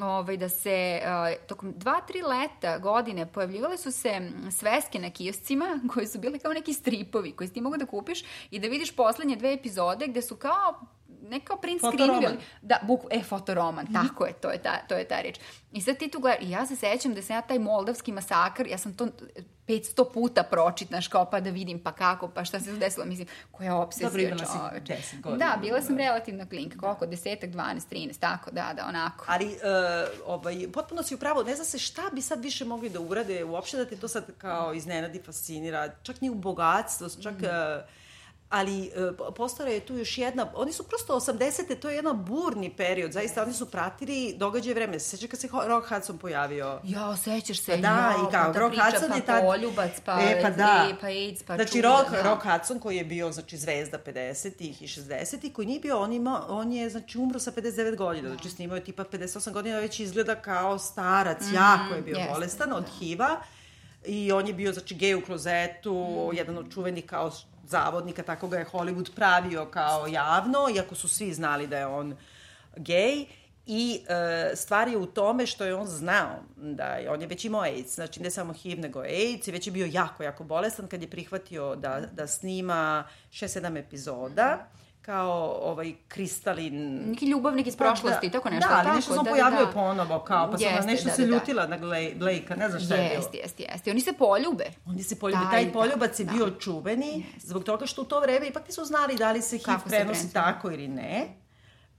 ovaj, 0.00 0.36
da 0.36 0.48
se 0.48 1.00
uh, 1.02 1.46
tokom 1.46 1.72
dva, 1.76 2.00
tri 2.00 2.22
leta 2.22 2.78
godine 2.78 3.26
pojavljivale 3.26 3.78
su 3.78 3.92
se 3.92 4.30
sveske 4.58 4.98
na 4.98 5.10
kioscima 5.10 5.80
koje 5.94 6.06
su 6.06 6.18
bile 6.18 6.38
kao 6.38 6.52
neki 6.52 6.72
stripovi 6.74 7.32
koji 7.32 7.48
si 7.48 7.54
ti 7.54 7.60
mogu 7.60 7.76
da 7.76 7.86
kupiš 7.86 8.24
i 8.50 8.58
da 8.58 8.68
vidiš 8.68 8.96
poslednje 8.96 9.36
dve 9.36 9.52
epizode 9.52 10.06
gde 10.06 10.22
su 10.22 10.36
kao 10.36 10.80
ne 11.22 11.40
kao 11.40 11.56
print 11.56 11.80
screenovi, 11.80 12.26
ali 12.26 12.36
da, 12.62 12.78
buk, 12.82 13.00
e, 13.10 13.22
fotoroman, 13.22 13.92
tako 13.92 14.26
je, 14.26 14.32
to 14.32 14.50
je 14.50 14.62
ta, 14.62 14.78
to 14.88 14.94
je 14.94 15.08
ta 15.08 15.20
reč. 15.20 15.38
I 15.72 15.80
sad 15.80 15.96
ti 15.96 16.10
tu 16.10 16.20
gledaš, 16.20 16.44
i 16.44 16.50
ja 16.50 16.66
se 16.66 16.76
sećam 16.76 17.14
da 17.14 17.22
sam 17.22 17.36
ja 17.36 17.42
taj 17.42 17.58
moldavski 17.58 18.12
masakr, 18.12 18.66
ja 18.66 18.78
sam 18.78 18.94
to 18.94 19.08
500 19.68 20.12
puta 20.12 20.42
pročitaš 20.42 21.08
kao 21.08 21.30
pa 21.30 21.40
da 21.40 21.50
vidim 21.50 21.78
pa 21.78 21.92
kako, 21.92 22.28
pa 22.28 22.44
šta 22.44 22.60
se 22.60 22.72
desilo, 22.72 23.06
mislim, 23.06 23.28
koja 23.50 23.76
opsesija 23.76 24.08
Dobro, 24.08 24.22
imala 24.22 24.44
si 24.44 24.58
čoveče. 24.58 25.16
10 25.16 25.20
godina. 25.20 25.46
Da, 25.46 25.60
bila 25.60 25.82
sam 25.82 25.98
relativno 25.98 26.46
klinka, 26.48 26.78
koliko, 26.78 27.06
desetak, 27.06 27.50
12, 27.50 27.80
13, 27.90 28.18
tako, 28.18 28.50
da, 28.50 28.72
da, 28.76 28.86
onako. 28.86 29.24
Ali, 29.28 29.46
uh, 29.46 29.52
ovaj, 30.26 30.72
potpuno 30.72 31.02
si 31.02 31.14
upravo, 31.14 31.42
ne 31.42 31.54
zna 31.54 31.64
se 31.64 31.78
šta 31.78 32.02
bi 32.12 32.22
sad 32.22 32.42
više 32.42 32.64
mogli 32.64 32.88
da 32.88 33.00
urade, 33.00 33.44
uopšte 33.44 33.76
da 33.76 33.84
te 33.84 33.96
to 33.96 34.08
sad 34.08 34.24
kao 34.38 34.74
iznenadi, 34.74 35.22
fascinira, 35.22 35.88
čak 36.02 36.20
ni 36.20 36.30
u 36.30 36.34
bogatstvo, 36.34 37.08
čak... 37.22 37.34
Mhm. 37.34 37.44
Uh, 37.44 37.50
ali 38.50 38.90
uh, 39.20 39.34
postara 39.34 39.70
je 39.70 39.80
tu 39.80 39.96
još 39.96 40.18
jedna, 40.18 40.46
oni 40.54 40.72
su 40.72 40.82
prosto 40.82 41.14
80. 41.14 41.80
to 41.80 41.88
je 41.90 41.96
jedan 41.96 42.24
burni 42.24 42.70
period, 42.76 43.12
zaista 43.12 43.42
oni 43.42 43.52
su 43.52 43.70
pratili 43.70 44.34
događaje 44.36 44.74
vreme. 44.74 45.00
Se 45.00 45.08
seća 45.08 45.26
kad 45.26 45.40
se 45.40 45.48
Rock 45.66 45.88
Hudson 45.88 46.18
pojavio? 46.18 46.80
Ja, 46.84 47.16
sećaš 47.16 47.60
se, 47.60 47.72
Pa 47.72 47.76
da, 47.76 48.14
jo, 48.18 48.28
i 48.28 48.32
kao, 48.32 48.52
ta 48.52 48.58
Rock 48.60 48.70
priča, 48.72 48.84
Hudson 48.84 49.08
pa 49.10 49.16
je 49.16 49.24
tad... 49.26 49.44
poljubac, 49.44 49.90
pa, 50.04 50.20
e, 50.22 50.42
pa 50.42 50.50
da. 50.50 50.86
e, 50.90 50.94
pa 51.00 51.06
AIDS, 51.06 51.42
pa 51.42 51.54
znači, 51.56 51.72
čuda, 51.72 51.88
Rock, 51.88 52.10
da. 52.10 52.22
Rock 52.22 52.42
Hudson 52.44 52.78
koji 52.78 52.96
je 52.96 53.04
bio, 53.04 53.32
znači, 53.32 53.56
zvezda 53.56 53.98
50-ih 54.06 54.82
i 54.82 54.86
60-ih, 54.86 55.52
koji 55.52 55.66
nije 55.66 55.80
bio, 55.80 55.98
on, 56.00 56.12
ima, 56.12 56.44
on 56.48 56.72
je, 56.72 56.90
znači, 56.90 57.18
umro 57.18 57.38
sa 57.40 57.52
59 57.52 57.96
godina, 57.96 58.28
znači, 58.28 58.50
snimao 58.50 58.76
je 58.76 58.84
tipa 58.84 59.04
58 59.04 59.52
godina, 59.52 59.78
već 59.78 60.00
izgleda 60.00 60.34
kao 60.34 60.78
starac, 60.78 61.40
Mhm, 61.42 61.54
jako 61.54 61.94
je 61.94 62.02
bio 62.02 62.16
jeste, 62.16 62.32
bolestan 62.32 62.72
od 62.72 62.84
HIV-a 62.98 63.36
i 64.06 64.32
on 64.32 64.46
je 64.46 64.52
bio, 64.54 64.72
znači, 64.72 64.94
gej 64.94 65.14
u 65.14 65.24
klozetu, 65.24 66.06
Mhm. 66.26 66.36
jedan 66.36 66.58
od 66.58 66.74
čuvenih 66.74 67.06
kao 67.06 67.30
zavodnika, 67.68 68.22
tako 68.22 68.48
ga 68.48 68.58
je 68.58 68.66
Hollywood 68.72 69.14
pravio 69.14 69.66
kao 69.66 70.06
javno, 70.06 70.58
iako 70.74 70.94
su 70.94 71.08
svi 71.08 71.34
znali 71.34 71.66
da 71.66 71.78
je 71.78 71.86
on 71.86 72.16
gej. 72.76 73.26
I 73.66 74.00
e, 74.08 74.56
stvar 74.56 74.88
je 74.88 74.96
u 74.96 75.06
tome 75.06 75.46
što 75.46 75.64
je 75.64 75.74
on 75.74 75.86
znao 75.86 76.36
da 76.56 76.84
je, 76.84 77.10
on 77.10 77.20
je 77.20 77.26
već 77.26 77.44
imao 77.44 77.60
AIDS, 77.60 77.94
znači 77.94 78.22
ne 78.22 78.30
samo 78.30 78.52
HIV 78.52 78.80
nego 78.80 79.00
AIDS 79.00 79.48
i 79.48 79.52
već 79.52 79.66
je 79.66 79.72
bio 79.72 79.88
jako, 79.92 80.22
jako 80.22 80.44
bolestan 80.44 80.88
kad 80.88 81.02
je 81.02 81.10
prihvatio 81.10 81.76
da, 81.76 82.00
da 82.12 82.26
snima 82.26 83.04
6-7 83.30 83.78
epizoda 83.78 84.66
kao 85.02 85.32
ovaj 85.62 85.94
kristalin 86.08 87.02
Neki 87.06 87.26
ljubavnik 87.26 87.66
iz 87.66 87.76
Pa, 87.76 87.84
prošlosti, 87.84 88.30
tako 88.30 88.50
nešto, 88.50 88.68
Da, 88.68 88.76
ali 88.76 88.90
nešto 88.90 89.14
sam 89.14 89.16
da, 89.16 89.22
da, 89.24 89.30
pojavio 89.30 89.66
da. 89.66 89.72
ponovo, 89.72 90.18
kao, 90.20 90.50
pa 90.50 90.58
sam 90.58 90.66
na 90.66 90.72
Jeste, 90.72 90.86
nešto 90.86 91.04
da, 91.04 91.14
se 91.14 91.22
da, 91.22 91.28
da. 91.28 91.34
ljutila 91.34 91.66
na 91.66 91.78
Gle- 91.78 92.14
Blake-a, 92.14 92.56
ne 92.56 92.68
znam 92.68 92.80
šta 92.80 92.94
je 92.94 93.02
bilo. 93.02 93.14
Jeste, 93.14 93.38
jeste, 93.38 93.62
jeste. 93.64 93.90
Oni 93.90 94.00
se 94.00 94.12
poljube. 94.12 94.64
Oni 94.86 95.02
se 95.02 95.18
poljube, 95.18 95.42
Taj, 95.42 95.50
taj, 95.52 95.64
da, 95.64 95.72
poljubac 95.72 96.20
je 96.20 96.24
da. 96.24 96.32
bio 96.32 96.50
čuveni, 96.50 97.26
zbog 97.38 97.64
toga 97.64 97.86
što 97.86 98.02
u 98.02 98.06
to 98.06 98.20
vreme 98.20 98.46
ipak 98.46 98.66
nisu 98.66 98.84
znali 98.84 99.16
da 99.16 99.32
li 99.32 99.42
se 99.42 99.56
HIV 99.56 99.64
Kako 99.66 99.80
se 99.80 99.88
prenosi 99.88 100.06
prenosi. 100.12 100.34
tako 100.34 100.70
ili 100.70 100.88
ne. 100.88 101.28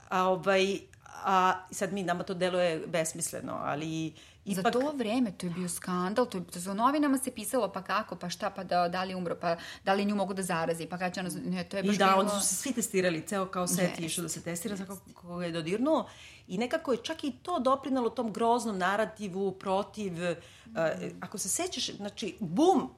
A, 0.08 0.24
ovaj, 0.24 0.78
a 1.14 1.52
sad 1.70 1.92
mi, 1.92 2.02
nama 2.02 2.22
to 2.22 2.34
deluje 2.34 2.82
besmisleno, 2.86 3.52
ali 3.56 4.12
Za 4.54 4.60
ipak... 4.60 4.72
to 4.72 4.92
vreme 4.96 5.32
to 5.32 5.46
je 5.46 5.50
bio 5.50 5.68
skandal, 5.68 6.26
to 6.26 6.38
je 6.38 6.44
za 6.52 6.74
novinama 6.74 7.18
se 7.18 7.30
pisalo 7.30 7.68
pa 7.72 7.82
kako, 7.82 8.16
pa 8.16 8.28
šta, 8.28 8.50
pa 8.50 8.64
da, 8.64 8.88
da 8.88 9.04
li 9.04 9.14
umro, 9.14 9.36
pa 9.40 9.56
da 9.84 9.94
li 9.94 10.04
nju 10.04 10.16
mogu 10.16 10.34
da 10.34 10.42
zarazi, 10.42 10.86
pa 10.86 10.98
kada 10.98 11.10
će 11.10 11.20
ona, 11.20 11.30
ne, 11.44 11.64
to 11.64 11.76
je 11.76 11.82
baš 11.82 11.94
I 11.94 11.98
da, 11.98 12.06
bilo... 12.06 12.18
oni 12.18 12.30
su 12.30 12.48
se 12.48 12.54
svi 12.54 12.72
testirali, 12.72 13.26
ceo 13.26 13.46
kao 13.46 13.66
set 13.66 14.00
je 14.00 14.06
išao 14.06 14.22
da 14.22 14.28
se 14.28 14.42
testira, 14.42 14.76
za 14.76 14.86
kako 14.86 15.00
koga 15.14 15.44
je 15.44 15.52
dodirnuo. 15.52 16.08
I 16.48 16.58
nekako 16.58 16.92
je 16.92 16.98
čak 17.02 17.24
i 17.24 17.32
to 17.42 17.58
doprinalo 17.58 18.10
tom 18.10 18.32
groznom 18.32 18.78
narativu 18.78 19.52
protiv, 19.52 20.12
uh, 20.12 20.36
ako 21.20 21.38
se 21.38 21.48
sećaš, 21.48 21.96
znači, 21.96 22.36
bum 22.40 22.82
uh, 22.82 22.90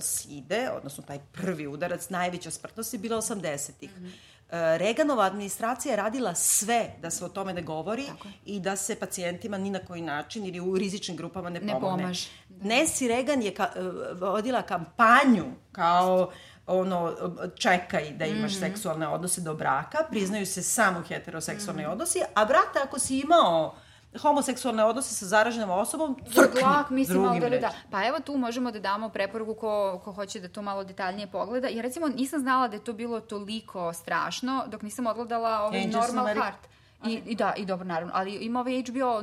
SIDE, 0.00 0.70
odnosno 0.76 1.04
taj 1.04 1.18
prvi 1.32 1.66
udarac, 1.66 2.10
najveća 2.10 2.50
smrtnost 2.50 2.94
je 2.94 2.98
bila 2.98 3.16
80-ih. 3.16 3.90
Mhm. 3.96 4.06
Uh, 4.06 4.12
Reganova 4.50 5.24
administracija 5.24 5.92
je 5.92 5.96
radila 5.96 6.34
sve 6.34 6.90
da 7.00 7.10
se 7.10 7.24
o 7.24 7.28
tome 7.28 7.52
ne 7.52 7.62
govori 7.62 8.04
i 8.44 8.60
da 8.60 8.76
se 8.76 8.96
pacijentima 8.96 9.58
ni 9.58 9.70
na 9.70 9.78
koji 9.78 10.02
način 10.02 10.44
ili 10.44 10.60
u 10.62 10.76
rizičnim 10.76 11.16
grupama 11.16 11.50
ne 11.50 11.60
Ne 11.60 11.72
pomogne. 11.72 12.02
pomaže. 12.02 12.28
Nancy 12.52 13.08
Reagan 13.08 13.42
je 13.42 13.54
ka, 13.54 13.68
uh, 13.76 13.84
vodila 14.20 14.62
kampanju 14.62 15.44
kao 15.72 16.30
ono, 16.68 17.14
čekaj 17.56 18.10
da 18.10 18.26
imaš 18.26 18.52
Mhm. 18.52 18.60
seksualne 18.60 19.08
odnose 19.08 19.40
do 19.40 19.54
braka, 19.54 19.98
priznaju 20.10 20.46
se 20.46 20.62
samo 20.62 21.02
heteroseksualni 21.02 21.82
Mhm. 21.82 21.92
odnosi, 21.92 22.18
a 22.34 22.44
brate, 22.44 22.78
ako 22.82 22.98
si 22.98 23.18
imao 23.18 23.76
homoseksualne 24.16 24.84
odnose 24.84 25.14
sa 25.14 25.26
zaraženom 25.26 25.70
osobom, 25.70 26.16
crkni 26.34 26.60
Glak, 26.60 26.90
mislim, 26.90 27.22
drugim 27.22 27.40
da, 27.40 27.48
da, 27.48 27.58
da. 27.58 27.72
Pa 27.90 28.06
evo 28.06 28.20
tu 28.20 28.36
možemo 28.36 28.70
da 28.70 28.80
damo 28.80 29.08
preporuku 29.08 29.54
ko, 29.54 30.00
ko 30.04 30.12
hoće 30.12 30.40
da 30.40 30.48
to 30.48 30.62
malo 30.62 30.84
detaljnije 30.84 31.26
pogleda. 31.26 31.68
Jer 31.68 31.82
recimo 31.82 32.08
nisam 32.08 32.40
znala 32.40 32.68
da 32.68 32.76
je 32.76 32.84
to 32.84 32.92
bilo 32.92 33.20
toliko 33.20 33.92
strašno 33.92 34.64
dok 34.66 34.82
nisam 34.82 35.06
odgledala 35.06 35.60
ovaj 35.60 35.82
Angels 35.82 36.12
Normal. 36.12 36.34
Heart. 36.34 36.77
I, 37.06 37.22
I 37.26 37.34
da, 37.34 37.54
i 37.56 37.66
dobro, 37.66 37.86
naravno. 37.86 38.12
Ali 38.14 38.34
ima 38.34 38.60
ovaj 38.60 38.82
HBO 38.82 39.22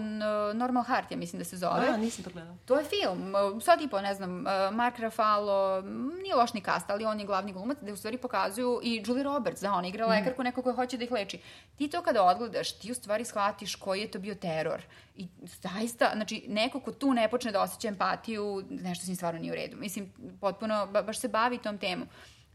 Normal 0.54 0.84
Heart, 0.84 1.12
ja 1.12 1.18
mislim 1.18 1.40
da 1.40 1.44
se 1.46 1.58
zove. 1.58 1.88
A, 1.90 1.98
nisam 1.98 2.24
to 2.24 2.30
gledala. 2.30 2.58
To 2.66 2.78
je 2.78 2.86
film. 2.86 3.34
Sad 3.62 3.80
tipa, 3.80 4.02
ne 4.02 4.14
znam, 4.14 4.44
Mark 4.72 5.00
Ruffalo, 5.00 5.82
nije 6.24 6.36
loš 6.36 6.54
ni 6.54 6.62
kast, 6.62 6.90
ali 6.90 7.06
on 7.06 7.20
je 7.20 7.26
glavni 7.26 7.54
glumac, 7.54 7.78
gde 7.82 7.94
u 7.94 7.98
stvari 7.98 8.18
pokazuju 8.18 8.80
i 8.84 9.04
Julie 9.06 9.24
Roberts, 9.24 9.62
da, 9.62 9.74
ona 9.74 9.88
igra 9.88 10.08
lekarku, 10.08 10.44
neko 10.44 10.62
ko 10.62 10.74
hoće 10.74 10.98
da 10.98 11.04
ih 11.04 11.12
leči. 11.12 11.40
Ti 11.76 11.88
to 11.88 12.02
kada 12.02 12.24
odgledaš, 12.24 12.72
ti 12.72 12.92
u 12.92 12.96
stvari 12.96 13.26
shvatiš 13.26 13.76
koji 13.76 14.02
je 14.02 14.12
to 14.12 14.20
bio 14.20 14.36
teror. 14.36 14.82
I 15.16 15.28
zaista, 15.44 16.12
znači, 16.16 16.46
neko 16.48 16.80
ko 16.80 16.92
tu 16.92 17.14
ne 17.14 17.30
počne 17.30 17.52
da 17.52 17.62
osjeća 17.62 17.88
empatiju, 17.88 18.64
nešto 18.70 19.06
s 19.06 19.08
njim 19.08 19.16
stvarno 19.16 19.40
nije 19.40 19.52
u 19.52 19.56
redu. 19.56 19.78
Mislim, 19.78 20.14
potpuno, 20.42 20.88
ba, 20.88 21.02
baš 21.02 21.20
se 21.20 21.28
bavi 21.28 21.58
tom 21.58 21.78
temom. 21.78 22.08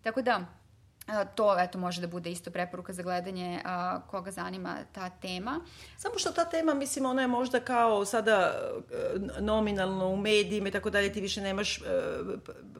Tako 0.03 0.23
da, 0.23 0.41
to 1.35 1.57
eto 1.61 1.79
može 1.79 2.01
da 2.01 2.07
bude 2.07 2.31
isto 2.31 2.51
preporuka 2.51 2.93
za 2.93 3.03
gledanje 3.03 3.61
a, 3.65 4.01
koga 4.07 4.31
zanima 4.31 4.77
ta 4.93 5.11
tema. 5.11 5.61
Samo 5.97 6.19
što 6.19 6.33
ta 6.33 6.45
tema, 6.45 6.75
mislim, 6.75 7.07
ona 7.07 7.23
je 7.23 7.29
možda 7.29 7.61
kao 7.61 8.05
sada 8.05 8.53
e, 9.37 9.41
nominalno 9.41 10.09
u 10.09 10.17
medijima 10.17 10.69
i 10.69 10.71
tako 10.71 10.91
dalje, 10.91 11.13
ti 11.13 11.21
više 11.21 11.41
nemaš 11.41 11.79
e, 11.79 11.83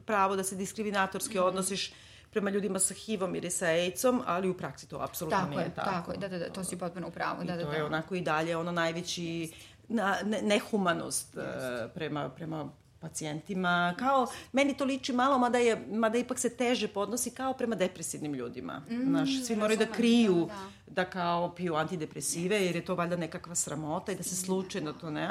pravo 0.05 0.35
da 0.35 0.43
se 0.43 0.55
diskriminatorski 0.55 1.37
mm 1.37 1.41
-hmm. 1.41 1.45
odnosiš 1.45 1.93
prema 2.31 2.49
ljudima 2.49 2.79
sa 2.79 2.93
HIV-om 2.93 3.35
ili 3.35 3.51
sa 3.51 3.65
AIDS-om, 3.65 4.21
ali 4.25 4.49
u 4.49 4.57
praksi 4.57 4.89
to 4.89 4.97
apsolutno 4.97 5.39
tako 5.39 5.49
nije 5.49 5.61
je, 5.61 5.75
tako. 5.75 5.89
Tako 5.89 6.11
je, 6.11 6.17
da, 6.17 6.27
da, 6.27 6.37
da, 6.37 6.49
to 6.49 6.63
si 6.63 6.77
potpuno 6.77 7.07
u 7.07 7.11
pravu. 7.11 7.43
I 7.43 7.45
da, 7.45 7.55
da, 7.55 7.63
to 7.63 7.69
da. 7.69 7.75
je 7.75 7.83
onako 7.83 8.15
i 8.15 8.21
dalje 8.21 8.57
ono 8.57 8.71
najveći 8.71 9.51
na, 9.87 10.17
ne, 10.25 10.41
nehumanost 10.41 11.35
yes. 11.35 11.89
prema, 11.93 12.29
prema 12.29 12.69
pacijentima, 13.01 13.95
kao, 13.99 14.27
meni 14.51 14.77
to 14.77 14.85
liči 14.85 15.13
malo, 15.13 15.37
mada, 15.37 15.57
je, 15.57 15.85
mada 15.91 16.17
ipak 16.17 16.39
se 16.39 16.49
teže 16.49 16.87
podnosi 16.87 17.31
kao 17.31 17.53
prema 17.53 17.75
depresivnim 17.75 18.33
ljudima. 18.33 18.81
Mm, 18.89 19.09
Znaš, 19.09 19.29
svi 19.43 19.55
moraju 19.55 19.79
da 19.79 19.85
kriju 19.85 20.35
da, 20.35 20.53
da. 20.85 21.03
da 21.03 21.09
kao 21.09 21.55
piju 21.55 21.75
antidepresive, 21.75 22.65
jer 22.65 22.75
je 22.75 22.85
to 22.85 22.95
valjda 22.95 23.15
nekakva 23.15 23.55
sramota 23.55 24.11
i 24.11 24.15
da 24.15 24.23
se 24.23 24.35
slučajno 24.35 24.93
to 24.93 25.09
ne, 25.09 25.29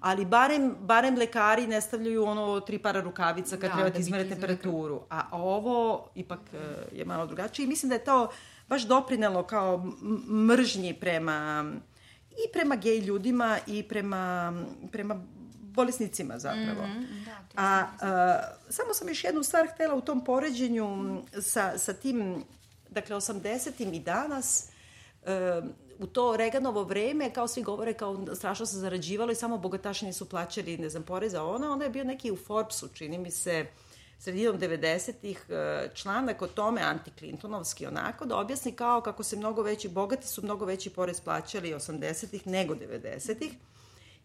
ali 0.00 0.24
barem, 0.24 0.74
barem 0.80 1.16
lekari 1.16 1.66
ne 1.66 1.80
stavljaju 1.80 2.24
ono 2.24 2.60
tri 2.60 2.78
para 2.78 3.00
rukavica 3.00 3.56
kad 3.56 3.70
da, 3.70 3.76
treba 3.76 3.88
da 3.88 3.94
ti 3.94 4.00
izmere 4.00 4.28
temperaturu. 4.28 5.00
A 5.10 5.22
ovo 5.32 6.08
ipak 6.14 6.40
je 6.92 7.04
malo 7.04 7.26
drugačije 7.26 7.64
i 7.64 7.68
mislim 7.68 7.88
da 7.88 7.94
je 7.94 8.04
to 8.04 8.28
baš 8.68 8.82
doprinelo 8.82 9.42
kao 9.42 9.92
mržnji 10.48 10.94
prema 10.94 11.64
i 12.30 12.52
prema 12.52 12.76
gej 12.76 12.98
ljudima 12.98 13.58
i 13.66 13.82
prema, 13.82 14.52
prema 14.92 15.22
bolesnicima 15.76 16.38
zapravo. 16.38 16.86
Mm 16.86 17.00
-hmm, 17.00 17.24
da, 17.24 17.36
a, 17.56 17.86
a, 18.00 18.40
samo 18.68 18.94
sam 18.94 19.08
još 19.08 19.24
jednu 19.24 19.42
stvar 19.42 19.68
htela 19.74 19.94
u 19.94 20.00
tom 20.00 20.24
poređenju 20.24 21.18
sa, 21.40 21.78
sa 21.78 21.92
tim, 21.92 22.44
dakle, 22.90 23.16
80. 23.16 23.96
i 23.96 24.00
danas, 24.00 24.68
a, 25.26 25.62
u 25.98 26.06
to 26.06 26.36
Reganovo 26.36 26.84
vreme, 26.84 27.32
kao 27.32 27.48
svi 27.48 27.62
govore, 27.62 27.92
kao 27.92 28.36
strašno 28.36 28.66
se 28.66 28.76
zarađivalo 28.76 29.32
i 29.32 29.34
samo 29.34 29.58
bogataši 29.58 30.04
nisu 30.04 30.28
plaćali, 30.28 30.78
ne 30.78 30.88
znam, 30.88 31.02
poreza 31.02 31.44
ona, 31.44 31.72
onda 31.72 31.84
je 31.84 31.90
bio 31.90 32.04
neki 32.04 32.30
u 32.30 32.36
Forbesu, 32.36 32.88
čini 32.88 33.18
mi 33.18 33.30
se, 33.30 33.66
sredinom 34.18 34.58
90-ih 34.58 35.46
članak 35.94 36.42
o 36.42 36.46
tome, 36.46 36.80
antiklintonovski 36.80 37.86
onako, 37.86 38.26
da 38.26 38.36
objasni 38.36 38.72
kao 38.72 39.00
kako 39.00 39.22
se 39.22 39.36
mnogo 39.36 39.62
veći, 39.62 39.88
bogati 39.88 40.28
su 40.28 40.42
mnogo 40.42 40.64
veći 40.64 40.90
porez 40.90 41.20
plaćali 41.20 41.74
80-ih 41.74 42.46
nego 42.46 42.74
90-ih. 42.74 43.52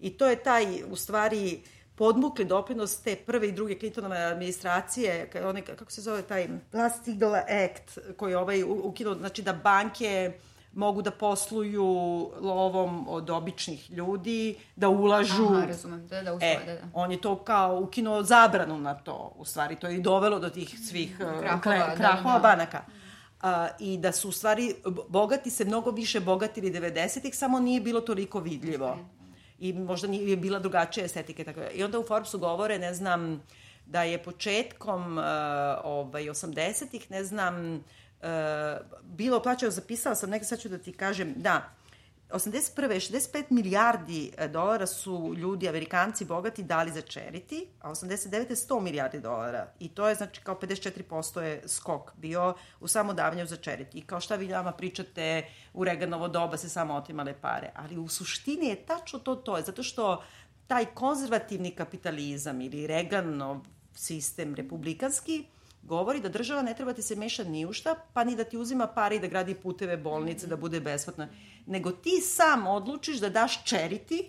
I 0.01 0.17
to 0.17 0.27
je 0.27 0.43
taj, 0.43 0.83
u 0.83 0.95
stvari, 0.95 1.61
podmukli 1.95 2.45
doprinos 2.45 3.01
te 3.01 3.15
prve 3.15 3.47
i 3.47 3.51
druge 3.51 3.79
Clintonove 3.79 4.17
administracije, 4.17 5.29
one, 5.45 5.61
kako 5.61 5.91
se 5.91 6.01
zove 6.01 6.21
taj 6.21 6.47
Glass-Steagall 6.71 7.65
Act, 7.65 7.99
koji 8.17 8.31
je 8.31 8.37
ovaj 8.37 8.63
ukinuo, 8.63 9.15
znači 9.15 9.41
da 9.41 9.53
banke 9.53 10.31
mogu 10.73 11.01
da 11.01 11.11
posluju 11.11 11.85
lovom 12.41 13.07
od 13.09 13.29
običnih 13.29 13.91
ljudi, 13.91 14.55
da 14.75 14.89
ulažu. 14.89 15.45
Aha, 15.45 15.65
razumem, 15.65 16.07
da, 16.07 16.21
da, 16.21 16.33
usvoje, 16.33 16.53
e, 16.53 16.65
da, 16.65 16.73
da. 16.73 16.81
On 16.93 17.11
je 17.11 17.21
to 17.21 17.35
kao 17.35 17.79
ukinuo 17.79 18.23
zabranu 18.23 18.77
na 18.77 18.93
to, 18.93 19.33
u 19.37 19.45
stvari, 19.45 19.75
to 19.75 19.87
je 19.87 19.95
i 19.95 20.01
dovelo 20.01 20.39
do 20.39 20.49
tih 20.49 20.79
svih 20.89 21.17
krahova, 21.17 21.61
kle, 21.61 21.95
krahova 21.95 22.33
da, 22.33 22.39
da. 22.39 22.55
banaka. 22.55 22.81
Uh, 23.43 23.47
I 23.79 23.97
da 23.97 24.11
su 24.11 24.29
u 24.29 24.31
stvari 24.31 24.75
bogati 25.09 25.49
se 25.49 25.65
mnogo 25.65 25.91
više 25.91 26.19
bogatili 26.19 26.71
90-ih, 26.71 27.35
samo 27.35 27.59
nije 27.59 27.81
bilo 27.81 28.01
toliko 28.01 28.39
vidljivo. 28.39 28.85
Okay 28.85 29.20
i 29.61 29.73
možda 29.73 30.07
nije 30.07 30.37
bila 30.37 30.59
drugačija 30.59 31.05
estetika. 31.05 31.43
Tako. 31.43 31.61
I 31.73 31.83
onda 31.83 31.99
u 31.99 32.03
Forbesu 32.03 32.39
govore, 32.39 32.79
ne 32.79 32.93
znam, 32.93 33.43
da 33.85 34.03
je 34.03 34.23
početkom 34.23 35.17
uh, 35.17 35.23
ovaj, 35.83 36.23
80-ih, 36.23 37.11
ne 37.11 37.23
znam, 37.23 37.75
uh, 37.75 38.27
bilo 39.03 39.41
plaćao, 39.41 39.71
zapisala 39.71 40.15
sam 40.15 40.29
nekaj, 40.29 40.45
sad 40.45 40.59
ću 40.59 40.69
da 40.69 40.77
ti 40.77 40.93
kažem, 40.93 41.33
da, 41.35 41.69
81. 42.33 42.99
65 42.99 43.43
milijardi 43.49 44.31
e, 44.37 44.47
dolara 44.47 44.87
su 44.87 45.33
ljudi, 45.37 45.69
amerikanci, 45.69 46.25
bogati 46.25 46.63
dali 46.63 46.91
za 46.91 47.01
charity, 47.01 47.65
a 47.81 47.89
89. 47.89 48.55
100 48.55 48.79
milijardi 48.81 49.19
dolara. 49.19 49.67
I 49.79 49.89
to 49.89 50.07
je, 50.07 50.15
znači, 50.15 50.41
kao 50.41 50.55
54% 50.55 51.39
je 51.39 51.63
skok 51.67 52.11
bio 52.15 52.53
u 52.79 52.87
samo 52.87 53.13
davanju 53.13 53.45
za 53.45 53.57
charity. 53.57 53.97
I 53.97 54.01
kao 54.01 54.19
šta 54.19 54.35
vi 54.35 54.47
nama 54.47 54.71
pričate, 54.71 55.45
u 55.73 55.83
Reganovo 55.83 56.27
doba 56.27 56.57
se 56.57 56.69
samo 56.69 56.93
otimale 56.93 57.33
pare. 57.41 57.71
Ali 57.75 57.97
u 57.97 58.07
suštini 58.07 58.67
je 58.67 58.85
tačno 58.85 59.19
to 59.19 59.35
to. 59.35 59.57
Je, 59.57 59.63
zato 59.63 59.83
što 59.83 60.23
taj 60.67 60.85
konzervativni 60.85 61.71
kapitalizam 61.71 62.61
ili 62.61 62.87
Reganov 62.87 63.57
sistem 63.95 64.55
republikanski, 64.55 65.45
govori 65.83 66.19
da 66.19 66.29
država 66.29 66.61
ne 66.61 66.73
treba 66.73 66.93
ti 66.93 67.01
se 67.01 67.15
meša 67.15 67.43
ni 67.43 67.65
u 67.65 67.73
šta, 67.73 67.95
pa 68.13 68.23
ni 68.23 68.35
da 68.35 68.43
ti 68.43 68.57
uzima 68.57 68.87
pare 68.87 69.15
i 69.15 69.19
da 69.19 69.27
gradi 69.27 69.55
puteve, 69.55 69.97
bolnice, 69.97 70.47
da 70.47 70.55
bude 70.55 70.79
besplatna, 70.79 71.27
nego 71.65 71.91
ti 71.91 72.21
sam 72.21 72.67
odlučiš 72.67 73.17
da 73.17 73.29
daš 73.29 73.63
charity 73.63 74.23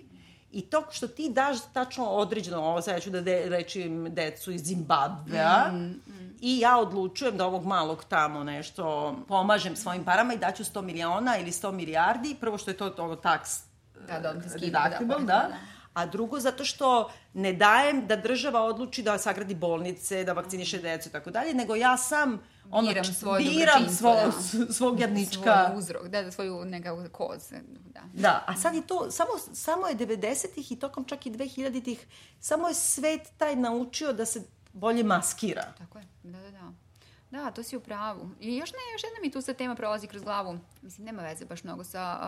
i 0.53 0.62
to 0.62 0.84
što 0.90 1.09
ti 1.09 1.28
daš 1.28 1.57
tačno 1.72 2.05
određeno, 2.05 2.59
ovo 2.59 2.82
sad 2.82 2.94
ja 2.94 3.00
ću 3.00 3.11
da 3.11 3.20
de, 3.20 3.44
rečim 3.48 4.14
decu 4.14 4.53
iz 4.53 4.62
Zimbabvea, 4.62 5.72
mm, 5.72 5.76
mm. 5.76 6.36
i 6.40 6.59
ja 6.59 6.78
odlučujem 6.78 7.36
da 7.36 7.46
ovog 7.46 7.66
malog 7.66 8.05
tamo 8.05 8.44
nešto 8.44 9.16
pomažem 9.28 9.76
svojim 9.76 10.05
parama 10.05 10.34
i 10.34 10.38
daću 10.38 10.64
100 10.64 10.82
miliona 10.82 11.38
ili 11.38 11.50
100 11.50 11.72
milijardi, 11.72 12.36
prvo 12.40 12.59
što 12.59 12.70
je 12.70 12.76
to 12.76 12.94
ono 12.98 13.16
tax 13.16 13.61
da, 14.07 14.18
da, 14.18 14.20
da, 14.20 14.32
deductible, 14.32 14.70
da, 14.70 14.98
da, 14.98 15.24
da 15.24 15.48
a 15.95 16.07
drugo 16.07 16.40
zato 16.40 16.64
što 16.64 17.11
ne 17.34 17.53
dajem 17.53 18.07
da 18.07 18.16
država 18.16 18.62
odluči 18.62 19.03
da 19.03 19.18
sagradi 19.18 19.55
bolnice, 19.55 20.24
da 20.24 20.32
vakciniše 20.32 20.78
decu 20.78 21.09
i 21.09 21.12
tako 21.12 21.30
dalje, 21.30 21.55
nego 21.55 21.76
ja 21.76 21.97
sam 21.97 22.40
ono, 22.70 22.88
biram 22.88 23.05
svoje 23.05 23.45
biram 23.45 23.88
svo, 23.88 24.14
da. 24.14 24.32
svog 24.72 25.01
jadnička. 25.01 25.66
Svoj 25.66 25.78
uzrok, 25.78 26.09
da, 26.09 26.22
da 26.22 26.30
svoju 26.30 26.64
nekako 26.64 27.09
koz. 27.12 27.53
Da. 27.95 28.01
da, 28.12 28.45
a 28.47 28.57
sad 28.57 28.74
je 28.74 28.86
to, 28.86 29.11
samo, 29.11 29.30
samo 29.53 29.86
je 29.86 29.97
90-ih 29.97 30.72
i 30.72 30.76
tokom 30.76 31.05
čak 31.05 31.26
i 31.26 31.30
2000-ih, 31.30 32.07
samo 32.40 32.68
je 32.68 32.74
svet 32.74 33.28
taj 33.36 33.57
naučio 33.57 34.12
da 34.12 34.26
se 34.26 34.43
bolje 34.72 35.05
maskira. 35.05 35.72
Tako 35.78 35.99
je, 35.99 36.05
da, 36.22 36.40
da, 36.40 36.51
da. 36.51 36.72
Da, 37.33 37.51
to 37.51 37.62
si 37.62 37.76
u 37.76 37.80
pravu. 37.80 38.30
I 38.41 38.57
još 38.57 38.72
ne, 38.72 38.78
još 38.93 39.03
jedna 39.03 39.18
mi 39.22 39.30
tu 39.30 39.41
sad 39.41 39.57
tema 39.57 39.74
prolazi 39.74 40.07
kroz 40.07 40.22
glavu. 40.22 40.59
Mislim, 40.83 41.05
nema 41.05 41.22
veze 41.22 41.45
baš 41.45 41.64
mnogo 41.64 41.85
sa... 41.85 42.18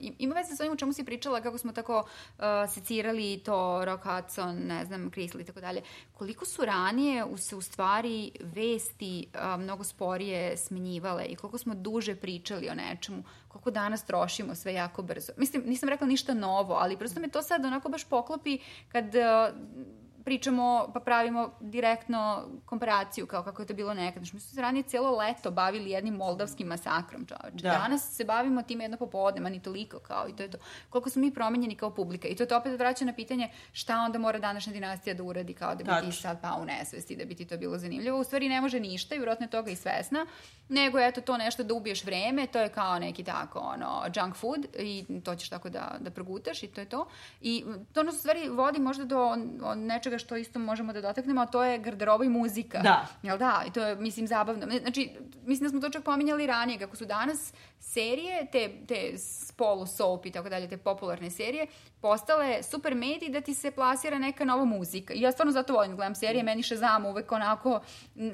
Uh, 0.00 0.10
ima 0.18 0.34
veze 0.34 0.56
sa 0.56 0.62
ovim 0.62 0.72
u 0.72 0.76
čemu 0.76 0.92
si 0.92 1.04
pričala, 1.04 1.40
kako 1.40 1.58
smo 1.58 1.72
tako 1.72 1.98
uh, 1.98 2.44
secirali 2.74 3.40
to 3.44 3.84
Rock 3.84 4.04
Hudson, 4.04 4.56
ne 4.56 4.84
znam, 4.84 5.10
Chrysler 5.10 5.40
i 5.40 5.44
tako 5.44 5.60
dalje. 5.60 5.82
Koliko 6.12 6.44
su 6.44 6.64
ranije 6.64 7.24
u 7.24 7.36
se 7.36 7.56
u 7.56 7.60
stvari 7.60 8.32
vesti 8.40 9.26
uh, 9.34 9.60
mnogo 9.60 9.84
sporije 9.84 10.56
smenjivale 10.56 11.24
i 11.24 11.36
koliko 11.36 11.58
smo 11.58 11.74
duže 11.74 12.16
pričali 12.16 12.68
o 12.68 12.74
nečemu, 12.74 13.22
koliko 13.48 13.70
danas 13.70 14.04
trošimo 14.04 14.54
sve 14.54 14.74
jako 14.74 15.02
brzo. 15.02 15.32
Mislim, 15.36 15.62
nisam 15.66 15.88
rekla 15.88 16.06
ništa 16.06 16.34
novo, 16.34 16.74
ali 16.74 16.96
prosto 16.96 17.20
me 17.20 17.28
to 17.28 17.42
sad 17.42 17.64
onako 17.64 17.88
baš 17.88 18.04
poklopi 18.04 18.58
kad... 18.88 19.04
Uh, 19.04 19.92
pričamo, 20.24 20.90
pa 20.94 21.00
pravimo 21.00 21.50
direktno 21.60 22.48
komparaciju 22.66 23.26
kao 23.26 23.42
kako 23.42 23.62
je 23.62 23.66
to 23.66 23.74
bilo 23.74 23.94
nekad. 23.94 24.22
Znači, 24.22 24.36
mi 24.36 24.40
smo 24.40 24.54
se 24.54 24.60
ranije 24.60 24.82
cijelo 24.82 25.16
leto 25.16 25.50
bavili 25.50 25.90
jednim 25.90 26.14
moldavskim 26.14 26.66
masakrom, 26.66 27.26
čoveče. 27.26 27.62
Da. 27.62 27.70
Danas 27.70 28.16
se 28.16 28.24
bavimo 28.24 28.62
tim 28.62 28.80
jedno 28.80 28.96
popodne, 28.96 29.40
ma 29.40 29.48
ni 29.48 29.62
toliko 29.62 29.98
kao 29.98 30.28
i 30.28 30.36
to 30.36 30.42
je 30.42 30.50
to. 30.50 30.58
Koliko 30.90 31.10
smo 31.10 31.20
mi 31.20 31.34
promenjeni 31.34 31.74
kao 31.76 31.90
publika. 31.90 32.28
I 32.28 32.36
to 32.36 32.46
te 32.46 32.56
opet 32.56 32.78
vraća 32.78 33.04
na 33.04 33.12
pitanje 33.12 33.50
šta 33.72 34.00
onda 34.00 34.18
mora 34.18 34.38
današnja 34.38 34.72
dinastija 34.72 35.14
da 35.14 35.22
uradi 35.22 35.54
kao 35.54 35.74
da 35.74 35.84
bi 35.84 36.06
ti 36.06 36.16
sad 36.16 36.40
pao 36.40 36.60
u 36.60 36.64
nesvesti, 36.64 37.16
da 37.16 37.24
bi 37.24 37.34
ti 37.34 37.44
to 37.44 37.56
bilo 37.56 37.78
zanimljivo. 37.78 38.18
U 38.18 38.24
stvari 38.24 38.48
ne 38.48 38.60
može 38.60 38.80
ništa 38.80 39.14
i 39.14 39.18
vjerojatno 39.18 39.46
je 39.46 39.50
toga 39.50 39.70
i 39.70 39.76
svesna, 39.76 40.26
nego 40.68 40.98
eto 40.98 41.20
to 41.20 41.36
nešto 41.36 41.62
da 41.62 41.74
ubiješ 41.74 42.04
vreme, 42.04 42.46
to 42.46 42.58
je 42.58 42.68
kao 42.68 42.98
neki 42.98 43.24
tako 43.24 43.58
ono 43.58 44.02
junk 44.14 44.36
food 44.36 44.66
i 44.78 45.04
to 45.24 45.34
ćeš 45.34 45.48
tako 45.48 45.68
da, 45.68 45.96
da 46.00 46.10
progutaš 46.10 46.62
i 46.62 46.66
to 46.66 46.80
je 46.80 46.88
to. 46.88 47.06
I 47.40 47.64
to 47.92 48.02
nas 48.02 48.14
u 48.14 48.18
stvari 48.18 48.48
vodi 48.48 48.80
možda 48.80 49.04
do 49.04 49.36
nečega 49.76 50.11
što 50.18 50.36
isto 50.36 50.58
možemo 50.58 50.92
da 50.92 51.00
dotaknemo, 51.00 51.40
a 51.40 51.46
to 51.46 51.64
je 51.64 51.78
garderoba 51.78 52.24
i 52.24 52.28
muzika. 52.28 52.78
Da. 52.78 53.06
Jel 53.22 53.38
da? 53.38 53.64
I 53.68 53.72
to 53.72 53.86
je, 53.86 53.96
mislim, 53.96 54.26
zabavno. 54.26 54.66
Znači, 54.80 55.10
mislim 55.46 55.66
da 55.66 55.68
smo 55.68 55.80
to 55.80 55.90
čak 55.90 56.04
pominjali 56.04 56.46
ranije, 56.46 56.78
kako 56.78 56.96
su 56.96 57.04
danas 57.04 57.52
serije, 57.80 58.46
te, 58.52 58.70
te 58.88 59.14
polu 59.56 59.86
soap 59.86 60.26
i 60.26 60.30
tako 60.30 60.48
dalje, 60.48 60.68
te 60.68 60.76
popularne 60.76 61.30
serije, 61.30 61.66
postale 62.00 62.62
super 62.62 62.94
mediji 62.94 63.28
da 63.28 63.40
ti 63.40 63.54
se 63.54 63.70
plasira 63.70 64.18
neka 64.18 64.44
nova 64.44 64.64
muzika. 64.64 65.14
I 65.14 65.20
ja 65.20 65.32
stvarno 65.32 65.52
zato 65.52 65.72
volim 65.72 65.90
da 65.90 65.96
gledam 65.96 66.14
serije, 66.14 66.42
meni 66.42 66.62
Shazam 66.62 67.06
uvek 67.06 67.32
onako 67.32 67.80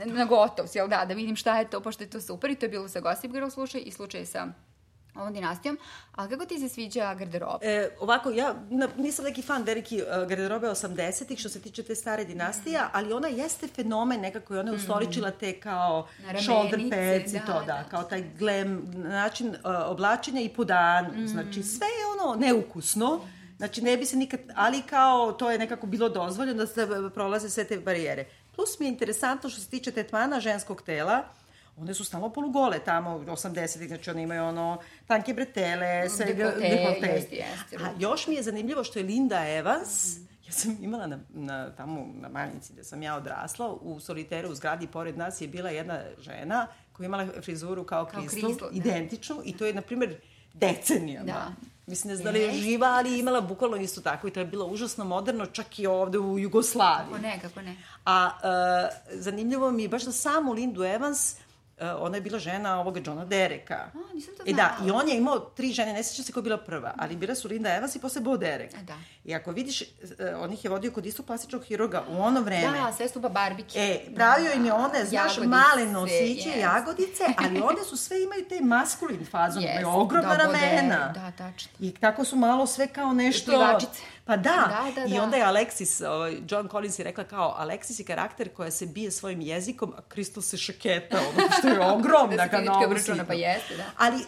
na 0.06 0.24
gotov, 0.24 0.66
jel 0.74 0.88
da, 0.88 1.04
da 1.04 1.14
vidim 1.14 1.36
šta 1.36 1.58
je 1.58 1.70
to, 1.70 1.80
pošto 1.80 2.04
je 2.04 2.10
to 2.10 2.20
super 2.20 2.50
i 2.50 2.54
to 2.54 2.66
je 2.66 2.70
bilo 2.70 2.88
sa 2.88 3.00
Gossip 3.00 3.32
Girl 3.32 3.48
slučaj 3.48 3.82
i 3.84 3.90
slučaj 3.90 4.26
sa 4.26 4.48
ovom 5.18 5.32
dinastijom, 5.32 5.78
ali 6.14 6.30
kako 6.30 6.46
ti 6.46 6.58
se 6.58 6.68
sviđa 6.68 7.14
garderoba? 7.14 7.58
E, 7.62 7.90
ovako, 8.00 8.30
ja 8.30 8.54
na, 8.70 8.88
nisam 8.96 9.24
neki 9.24 9.42
fan 9.42 9.62
veliki 9.62 10.02
uh, 10.02 10.28
garderobe 10.28 10.66
80-ih 10.66 11.38
što 11.38 11.48
se 11.48 11.60
tiče 11.60 11.82
te 11.82 11.94
stare 11.94 12.24
dinastije, 12.24 12.80
mm. 12.80 12.88
ali 12.92 13.12
ona 13.12 13.28
jeste 13.28 13.68
fenomen 13.68 14.20
nekako 14.20 14.54
i 14.54 14.58
ona 14.58 14.70
je 14.70 14.76
ustoličila 14.76 15.30
te 15.30 15.60
kao 15.60 16.08
shoulder 16.44 16.70
ramenice, 16.70 17.20
pads 17.20 17.32
i 17.32 17.38
da, 17.38 17.46
to, 17.46 17.60
da, 17.60 17.66
da. 17.66 17.84
kao 17.90 18.02
taj 18.02 18.24
glam 18.38 18.92
način 18.94 19.48
uh, 19.48 19.56
oblačenja 19.86 20.40
i 20.40 20.48
po 20.48 20.64
danu. 20.64 21.08
Mm. 21.14 21.26
Znači, 21.26 21.62
sve 21.62 21.86
je 21.86 22.20
ono 22.20 22.40
neukusno, 22.40 23.20
Znači, 23.58 23.82
ne 23.82 23.96
bi 23.96 24.06
se 24.06 24.16
nikad, 24.16 24.40
ali 24.54 24.82
kao 24.82 25.32
to 25.32 25.50
je 25.50 25.58
nekako 25.58 25.86
bilo 25.86 26.08
dozvoljeno 26.08 26.58
da 26.58 26.66
se 26.66 26.82
e, 26.82 27.10
prolaze 27.14 27.50
sve 27.50 27.64
te 27.64 27.78
barijere. 27.78 28.24
Plus 28.56 28.78
mi 28.80 28.86
je 28.86 28.88
interesantno 28.88 29.50
što 29.50 29.60
se 29.60 29.68
tiče 29.68 29.90
tetmana 29.90 30.40
ženskog 30.40 30.82
tela, 30.82 31.24
one 31.80 31.94
su 31.94 32.04
stalno 32.04 32.32
polugole 32.32 32.78
tamo 32.78 33.18
80-ih, 33.18 33.88
znači 33.88 34.10
one 34.10 34.22
imaju 34.22 34.44
ono 34.44 34.78
tanke 35.06 35.34
bretele, 35.34 36.08
sve 36.08 36.34
Dekolte. 36.34 37.24
A 37.80 37.90
još 37.98 38.26
mi 38.26 38.34
je 38.34 38.42
zanimljivo 38.42 38.84
što 38.84 38.98
je 38.98 39.04
Linda 39.04 39.48
Evans, 39.48 40.16
ja 40.46 40.52
sam 40.52 40.76
imala 40.80 41.06
na, 41.06 41.18
na, 41.28 41.70
tamo 41.70 42.06
na 42.14 42.28
Manjici 42.28 42.72
gde 42.72 42.84
sam 42.84 43.02
ja 43.02 43.16
odrasla, 43.16 43.72
u 43.72 44.00
soliteru 44.00 44.50
u 44.50 44.54
zgradi 44.54 44.86
pored 44.86 45.18
nas 45.18 45.40
je 45.40 45.48
bila 45.48 45.70
jedna 45.70 46.00
žena 46.18 46.66
koja 46.92 47.04
je 47.04 47.06
imala 47.06 47.26
frizuru 47.42 47.84
kao, 47.84 48.04
Kao 48.04 48.20
Kristal, 48.20 48.48
Kristal, 48.48 48.70
da. 48.70 48.76
identičnu 48.76 49.40
i 49.44 49.56
to 49.56 49.66
je, 49.66 49.74
na 49.74 49.82
primjer, 49.82 50.20
decenijama. 50.54 51.26
Da. 51.26 51.52
Mislim, 51.86 52.10
ne 52.10 52.16
znam 52.16 52.24
da 52.24 52.30
li 52.30 52.40
je 52.40 52.52
živa, 52.52 52.86
ali 52.86 53.18
imala 53.18 53.40
bukvalno 53.40 53.76
isto 53.76 54.00
tako 54.00 54.28
i 54.28 54.30
to 54.30 54.40
je 54.40 54.46
bilo 54.46 54.66
užasno 54.66 55.04
moderno, 55.04 55.46
čak 55.46 55.78
i 55.78 55.86
ovde 55.86 56.18
u 56.18 56.38
Jugoslaviji. 56.38 57.12
Kako 57.12 57.22
ne, 57.22 57.38
kako 57.42 57.62
ne. 57.62 57.76
A 58.04 58.30
uh, 58.34 59.20
zanimljivo 59.20 59.70
mi 59.70 59.82
je 59.82 59.88
baš 59.88 60.04
da 60.04 60.12
samu 60.12 60.52
Lindu 60.52 60.84
Evans, 60.84 61.36
ona 61.98 62.16
je 62.16 62.20
bila 62.20 62.38
žena 62.38 62.80
ovoga 62.80 63.00
Johna 63.04 63.24
Dereka. 63.24 63.74
A, 63.74 64.14
nisam 64.14 64.34
to 64.36 64.42
E 64.46 64.52
da, 64.52 64.74
znala. 64.78 64.88
i 64.88 65.02
on 65.02 65.08
je 65.08 65.16
imao 65.16 65.38
tri 65.38 65.72
žene, 65.72 65.92
ne 65.92 66.02
sjećam 66.02 66.24
se 66.24 66.32
koja 66.32 66.40
je 66.40 66.44
bila 66.44 66.56
prva, 66.58 66.92
ali 66.96 67.16
bile 67.16 67.34
su 67.34 67.48
Linda 67.48 67.74
Evans 67.74 67.96
i 67.96 68.00
posle 68.00 68.20
Bo 68.20 68.36
Derek. 68.36 68.74
A, 68.74 68.82
da. 68.82 68.96
I 69.24 69.34
ako 69.34 69.52
vidiš, 69.52 69.82
uh, 69.82 69.88
on 70.40 70.52
ih 70.52 70.64
je 70.64 70.70
vodio 70.70 70.90
kod 70.92 71.06
istog 71.06 71.26
plastičnog 71.26 71.64
hiroga 71.64 72.04
u 72.08 72.22
ono 72.22 72.40
vreme. 72.40 72.78
Da, 72.78 72.92
sve 72.96 73.08
su 73.08 73.20
ba 73.20 73.28
barbike. 73.28 73.78
E, 73.78 74.14
pravio 74.14 74.52
im 74.52 74.64
je 74.64 74.72
one, 74.72 75.04
znaš, 75.04 75.12
Jagodice, 75.12 75.46
male 75.46 75.86
nosiće, 75.92 76.48
jest. 76.48 76.58
jagodice, 76.60 77.24
ali 77.36 77.60
one 77.60 77.84
su 77.88 77.96
sve 77.96 78.22
imaju 78.22 78.44
te 78.48 78.60
maskulin 78.60 79.26
fazon, 79.30 79.62
imaju 79.62 79.88
ogromna 79.88 80.36
da, 80.36 80.42
ramena. 80.44 81.12
da, 81.14 81.30
tačno. 81.30 81.70
I 81.80 81.92
tako 81.92 82.24
su 82.24 82.36
malo 82.36 82.66
sve 82.66 82.86
kao 82.86 83.12
nešto... 83.12 83.50
Plivačice. 83.50 84.02
Pa 84.28 84.36
da. 84.36 84.42
Da, 84.42 84.92
da, 84.96 85.06
I 85.06 85.10
da. 85.10 85.22
onda 85.22 85.36
je 85.36 85.44
Alexis, 85.44 86.06
ovaj, 86.06 86.36
John 86.48 86.68
Collins 86.68 86.98
je 86.98 87.04
rekla 87.04 87.24
kao, 87.24 87.56
Alexis 87.60 88.00
je 88.00 88.06
karakter 88.06 88.48
koja 88.48 88.70
se 88.70 88.86
bije 88.86 89.10
svojim 89.10 89.40
jezikom, 89.40 89.94
a 89.96 90.00
Crystal 90.06 90.40
se 90.40 90.56
šaketa, 90.56 91.18
ono 91.18 91.48
što 91.50 91.68
je 91.68 91.80
ogromna 91.92 92.36
Da 92.36 92.42
se 92.42 92.50
kad 92.50 92.64
na 92.64 92.78
obračuna, 92.78 93.24
pa 93.24 93.32
jeste, 93.34 93.76
da. 93.76 93.84
Ali 93.96 94.16
e, 94.16 94.22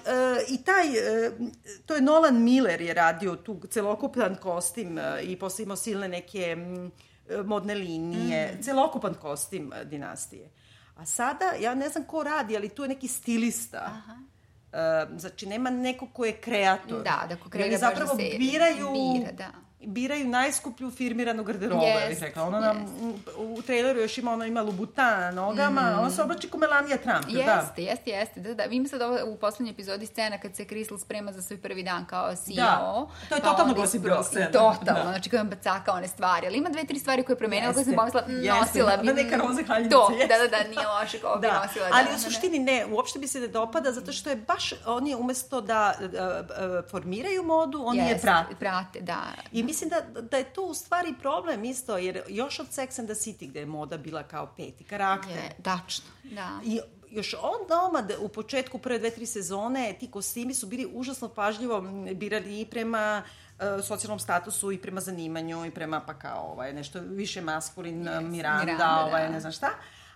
i 0.48 0.64
taj, 0.64 0.86
e, 0.88 1.30
to 1.86 1.94
je 1.94 2.00
Nolan 2.00 2.42
Miller 2.42 2.80
je 2.80 2.94
radio 2.94 3.36
tu 3.36 3.60
celokupan 3.70 4.34
kostim 4.36 4.98
e, 4.98 5.22
i 5.22 5.38
posle 5.38 5.62
imao 5.62 5.76
silne 5.76 6.08
neke 6.08 6.46
m, 6.48 6.90
e, 7.28 7.36
modne 7.36 7.74
linije, 7.74 8.54
Mm. 8.54 8.62
celokupan 8.62 9.14
kostim 9.14 9.72
e, 9.72 9.84
dinastije. 9.84 10.50
A 10.96 11.06
sada, 11.06 11.52
ja 11.60 11.74
ne 11.74 11.88
znam 11.88 12.04
ko 12.04 12.22
radi, 12.22 12.56
ali 12.56 12.68
tu 12.68 12.82
je 12.82 12.88
neki 12.88 13.08
stilista. 13.08 13.78
Aha. 13.78 14.16
E, 14.72 15.18
znači, 15.18 15.46
nema 15.46 15.70
neko 15.70 16.06
ko 16.06 16.24
je 16.24 16.32
kreator. 16.32 17.02
Da, 17.02 17.26
da 17.28 17.36
ko 17.36 17.48
I 17.48 17.50
kreira 17.50 17.70
baš 17.70 17.80
zapravo 17.80 18.16
seriju. 18.16 18.38
biraju, 18.38 18.88
Bira, 19.14 19.32
da. 19.32 19.50
Biraju 19.82 20.28
najskuplju 20.28 20.90
firmiranu 20.90 21.44
garderobu, 21.44 21.82
ja 21.84 22.08
bih 22.08 22.18
rekla. 22.20 22.42
Ona 22.42 22.60
nam, 22.60 22.86
u 23.38 23.62
traileru 23.62 24.00
još 24.00 24.18
ima, 24.18 24.32
ona 24.32 24.46
ima 24.46 24.62
lubutan 24.62 25.20
na 25.20 25.30
nogama, 25.32 25.80
Mhm. 25.82 25.98
ona 25.98 26.10
se 26.10 26.22
oblači 26.22 26.48
ko 26.48 26.58
Melania 26.58 26.96
Trump, 26.98 27.26
da. 27.26 27.38
Jeste, 27.52 27.82
jeste, 27.82 28.10
jeste. 28.10 28.40
Da, 28.40 28.54
da. 28.54 28.64
Ima 28.64 28.88
sad 28.88 29.02
ovo 29.02 29.18
u 29.24 29.36
poslednjoj 29.36 29.72
epizodi 29.72 30.06
scena 30.06 30.38
kad 30.38 30.56
se 30.56 30.64
Crystal 30.64 30.98
sprema 30.98 31.32
za 31.32 31.42
svoj 31.42 31.58
prvi 31.58 31.82
dan 31.82 32.06
kao 32.06 32.34
CEO. 32.36 32.54
Da. 32.56 33.06
To 33.28 33.34
je 33.34 33.40
pa 33.40 33.48
totalno 33.48 33.74
Gossip 33.74 34.02
Girl 34.02 34.22
scena. 34.22 34.46
Totalno, 34.46 34.80
Da. 34.94 35.02
znači 35.04 35.30
kada 35.30 35.44
bacaka 35.46 35.92
one 35.92 36.08
stvari. 36.08 36.46
Ali 36.46 36.56
ima 36.56 36.68
dve, 36.68 36.84
tri 36.84 36.98
stvari 36.98 37.22
koje 37.22 37.34
je 37.34 37.38
promenila, 37.38 37.72
koje 37.72 37.84
sam 37.84 37.92
Jeste. 37.92 37.96
pomislila, 37.96 38.24
mm, 38.28 38.44
Jeste. 38.44 38.60
nosila 38.60 38.96
bi. 38.96 39.02
Ona 39.02 39.12
neka 39.14 39.36
mm, 39.36 39.40
roze 39.40 39.62
haljinice, 39.64 39.90
To, 39.92 40.08
jeste. 40.12 40.26
da, 40.28 40.38
da, 40.38 40.48
da, 40.48 40.64
nije 40.64 40.86
loše 40.88 41.18
kao 41.18 41.36
bi 41.36 41.46
Da, 41.48 41.62
nosila. 41.62 41.86
ali 41.86 42.04
da, 42.04 42.10
u 42.10 42.12
da, 42.12 42.12
da. 42.12 42.18
suštini 42.20 42.58
ne, 42.60 42.86
uopšte 42.86 43.18
mi 43.18 43.26
se 43.26 43.40
ne 43.40 43.48
dopada 43.48 43.92
zato 43.92 44.12
što 44.12 44.30
je 44.30 44.36
baš 44.38 44.64
oni 44.86 45.14
umesto 45.14 45.60
da 45.62 45.94
uh, 45.98 46.04
uh, 46.04 46.90
formiraju 46.90 47.42
modu, 47.44 47.82
oni 47.82 47.98
je 47.98 48.04
Jeste, 48.04 48.22
prate. 48.22 48.54
prate, 48.56 49.00
da. 49.00 49.20
I 49.52 49.62
mislim 49.70 49.90
da, 49.90 50.20
da 50.20 50.36
je 50.36 50.52
to 50.52 50.62
u 50.62 50.74
stvari 50.74 51.14
problem 51.20 51.64
isto, 51.64 51.98
jer 51.98 52.22
još 52.28 52.58
od 52.58 52.66
Sex 52.66 52.98
and 52.98 53.08
the 53.08 53.14
City 53.14 53.48
gde 53.48 53.60
je 53.60 53.66
moda 53.66 53.98
bila 53.98 54.22
kao 54.22 54.52
peti 54.56 54.84
karakter. 54.84 55.36
Je, 55.36 55.56
tačno, 55.62 56.04
da. 56.22 56.60
I 56.64 56.80
još 57.10 57.34
on 57.34 57.78
omad 57.88 58.12
u 58.20 58.28
početku 58.28 58.78
prve 58.78 58.98
dve, 58.98 59.10
tri 59.10 59.26
sezone, 59.26 59.96
ti 60.00 60.10
kostimi 60.10 60.54
su 60.54 60.66
bili 60.66 60.90
užasno 60.92 61.28
pažljivo 61.28 61.78
m, 61.78 62.18
birali 62.18 62.60
i 62.60 62.66
prema 62.66 63.22
e, 63.58 63.82
socijalnom 63.82 64.18
statusu 64.18 64.72
i 64.72 64.78
prema 64.78 65.00
zanimanju 65.00 65.66
i 65.66 65.70
prema 65.70 66.00
pa 66.00 66.14
kao 66.14 66.52
ovaj, 66.52 66.72
nešto 66.72 67.00
više 67.00 67.40
maskulin, 67.40 68.04
yes, 68.04 68.20
Miranda, 68.20 68.64
Miranda, 68.64 69.04
ovaj, 69.06 69.22
da. 69.22 69.28
ne 69.28 69.40
znam 69.40 69.52
šta. 69.52 69.70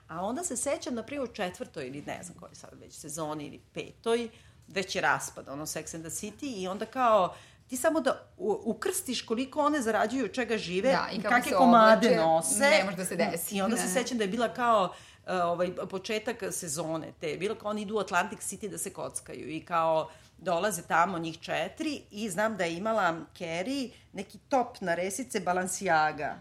A 0.08 0.24
onda 0.24 0.44
se 0.44 0.56
sećam, 0.56 0.94
na 0.94 1.02
primjer, 1.02 1.30
u 1.30 1.34
četvrtoj 1.34 1.86
ili 1.86 2.02
ne 2.02 2.20
znam 2.22 2.38
koji 2.38 2.54
sad 2.54 2.70
već 2.80 2.94
sezoni 2.94 3.46
ili 3.46 3.60
petoj, 3.72 4.28
već 4.68 4.96
je 4.96 5.02
raspad, 5.02 5.48
ono 5.48 5.66
Sex 5.66 5.94
and 5.94 6.04
the 6.04 6.10
City 6.10 6.62
i 6.62 6.68
onda 6.68 6.86
kao 6.86 7.34
ti 7.66 7.76
samo 7.76 8.00
da 8.00 8.26
ukrstiš 8.64 9.22
koliko 9.22 9.60
one 9.60 9.82
zarađuju, 9.82 10.28
čega 10.28 10.58
žive, 10.58 10.92
Da, 10.92 11.08
i 11.12 11.22
kakve 11.22 11.42
se 11.42 11.56
komade 11.56 12.08
oblače, 12.08 12.16
nose. 12.16 12.58
ne 12.60 12.84
može 12.84 12.96
da 12.96 13.04
se 13.04 13.16
desi. 13.16 13.56
I 13.56 13.62
onda 13.62 13.76
se 13.76 13.82
Da. 13.82 13.88
sećam 13.90 14.18
da 14.18 14.24
je 14.24 14.28
bila 14.28 14.48
kao 14.48 14.84
uh, 14.84 15.32
ovaj, 15.34 15.70
početak 15.90 16.36
sezone 16.50 17.12
te. 17.20 17.36
Bilo 17.36 17.54
kao 17.54 17.70
oni 17.70 17.82
idu 17.82 17.94
u 17.94 17.98
Atlantic 17.98 18.38
City 18.40 18.68
da 18.68 18.78
se 18.78 18.92
kockaju 18.92 19.50
i 19.50 19.60
kao 19.60 20.10
dolaze 20.38 20.82
tamo 20.82 21.18
njih 21.18 21.38
četiri 21.40 22.02
i 22.10 22.30
znam 22.30 22.56
da 22.56 22.64
je 22.64 22.76
imala 22.76 23.14
Carrie 23.38 23.90
neki 24.12 24.38
top 24.38 24.80
na 24.80 24.94
resice 24.94 25.40
Balenciaga 25.40 26.40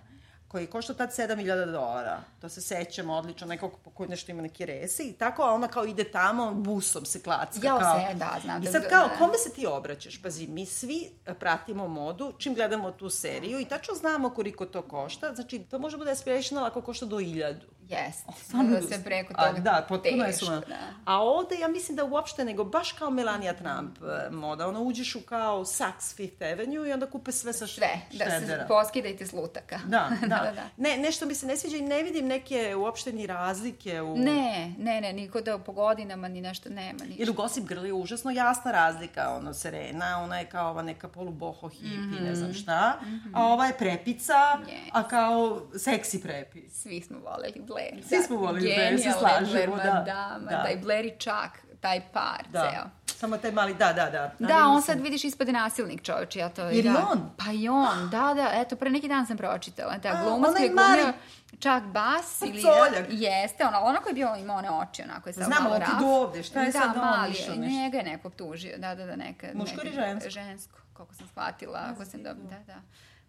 koji 0.54 0.68
košta 0.68 0.93
tad 0.93 1.10
7000 1.10 1.72
dolara. 1.72 2.20
To 2.41 2.49
se 2.49 2.62
sećam 2.62 3.10
odlično, 3.10 3.47
nekog 3.47 3.72
koji 3.93 4.10
nešto 4.10 4.32
ima 4.32 4.41
neki 4.41 4.66
resi 4.66 5.04
i 5.04 5.14
tako, 5.14 5.43
a 5.43 5.54
ona 5.54 5.68
kao 5.68 5.86
ide 5.86 6.04
tamo, 6.04 6.54
busom 6.54 7.06
se 7.06 7.22
klacka. 7.22 7.60
Jao 7.68 7.80
kao. 7.80 7.99
se, 7.99 8.16
da, 8.16 8.39
znam 8.43 8.62
I 8.62 8.66
da- 8.66 8.72
sad 8.72 8.89
kao, 8.89 9.08
da. 9.08 9.16
kome 9.18 9.38
se 9.38 9.54
ti 9.54 9.66
obraćaš? 9.66 10.22
Pazi, 10.22 10.47
mi 10.47 10.66
svi 10.66 11.12
pratimo 11.39 11.88
modu 11.88 12.34
čim 12.38 12.54
gledamo 12.54 12.91
tu 12.91 13.10
seriju 13.10 13.60
i 13.60 13.66
tačno 13.66 13.95
znamo 13.95 14.30
koliko 14.30 14.66
to 14.66 14.82
košta. 14.82 15.34
Znači, 15.36 15.60
to 15.60 15.80
može 15.80 15.97
bude 15.97 16.12
aspirational 16.12 16.66
ako 16.66 16.82
košta 16.82 17.06
do 17.06 17.18
1000. 17.18 17.56
Jeste. 17.90 18.32
Samo 18.42 18.70
da 18.70 18.82
se 18.82 19.04
preko 19.04 19.34
A, 19.38 19.48
toga 19.48 19.60
da, 19.60 19.86
potpuno 19.90 20.24
je 20.24 20.34
sumano. 20.34 20.62
da. 20.62 20.76
A 21.06 21.22
ovde 21.22 21.56
ja 21.56 21.68
mislim 21.68 21.96
da 21.96 22.04
uopšte 22.04 22.46
nego 22.46 22.64
baš 22.64 22.92
kao 22.92 23.10
Melania 23.10 23.54
Trump 23.54 23.98
e, 23.98 24.30
moda. 24.32 24.68
Ono 24.68 24.82
uđeš 24.82 25.16
u 25.16 25.22
kao 25.22 25.66
Saks 25.66 26.16
Fifth 26.16 26.44
Avenue 26.44 26.90
i 26.90 26.94
onda 26.94 27.06
kupe 27.06 27.32
sve 27.32 27.54
sa 27.54 27.68
Sve, 27.68 27.88
da 28.12 28.26
se 28.26 28.38
štedera. 28.38 28.66
poskidajte 28.68 29.26
s 29.26 29.34
lutaka. 29.34 29.80
Da, 29.86 30.10
da. 30.22 30.28
da, 30.28 30.52
da. 30.52 30.64
Ne, 30.78 30.98
nešto 30.98 31.26
mi 31.26 31.36
se 31.36 31.46
ne 31.48 31.58
sviđa 31.58 31.78
i 31.78 31.82
ne 31.82 32.04
vidim 32.04 32.28
neke 32.28 32.76
uopšte 32.76 33.14
ni 33.14 33.28
razlike 33.28 34.02
u... 34.02 34.18
Ne, 34.18 34.74
ne, 34.78 35.02
ne, 35.02 35.14
niko 35.14 35.42
da 35.42 35.58
po 35.58 35.72
godinama 35.72 36.28
ni 36.28 36.42
nešto 36.42 36.70
nema. 36.70 37.04
Ništa. 37.04 37.22
Ili 37.22 37.32
u 37.32 37.34
Gossip 37.34 37.64
Girl 37.64 37.86
je 37.86 37.94
užasno 37.94 38.32
jasna 38.32 38.72
razlika, 38.72 39.30
ono, 39.32 39.54
Serena, 39.54 40.22
ona 40.24 40.40
je 40.40 40.46
kao 40.46 40.70
ova 40.70 40.82
neka 40.82 41.08
poluboho 41.08 41.68
hipi, 41.70 41.88
mm 41.88 42.14
-hmm. 42.14 42.24
ne 42.24 42.36
znam 42.36 42.54
šta, 42.54 43.00
a 43.34 43.46
ova 43.46 43.66
je 43.66 43.74
prepica, 43.74 44.34
Yes. 44.34 44.90
a 44.92 45.04
kao 45.04 45.62
seksi 45.78 46.22
prepi. 46.22 46.70
Svi 46.70 47.02
smo 47.02 47.20
voleli 47.20 47.62
Blair. 47.92 48.06
Svi 48.08 48.24
smo 48.24 48.36
voleli 48.36 48.60
Blair, 48.62 49.00
se 49.00 49.04
Genijalna 49.04 49.20
slažemo, 49.20 49.76
Blair, 49.76 49.86
da. 49.86 49.94
madama, 49.94 50.52
Da. 50.52 50.58
da. 50.58 50.70
i 50.70 50.78
Blair 50.78 51.06
i 51.06 51.12
Chuck, 51.12 51.80
taj 51.82 52.02
par 52.14 52.44
Da. 52.50 52.70
ceo. 52.72 52.84
Samo 53.16 53.38
taj 53.38 53.52
mali, 53.52 53.74
da, 53.74 53.94
da, 53.94 54.10
da. 54.10 54.32
Da, 54.40 54.54
Ali 54.56 54.76
on 54.76 54.82
sad 54.82 55.00
vidiš 55.02 55.24
ispade 55.24 55.52
nasilnik 55.52 56.02
čovječ, 56.04 56.36
ja 56.36 56.50
to... 56.50 56.62
Jer 56.66 56.84
da. 56.84 57.08
on? 57.12 57.32
Pa 57.38 57.52
i 57.52 57.70
on, 57.70 58.10
da, 58.10 58.34
da, 58.34 58.50
eto, 58.54 58.76
pre 58.76 58.90
neki 58.90 59.08
dan 59.08 59.26
sam 59.28 59.38
pročitala. 59.38 59.98
Da, 59.98 60.22
glumac 60.24 60.52
koji 60.52 60.64
je 60.64 60.70
glumio 60.70 60.86
mali 60.90 61.14
Chuck 61.52 61.86
Bass 61.94 62.42
ili... 62.42 62.64
Pacoljak. 62.64 63.06
Jeste, 63.10 63.66
ona, 63.66 64.00
koji 64.00 64.12
je 64.12 64.16
bio, 64.16 64.36
imao 64.40 64.58
one 64.58 64.72
oči, 64.72 65.02
onako 65.02 65.30
je 65.30 65.34
sad 65.34 65.44
Znam, 65.44 65.64
malo 65.64 65.76
ali 65.76 65.86
ti 65.86 65.92
raf. 65.92 66.00
do 66.02 66.06
ovde, 66.08 66.44
šta 66.44 66.62
je 66.62 66.72
da, 66.72 66.80
sad 66.80 66.98
on 66.98 67.04
mali, 67.06 67.32
išao 67.32 67.54
je, 67.54 67.60
nešto? 67.60 67.80
njega 67.80 67.98
je 67.98 68.04
neko 68.04 68.28
optužio, 68.28 68.78
da, 68.78 68.96
da, 68.96 69.06
da, 69.06 69.16
neka... 69.16 69.48
Muško 69.54 69.82
ili 69.84 69.94
žensko? 69.96 70.30
Žensko, 70.30 70.78
koliko 70.94 71.16
sam 71.16 71.28
shvatila, 71.28 71.80
ako 71.94 72.06
sam 72.06 72.24
da, 72.24 72.34
da, 72.34 72.60
da. 72.68 72.76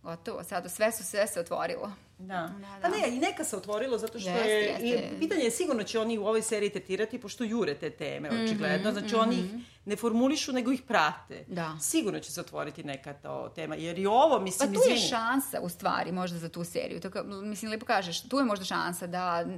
Gotovo, 0.03 0.43
sad 0.45 0.71
sve 0.73 0.93
su, 0.93 1.05
sve 1.05 1.27
se 1.27 1.41
otvorilo. 1.41 1.93
Da. 2.27 2.51
Da, 2.61 2.79
Pa 2.83 2.89
da. 2.89 2.97
ne, 2.97 3.09
i 3.09 3.19
neka 3.19 3.45
se 3.45 3.57
otvorilo 3.57 3.99
zato 3.99 4.19
što 4.19 4.31
Jeste, 4.31 4.49
je... 4.49 4.63
jeste. 4.63 5.17
I 5.17 5.19
pitanje 5.19 5.43
je 5.43 5.51
sigurno 5.51 5.83
će 5.83 6.01
oni 6.01 6.19
u 6.19 6.27
ovoj 6.27 6.43
seriji 6.43 6.71
tretirati 6.71 7.21
pošto 7.21 7.45
jure 7.45 7.75
te 7.75 7.91
teme, 7.91 8.45
očigledno. 8.45 8.93
Znači 8.93 9.15
oni 9.15 9.37
ih 9.37 9.51
ne 9.87 9.97
formulišu, 9.97 10.53
nego 10.53 10.73
ih 10.73 10.83
prate. 10.83 11.45
Da. 11.49 11.77
Sigurno 11.81 12.21
će 12.21 12.33
se 12.33 12.41
otvoriti 12.41 12.85
neka 12.85 13.13
to 13.13 13.53
tema. 13.55 13.75
Jer 13.75 13.99
i 13.99 14.07
ovo, 14.07 14.37
Pa 14.39 14.45
mislim, 14.45 14.75
tu 14.75 14.81
je 14.81 14.95
izvini. 14.95 15.09
šansa, 15.09 15.61
u 15.61 15.69
stvari, 15.69 16.13
možda 16.13 16.39
za 16.39 16.49
tu 16.49 16.65
seriju. 16.65 17.01
Tako, 17.01 17.23
mislim, 17.23 17.71
lepo 17.71 17.87
kažeš, 17.87 18.29
tu 18.29 18.39
je 18.39 18.45
možda 18.45 18.65
šansa 18.65 19.07
da 19.07 19.45
uh, 19.47 19.55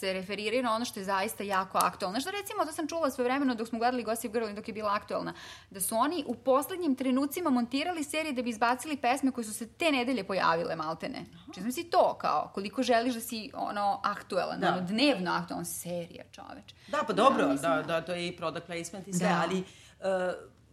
se 0.00 0.12
referiraju 0.12 0.62
na 0.62 0.74
ono 0.74 0.84
što 0.84 1.00
je 1.00 1.04
zaista 1.04 1.44
jako 1.44 1.78
aktualno. 1.78 2.20
Znaš 2.20 2.24
da 2.24 2.30
recimo, 2.40 2.64
to 2.64 2.72
sam 2.72 2.88
čula 2.88 3.10
svoje 3.10 3.24
vremeno 3.28 3.54
dok 3.54 3.68
smo 3.68 3.78
gledali 3.78 4.02
Gossip 4.02 4.32
Girl 4.32 4.48
i 4.48 4.54
dok 4.54 4.68
je 4.68 4.74
bila 4.74 4.92
aktualna, 4.94 5.34
da 5.70 5.80
su 5.80 5.94
oni 5.96 6.24
u 6.26 6.34
poslednjim 6.34 6.94
trenucima 6.94 7.50
montirali 7.50 8.04
serije 8.04 8.32
da 8.32 8.42
bi 8.42 8.50
izbacili 8.50 8.96
pesme 8.96 9.30
koje 9.30 9.44
su 9.44 9.54
se 9.54 9.68
te 9.68 9.92
nedelje 9.92 10.24
pojavile, 10.24 10.76
maltene. 10.76 11.24
Či 11.54 11.60
znam 11.60 11.72
si 11.72 11.90
to, 11.94 12.14
kao, 12.20 12.50
koliko 12.54 12.82
želiš 12.82 13.14
da 13.14 13.20
si 13.20 13.50
ono 13.54 14.00
aktuelan, 14.04 14.60
Da. 14.60 14.68
ono 14.68 14.80
dnevno 14.80 15.32
aktualan 15.32 15.64
serija, 15.64 16.24
čoveč. 16.32 16.74
Da, 16.88 17.04
pa 17.06 17.12
dobro, 17.12 17.48
mislim 17.48 17.72
da, 17.72 17.82
da, 17.82 18.00
to 18.00 18.12
je 18.12 18.28
i 18.28 18.36
product 18.36 18.66
placement 18.66 19.08
i 19.08 19.12
sve, 19.12 19.28
Da. 19.28 19.42
ali 19.44 19.58
uh, 19.58 20.04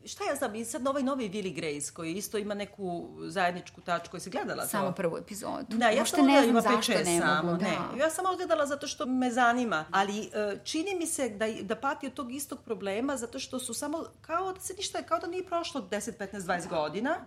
šta 0.06 0.24
ja 0.24 0.36
znam, 0.36 0.56
i 0.56 0.66
sad 0.66 0.88
ovaj 0.88 1.04
novi 1.04 1.30
Willy 1.30 1.54
Grace, 1.56 1.94
koji 1.94 2.14
isto 2.14 2.38
ima 2.38 2.54
neku 2.54 3.10
zajedničku 3.28 3.82
tačku, 3.82 4.12
koji 4.12 4.22
se 4.22 4.30
gledala 4.30 4.64
to? 4.64 4.70
Samo 4.70 4.92
prvu 4.92 5.18
epizodu. 5.18 5.78
Da, 5.78 5.90
ja 5.90 6.00
Uopšte 6.00 6.18
sam 6.18 6.26
ne 6.26 6.38
znam 6.38 6.50
ima 6.50 6.62
zašto 6.62 6.92
5-6 6.92 7.06
ne 7.06 7.20
samo, 7.20 7.52
mogu, 7.52 7.64
ne. 7.64 7.78
da. 7.92 8.04
Ja 8.04 8.10
sam 8.10 8.26
odgledala 8.26 8.66
zato 8.66 8.88
što 8.88 9.06
me 9.06 9.32
zanima, 9.32 9.86
ali 9.92 10.20
e, 10.34 10.58
čini 10.64 10.96
mi 11.00 11.06
se 11.08 11.30
da, 11.30 11.46
da 11.62 11.76
pati 11.76 12.08
od 12.08 12.14
tog 12.14 12.32
istog 12.34 12.60
problema 12.66 13.18
zato 13.18 13.40
što 13.40 13.60
su 13.60 13.74
samo, 13.74 14.04
kao 14.22 14.54
da 14.54 14.60
se 14.60 14.74
ništa, 14.74 15.02
kao 15.02 15.20
da 15.20 15.28
nije 15.28 15.46
prošlo 15.46 15.82
10, 15.82 16.12
15, 16.18 16.40
20 16.40 16.70
godina. 16.70 17.18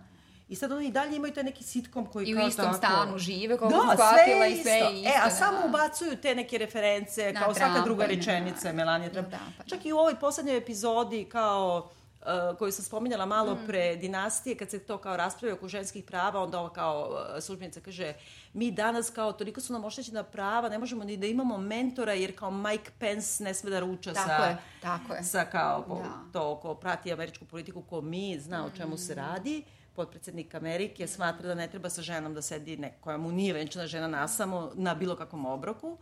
I 0.49 0.55
sad 0.55 0.71
oni 0.71 0.87
i 0.87 0.91
dalje 0.91 1.15
imaju 1.15 1.33
taj 1.33 1.43
neki 1.43 1.63
sitkom 1.63 2.05
koji 2.05 2.25
I 2.25 2.33
u 2.33 2.37
kao 2.37 2.47
istom 2.47 2.65
tako... 2.65 2.77
stanu 2.77 3.17
žive, 3.17 3.57
koliko 3.57 3.77
da, 3.79 3.93
shvatila, 3.93 4.17
sve 4.37 4.51
i 4.51 4.63
sve 4.63 4.71
je 4.71 4.93
isto. 4.93 5.09
E, 5.09 5.13
a 5.21 5.25
da. 5.25 5.29
samo 5.31 5.57
ubacuju 5.65 6.17
te 6.17 6.35
neke 6.35 6.57
reference, 6.57 7.33
Na 7.33 7.39
kao 7.39 7.53
svaka 7.53 7.67
Trumpa, 7.67 7.85
druga 7.85 8.03
da. 8.03 8.07
rečenica, 8.07 8.71
Melania 8.73 9.09
Trump. 9.09 9.27
Da, 9.27 9.39
pa 9.57 9.63
Čak 9.63 9.85
i 9.85 9.93
u 9.93 9.97
ovoj 9.97 10.15
poslednjoj 10.15 10.57
epizodi, 10.57 11.25
kao 11.25 11.89
uh, 12.21 12.57
koju 12.57 12.71
sam 12.71 12.85
spominjala 12.85 13.25
malo 13.25 13.55
Mm. 13.55 13.67
pre 13.67 13.95
dinastije, 13.95 14.57
kad 14.57 14.69
se 14.69 14.79
to 14.79 14.97
kao 14.97 15.17
raspravlja 15.17 15.55
oko 15.55 15.67
ženskih 15.67 16.03
prava, 16.03 16.43
onda 16.43 16.59
ova 16.59 16.69
kao 16.69 17.09
uh, 17.35 17.43
službenica 17.43 17.79
kaže 17.79 18.13
mi 18.53 18.71
danas 18.71 19.09
kao 19.09 19.31
toliko 19.31 19.61
su 19.61 19.73
nam 19.73 19.85
oštećena 19.85 20.23
prava, 20.23 20.69
ne 20.69 20.77
možemo 20.79 21.03
ni 21.03 21.17
da 21.17 21.27
imamo 21.27 21.57
mentora 21.57 22.13
jer 22.13 22.39
kao 22.39 22.51
Mike 22.51 22.91
Pence 22.99 23.43
ne 23.43 23.53
sme 23.53 23.69
da 23.69 23.79
ruča 23.79 24.13
Tako 24.13 24.27
sa, 24.29 24.45
je, 24.45 24.57
tako 24.81 25.13
je. 25.13 25.23
sa 25.23 25.45
kao 25.45 25.85
Da. 26.03 26.31
to 26.33 26.55
ko 26.55 26.75
prati 26.75 27.13
američku 27.13 27.45
politiku 27.45 27.81
ko 27.81 28.01
mi 28.01 28.39
zna 28.39 28.65
o 28.65 28.77
čemu 28.77 28.97
se 28.97 29.15
radi 29.15 29.63
potpredsednik 29.95 30.55
Amerike 30.55 31.07
smatra 31.07 31.47
da 31.47 31.55
ne 31.55 31.67
treba 31.67 31.89
sa 31.89 32.01
ženom 32.01 32.33
da 32.33 32.41
sedi 32.41 32.77
neko 32.77 32.95
koja 33.01 33.17
mu 33.17 33.31
nije 33.31 33.53
venčana 33.53 33.87
žena 33.87 34.07
nasamo 34.07 34.71
na 34.75 34.95
bilo 34.95 35.15
kakvom 35.15 35.45
obroku, 35.45 35.97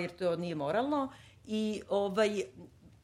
jer 0.00 0.10
to 0.16 0.36
nije 0.36 0.54
moralno. 0.54 1.12
I 1.46 1.82
ovaj, 1.88 2.42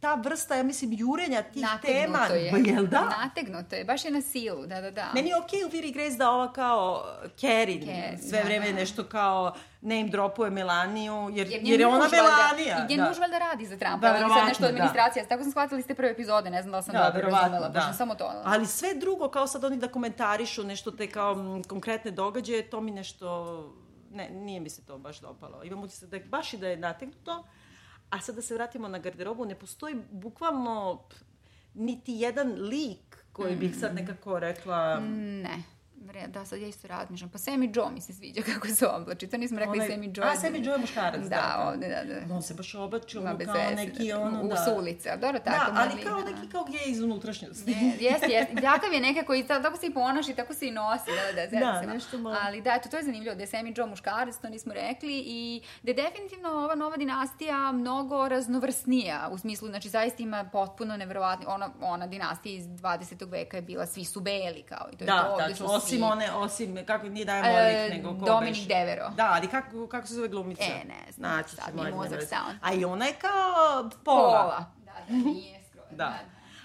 ta 0.02 0.14
vrsta, 0.14 0.54
ja 0.54 0.62
mislim, 0.62 0.92
jurenja 0.92 1.42
tih 1.44 1.66
tema... 1.82 2.18
Nategnuto 2.18 2.34
je. 2.34 2.50
Ba, 2.52 2.58
Jel 2.70 2.86
da? 2.86 3.00
Nategnuto 3.18 3.76
je, 3.76 3.84
baš 3.84 4.04
je 4.04 4.10
na 4.10 4.20
silu, 4.22 4.66
da, 4.66 4.80
da, 4.80 4.90
da. 4.90 5.10
Meni 5.14 5.28
je 5.28 5.36
okej 5.36 5.64
u 5.64 5.68
Viri 5.68 5.90
Grace 5.90 6.16
da 6.16 6.30
ova 6.30 6.52
kao 6.52 7.04
Kerin 7.36 7.80
Ke- 7.80 8.18
sve 8.20 8.38
da, 8.38 8.44
vreme 8.44 8.66
da. 8.66 8.72
nešto 8.72 9.04
kao 9.04 9.54
name 9.80 10.04
dropuje 10.04 10.50
Melaniju, 10.50 11.30
jer, 11.32 11.46
jer, 11.48 11.62
njen 11.62 11.80
je 11.80 11.86
ona 11.86 12.08
Melanija. 12.08 12.76
I 12.80 12.88
njen 12.88 12.98
da. 12.98 13.08
muž 13.08 13.18
valjda 13.18 13.38
radi 13.40 13.66
za 13.66 13.76
Trumpa, 13.76 13.96
Da, 13.98 14.08
ali 14.16 14.30
sad 14.30 14.48
nešto 14.48 14.62
da. 14.62 14.68
administracija. 14.68 15.26
Tako 15.26 15.42
sam 15.42 15.50
shvatila 15.50 15.80
iz 15.80 15.86
te 15.86 15.94
prve 15.94 16.10
epizode, 16.10 16.50
ne 16.50 16.62
znam 16.62 16.72
da 16.72 16.78
li 16.78 16.84
sam 16.84 16.92
Da, 16.92 17.10
dobro 17.10 17.30
razumela, 17.30 17.68
da. 17.68 17.68
baš 17.70 17.84
sam 17.84 17.94
samo 17.94 18.14
to. 18.14 18.32
Ali 18.44 18.66
sve 18.66 18.94
drugo, 18.94 19.28
kao 19.28 19.46
sad 19.46 19.64
oni 19.64 19.76
da 19.76 19.88
komentarišu 19.88 20.64
nešto 20.64 20.90
te 20.90 21.06
kao 21.06 21.32
m, 21.32 21.62
konkretne 21.62 22.10
događaje, 22.10 22.70
to 22.70 22.80
mi 22.80 22.90
nešto, 22.90 23.26
ne, 24.10 24.30
nije 24.30 24.60
mi 24.60 24.70
se 24.70 24.82
to 24.82 24.98
baš 24.98 25.20
dopalo. 25.20 25.62
Imam 25.64 25.80
utisak 25.80 26.08
da 26.08 26.16
je 26.16 26.24
baš 26.24 26.52
i 26.52 26.58
da 26.58 26.68
je 26.68 26.76
nategnuto, 26.76 27.44
a 28.12 28.20
sad 28.20 28.34
da 28.34 28.42
se 28.42 28.54
vratimo 28.54 28.88
na 28.88 28.98
garderobu, 28.98 29.44
ne 29.44 29.54
postoji 29.54 29.96
bukvalno 30.10 31.00
niti 31.74 32.12
jedan 32.12 32.52
lik 32.52 33.24
koji 33.32 33.56
bih 33.56 33.76
sad 33.80 33.94
nekako 33.94 34.38
rekla... 34.38 35.00
Ne. 35.00 35.62
Vre, 36.02 36.26
da, 36.28 36.44
sad 36.44 36.60
ja 36.60 36.68
isto 36.68 36.88
razmišljam. 36.88 37.30
Pa 37.30 37.38
Sammy 37.38 37.76
Joe 37.76 37.90
mi 37.90 38.00
se 38.00 38.12
sviđa 38.12 38.42
kako 38.54 38.66
se 38.68 38.86
oblači. 38.88 39.26
To 39.26 39.36
nismo 39.36 39.58
rekli 39.58 39.72
Onaj- 39.74 39.88
Sammy 39.88 40.10
Joe. 40.16 40.26
A, 40.26 40.36
Sammy 40.36 40.64
Joe 40.64 40.72
je 40.72 40.78
muškarac, 40.78 41.20
da, 41.20 41.28
Da, 41.28 41.36
da. 41.56 41.68
ovde, 41.68 41.88
da, 41.88 42.26
da. 42.26 42.34
On 42.34 42.42
se 42.42 42.54
baš 42.54 42.74
oblači, 42.76 43.18
ono 43.18 43.26
kao 43.26 43.36
veze, 43.54 43.74
neki, 43.76 44.08
da. 44.08 44.20
ono, 44.20 44.42
U 44.42 44.48
da. 44.48 44.56
s 44.56 44.68
ulice, 44.70 45.10
a 45.10 45.16
dobro, 45.16 45.38
tako, 45.40 45.72
Da, 45.72 45.80
ali 45.82 46.02
kao 46.02 46.20
da. 46.20 46.30
neki 46.30 46.48
kao 46.48 46.64
gej 46.64 46.80
iz 46.86 47.00
unutrašnjosti. 47.02 47.70
Ne, 47.72 47.96
jeste, 48.00 48.26
jeste. 48.28 48.54
Takav 48.56 48.92
je 48.92 49.00
nekako 49.02 49.34
i 49.34 49.44
tako 49.44 49.76
se 49.78 49.86
i 49.86 49.94
ponaša 49.94 50.30
i 50.30 50.36
tako 50.36 50.54
se 50.54 50.68
i 50.68 50.72
nosi, 50.72 51.10
da, 51.34 51.46
da, 51.48 51.60
Da, 51.80 51.82
nešto 51.84 52.18
malo. 52.18 52.36
Ali 52.42 52.60
da, 52.60 52.72
eto, 52.72 52.88
to 52.88 52.96
je 52.96 53.02
zanimljivo, 53.02 53.34
da 53.34 53.40
je 53.40 53.46
Sammy 53.48 53.72
Joe 53.76 53.86
muškarac, 53.86 54.36
to 54.36 54.48
nismo 54.48 54.72
rekli, 54.74 55.18
i 55.18 55.62
da 55.82 55.90
je 55.90 55.94
definitivno 55.96 56.48
ova 56.50 56.74
nova 56.74 56.96
dinastija 56.96 57.32
mnogo 57.72 58.28
raznovrsnija, 58.28 58.92
u 59.32 59.38
smislu, 59.38 59.68
znači, 59.68 59.88
zaista 59.88 60.22
ima 60.22 60.44
potpuno 60.44 60.96
neverovatni, 60.96 61.46
ona, 61.48 61.70
ona 61.82 62.06
dinastija 62.06 62.54
iz 62.54 62.66
20. 62.66 63.02
veka 63.26 63.56
je 63.56 63.62
bila, 63.62 63.86
svi 63.86 64.04
su 64.04 64.20
beli, 64.20 64.62
kao 64.62 64.88
i 64.92 64.96
to 64.96 65.04
je 65.04 65.08
to, 65.08 65.14
Da, 65.14 65.30
ovde 65.32 65.54
su 65.56 65.64
osim 65.94 66.02
one, 66.02 66.32
osim, 66.32 66.86
kako 66.86 67.08
nije 67.08 67.24
daje 67.24 67.40
E, 67.40 67.52
Molik, 67.52 68.04
nego 68.04 68.18
ko 68.20 68.26
Dominik 68.26 68.54
beš? 68.54 68.68
Devero. 68.68 69.08
Da, 69.08 69.30
ali 69.32 69.48
kako, 69.48 69.86
kako 69.86 70.06
se 70.06 70.14
zove 70.14 70.28
glumica? 70.28 70.62
E, 70.64 70.84
ne 70.88 71.12
znam, 71.12 71.36
Naći 71.36 71.56
sad 71.56 71.74
mi 71.74 71.90
mozak 71.90 72.22
stao. 72.22 72.46
A 72.62 72.72
i 72.72 72.84
ona 72.84 73.04
je 73.06 73.12
kao 73.12 73.90
pola. 74.04 74.42
Pola. 74.42 74.72
Da, 74.84 74.92
da, 75.08 75.14
nije 75.32 75.60
skroz. 75.70 75.84
Da. 75.90 76.18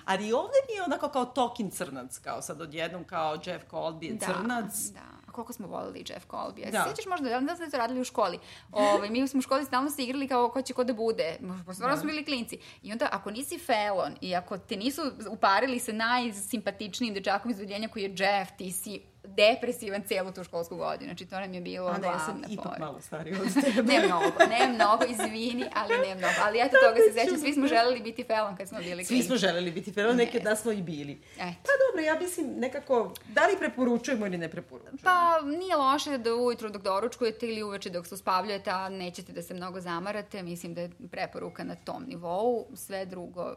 Ali 0.06 0.34
ovde 0.34 0.58
mi 0.70 0.76
je 0.76 0.84
onako 0.84 1.10
kao 1.10 1.26
Tokin 1.26 1.72
crnac, 1.72 2.18
kao 2.18 2.42
sad 2.42 2.62
odjednom 2.62 3.04
kao 3.04 3.38
Jeff 3.46 3.66
Colby 3.72 4.04
je 4.04 4.20
crnac. 4.20 4.74
Da, 4.94 5.32
koliko 5.32 5.54
smo 5.54 5.68
volili 5.68 6.04
Jeff 6.10 6.28
Colby. 6.28 6.66
Da. 6.66 6.72
Da. 6.72 6.86
Sjećaš 6.88 7.06
možda, 7.06 7.30
da 7.30 7.38
li 7.38 7.46
da 7.46 7.56
ste 7.56 7.70
to 7.70 7.78
radili 7.78 8.02
u 8.02 8.04
školi? 8.04 8.40
Ove, 8.72 9.10
mi 9.10 9.28
smo 9.28 9.38
u 9.38 9.42
školi 9.42 9.66
stalno 9.66 9.90
se 9.90 10.04
igrali 10.04 10.28
kao 10.28 10.50
ko 10.50 10.62
će 10.62 10.74
ko 10.74 10.84
da 10.84 10.94
bude. 10.94 11.38
Stvarno 11.74 11.96
Da. 11.96 12.02
smo 12.02 12.08
bili 12.08 12.26
klinci. 12.26 12.60
I 12.82 12.92
onda 12.92 13.10
ako 13.12 13.32
nisi 13.32 13.60
felon 13.60 14.16
i 14.22 14.36
ako 14.36 14.58
te 14.58 14.76
nisu 14.76 15.02
uparili 15.30 15.80
sa 15.80 15.92
najsimpatičnijim 15.92 17.14
dečakom 17.14 17.52
iz 17.52 17.58
koji 17.94 18.04
je 18.04 18.16
Jeff, 18.18 18.52
ti 18.58 18.72
si 18.72 19.02
depresivan 19.28 20.04
celu 20.04 20.32
tu 20.32 20.44
školsku 20.44 20.76
godinu. 20.78 21.10
Znači 21.10 21.26
to 21.26 21.40
nam 21.40 21.54
je 21.54 21.62
bilo 21.62 21.88
A 21.88 21.98
ne, 21.98 22.08
ja 22.08 22.20
sam 22.20 22.26
glavna 22.28 22.48
ipak 22.50 22.66
fora. 22.66 22.78
malo 22.80 23.02
starija 23.02 23.38
od 23.42 23.64
tebe. 23.64 23.84
ne 23.84 24.00
mnogo, 24.00 24.26
ne 24.50 24.68
mnogo, 24.68 25.04
izvini, 25.06 25.66
ali 25.76 25.94
ne 26.00 26.16
mnogo. 26.16 26.34
Ali 26.42 26.60
eto 26.60 26.76
toga 26.84 27.00
se 27.08 27.14
sećam, 27.16 27.38
svi 27.38 27.54
smo 27.54 27.68
želeli 27.68 28.00
biti 28.02 28.24
felon 28.24 28.58
kad 28.58 28.68
smo 28.70 28.78
bili 28.80 29.04
Svi 29.04 29.08
klinci. 29.08 29.28
smo 29.28 29.36
želeli 29.38 29.72
biti 29.72 29.92
felon, 29.92 30.16
neke 30.16 30.40
da 30.40 30.56
smo 30.56 30.72
i 30.72 30.82
bili. 30.82 31.22
Eto. 31.36 31.56
Pa 31.64 31.72
dobro, 31.84 32.02
ja 32.04 32.20
mislim 32.20 32.54
nekako, 32.58 33.14
da 33.28 33.48
li 33.48 33.58
preporučujemo 33.60 34.26
ili 34.26 34.38
ne 34.38 34.50
preporučujemo? 34.50 34.98
Pa 35.04 35.18
nije 35.42 35.76
loše 35.76 36.18
da 36.18 36.36
ujutru 36.36 36.70
dok 36.70 36.82
doručkujete 36.82 37.48
ili 37.48 37.64
uveče 37.64 37.90
dok 37.90 38.08
se 38.08 38.14
uspavljujete, 38.14 38.70
a 38.70 38.90
nećete 38.90 39.32
da 39.32 39.42
se 39.42 39.54
mnogo 39.54 39.82
zamarate. 39.82 40.44
Mislim 40.44 40.74
da 40.74 40.82
je 40.82 40.92
preporuka 41.12 41.64
na 41.64 41.76
tom 41.76 42.04
nivou. 42.04 42.68
Sve 42.76 43.06
drugo 43.06 43.56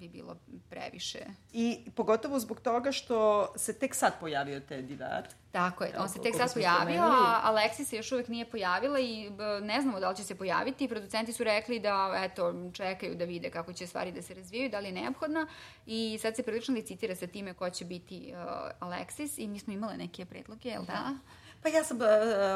bi 0.00 0.08
bilo 0.08 0.36
previše. 0.70 1.18
I 1.52 1.90
pogotovo 1.96 2.38
zbog 2.38 2.60
toga 2.60 2.92
što 2.92 3.48
se 3.56 3.78
tek 3.78 3.94
sad 3.94 4.20
pojavio 4.20 4.60
Teddy 4.60 4.96
Dart. 4.96 5.34
Tako 5.52 5.84
je, 5.84 5.98
on 5.98 6.08
se 6.08 6.22
tek 6.22 6.36
sad 6.36 6.54
pojavio, 6.54 7.02
a 7.02 7.42
Alexis 7.44 7.84
se 7.84 7.96
još 7.96 8.12
uvek 8.12 8.28
nije 8.28 8.50
pojavila 8.50 9.00
i 9.00 9.30
ne 9.62 9.80
znamo 9.80 10.00
da 10.00 10.10
li 10.10 10.16
će 10.16 10.24
se 10.24 10.34
pojaviti. 10.34 10.88
Producenti 10.88 11.32
su 11.32 11.44
rekli 11.44 11.80
da, 11.80 12.20
eto, 12.24 12.54
čekaju 12.72 13.14
da 13.14 13.24
vide 13.24 13.50
kako 13.50 13.72
će 13.72 13.86
stvari 13.86 14.12
da 14.12 14.22
se 14.22 14.34
razvijaju, 14.34 14.70
da 14.70 14.80
li 14.80 14.86
je 14.86 14.92
neophodna 14.92 15.46
i 15.86 16.18
sad 16.22 16.36
se 16.36 16.42
prilično 16.42 16.74
licitira 16.74 17.14
sa 17.14 17.26
time 17.26 17.54
ko 17.54 17.70
će 17.70 17.84
biti 17.84 18.32
uh, 18.32 18.88
Alexis 18.88 19.42
i 19.42 19.48
mi 19.48 19.58
smo 19.58 19.72
imale 19.72 19.96
neke 19.96 20.24
predloge, 20.24 20.68
jel 20.68 20.84
da? 20.84 21.14
Pa 21.62 21.68
ja 21.68 21.84
sam 21.84 21.96
uh, 21.96 22.02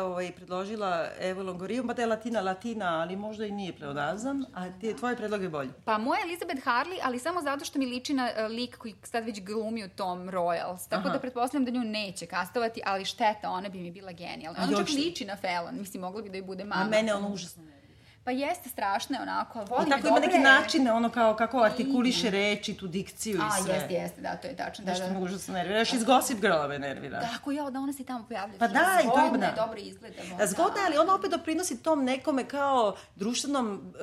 ovaj, 0.04 0.32
predložila 0.32 1.08
Evo 1.20 1.42
Longoriju, 1.42 1.84
mada 1.84 2.02
je 2.02 2.06
Latina 2.06 2.40
Latina, 2.40 3.00
ali 3.00 3.16
možda 3.16 3.46
i 3.46 3.50
nije 3.50 3.76
pleonazam, 3.76 4.44
a 4.54 4.70
ti, 4.80 4.96
tvoj 4.96 5.16
predlog 5.16 5.42
je 5.42 5.48
bolji. 5.48 5.70
Pa 5.84 5.98
moja 5.98 6.20
Elizabeth 6.22 6.66
Harley, 6.66 6.98
ali 7.02 7.18
samo 7.18 7.42
zato 7.42 7.64
što 7.64 7.78
mi 7.78 7.86
liči 7.86 8.14
na 8.14 8.30
uh, 8.36 8.50
lik 8.50 8.76
koji 8.76 8.94
sad 9.02 9.24
već 9.24 9.40
glumi 9.40 9.84
u 9.84 9.88
tom 9.88 10.30
Royals. 10.30 10.88
Tako 10.88 11.08
Aha. 11.08 11.12
da 11.12 11.20
pretpostavljam 11.20 11.64
da 11.64 11.70
nju 11.70 11.84
neće 11.84 12.26
kastovati, 12.26 12.80
ali 12.84 13.04
šteta, 13.04 13.50
ona 13.50 13.68
bi 13.68 13.78
mi 13.78 13.90
bila 13.90 14.12
genijalna. 14.12 14.60
Ona 14.62 14.78
čak 14.78 14.88
liči 14.88 15.24
na 15.24 15.36
Fallon, 15.36 15.78
mislim, 15.78 16.00
mogla 16.00 16.22
bi 16.22 16.28
da 16.28 16.36
joj 16.36 16.46
bude 16.46 16.64
mama. 16.64 16.82
A 16.82 16.88
mene 16.88 17.14
ono 17.14 17.28
užasno 17.28 17.62
ne 17.62 17.83
Pa 18.24 18.30
jeste, 18.30 18.68
strašna 18.68 19.16
je 19.16 19.22
onako, 19.22 19.58
ali 19.58 19.68
volim 19.68 19.88
I 19.88 19.90
tako 19.90 20.08
ima 20.08 20.18
neki 20.18 20.34
je. 20.34 20.40
način, 20.42 20.88
ono 20.88 21.08
kao 21.10 21.34
kako 21.34 21.60
artikuliše 21.60 22.30
reči, 22.30 22.74
tu 22.74 22.86
dikciju 22.86 23.40
A, 23.42 23.58
i 23.58 23.62
sve. 23.62 23.74
jeste, 23.74 23.94
jeste, 23.94 24.20
da, 24.20 24.36
to 24.36 24.46
je 24.46 24.56
tačno. 24.56 24.84
Da, 24.84 24.90
Nešto 24.90 25.06
da. 25.06 25.12
me 25.12 25.20
užasno 25.20 25.54
nervira. 25.54 25.78
Još 25.78 25.92
iz 25.92 26.04
Gossip 26.04 26.40
Girla 26.40 26.68
me 26.68 26.78
nervira. 26.78 27.20
Tako, 27.22 27.52
ja, 27.52 27.70
da 27.70 27.78
ona 27.78 27.92
se 27.92 28.04
tamo 28.04 28.24
pojavlja. 28.24 28.58
Pa 28.58 28.68
da, 28.68 28.80
i 29.00 29.06
to 29.06 29.20
je, 29.24 29.38
da. 29.40 29.52
dobro 29.56 29.78
izgleda. 29.78 30.16
Da, 30.38 30.46
Zgodna 30.46 30.80
ali 30.86 30.98
ona 30.98 31.14
opet 31.14 31.30
doprinosi 31.30 31.82
tom 31.82 32.04
nekome 32.04 32.44
kao 32.44 32.96
društvenom 33.16 33.94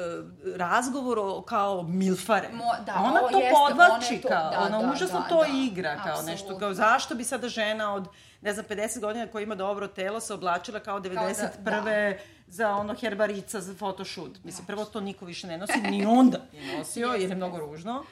e, 0.47 0.57
razgovoru 0.57 1.41
kao 1.41 1.83
milfare. 1.83 2.49
Mo- 2.49 2.85
da, 2.85 2.91
A 2.91 3.01
ona 3.01 3.19
to 3.21 3.37
jeste, 3.37 3.55
podvlači 3.59 4.13
ona 4.13 4.21
to- 4.21 4.27
kao, 4.27 4.51
da, 4.51 4.59
ona 4.59 4.81
da, 4.81 4.91
užasno 4.91 5.19
da, 5.19 5.27
to 5.27 5.41
da. 5.41 5.47
igra 5.55 5.95
kao 5.95 6.15
nešto, 6.15 6.31
Apsolutno. 6.33 6.59
kao 6.59 6.73
zašto 6.73 7.15
bi 7.15 7.23
sada 7.23 7.49
žena 7.49 7.93
od, 7.93 8.07
ne 8.41 8.53
znam, 8.53 8.65
50 8.67 8.99
godina 8.99 9.27
koja 9.27 9.43
ima 9.43 9.55
dobro 9.55 9.87
telo 9.87 10.19
se 10.19 10.33
oblačila 10.33 10.79
kao 10.79 10.99
91. 10.99 12.17
za 12.51 12.75
ono 12.75 12.95
herbarica 12.95 13.61
za 13.61 13.73
photoshoot. 13.75 14.43
Mislim, 14.43 14.65
prvo 14.65 14.85
to 14.85 15.01
niko 15.01 15.25
više 15.25 15.47
ne 15.47 15.57
nosi, 15.57 15.81
ni 15.81 16.05
onda 16.05 16.45
je 16.53 16.77
nosio, 16.77 17.07
jer 17.07 17.29
je 17.29 17.35
mnogo 17.35 17.57
ružno. 17.57 18.03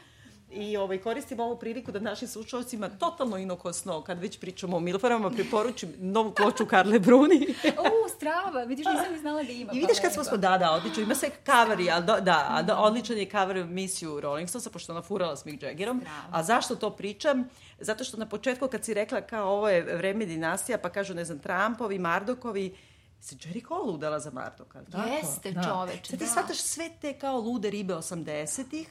I 0.52 0.78
ovaj, 0.78 0.98
koristim 0.98 1.40
ovu 1.40 1.60
priliku 1.60 1.92
da 1.92 2.00
našim 2.00 2.28
slušalcima 2.28 2.90
totalno 2.90 3.38
inokosno, 3.38 4.02
kad 4.02 4.20
već 4.20 4.40
pričamo 4.40 4.78
o 4.78 4.80
milfarama, 4.80 5.30
preporučim 5.30 5.94
novu 6.00 6.32
ploču 6.32 6.66
Karle 6.66 7.00
Bruni. 7.00 7.48
U, 8.06 8.10
strava, 8.10 8.64
vidiš, 8.64 8.86
nisam 8.86 9.12
ni 9.12 9.20
znala 9.20 9.44
da 9.44 9.52
ima. 9.52 9.72
I 9.74 9.80
vidiš 9.80 9.98
pa 9.98 10.02
kad 10.02 10.14
smo 10.14 10.24
smo, 10.24 10.38
da, 10.38 10.58
da, 10.58 10.72
odlično, 10.72 11.04
ima 11.04 11.16
sve 11.16 11.30
coveri, 11.46 11.90
ali 11.92 12.06
do, 12.06 12.20
da, 12.20 12.46
a 12.50 12.62
da, 12.62 12.78
odličan 12.78 13.18
je 13.18 13.30
cover 13.30 13.66
misiju 13.66 14.20
Rolling 14.20 14.50
Stonesa, 14.50 14.70
pošto 14.70 14.94
ona 14.94 15.02
furala 15.02 15.36
s 15.36 15.46
Mick 15.46 15.64
Jaggerom. 15.64 16.02
A 16.32 16.44
zašto 16.44 16.76
to 16.76 16.90
pričam? 16.90 17.50
Zato 17.80 18.04
što 18.04 18.18
na 18.18 18.26
početku 18.26 18.68
kad 18.68 18.86
si 18.86 18.94
rekla 18.94 19.22
kao 19.22 19.50
ovo 19.52 19.70
je 19.70 19.82
vreme 19.82 20.26
dinastija, 20.26 20.78
pa 20.78 20.90
kažu, 20.90 21.14
ne 21.14 21.26
znam, 21.26 21.40
Trumpovi, 21.40 22.00
Mardokovi, 22.00 22.76
se 23.20 23.36
Jerry 23.38 23.68
Cole 23.68 23.92
udala 23.92 24.20
za 24.20 24.32
Mardoka, 24.32 24.78
ali 24.78 24.88
tako? 24.88 25.10
Jeste, 25.10 25.54
čoveče, 25.66 26.04
Sad 26.04 26.20
ti 26.20 26.26
da. 26.26 26.32
shvataš 26.32 26.58
sve 26.58 26.90
te 26.92 27.14
kao 27.14 27.38
lude 27.38 27.70
ribe 27.70 27.94
80-ih, 27.94 28.90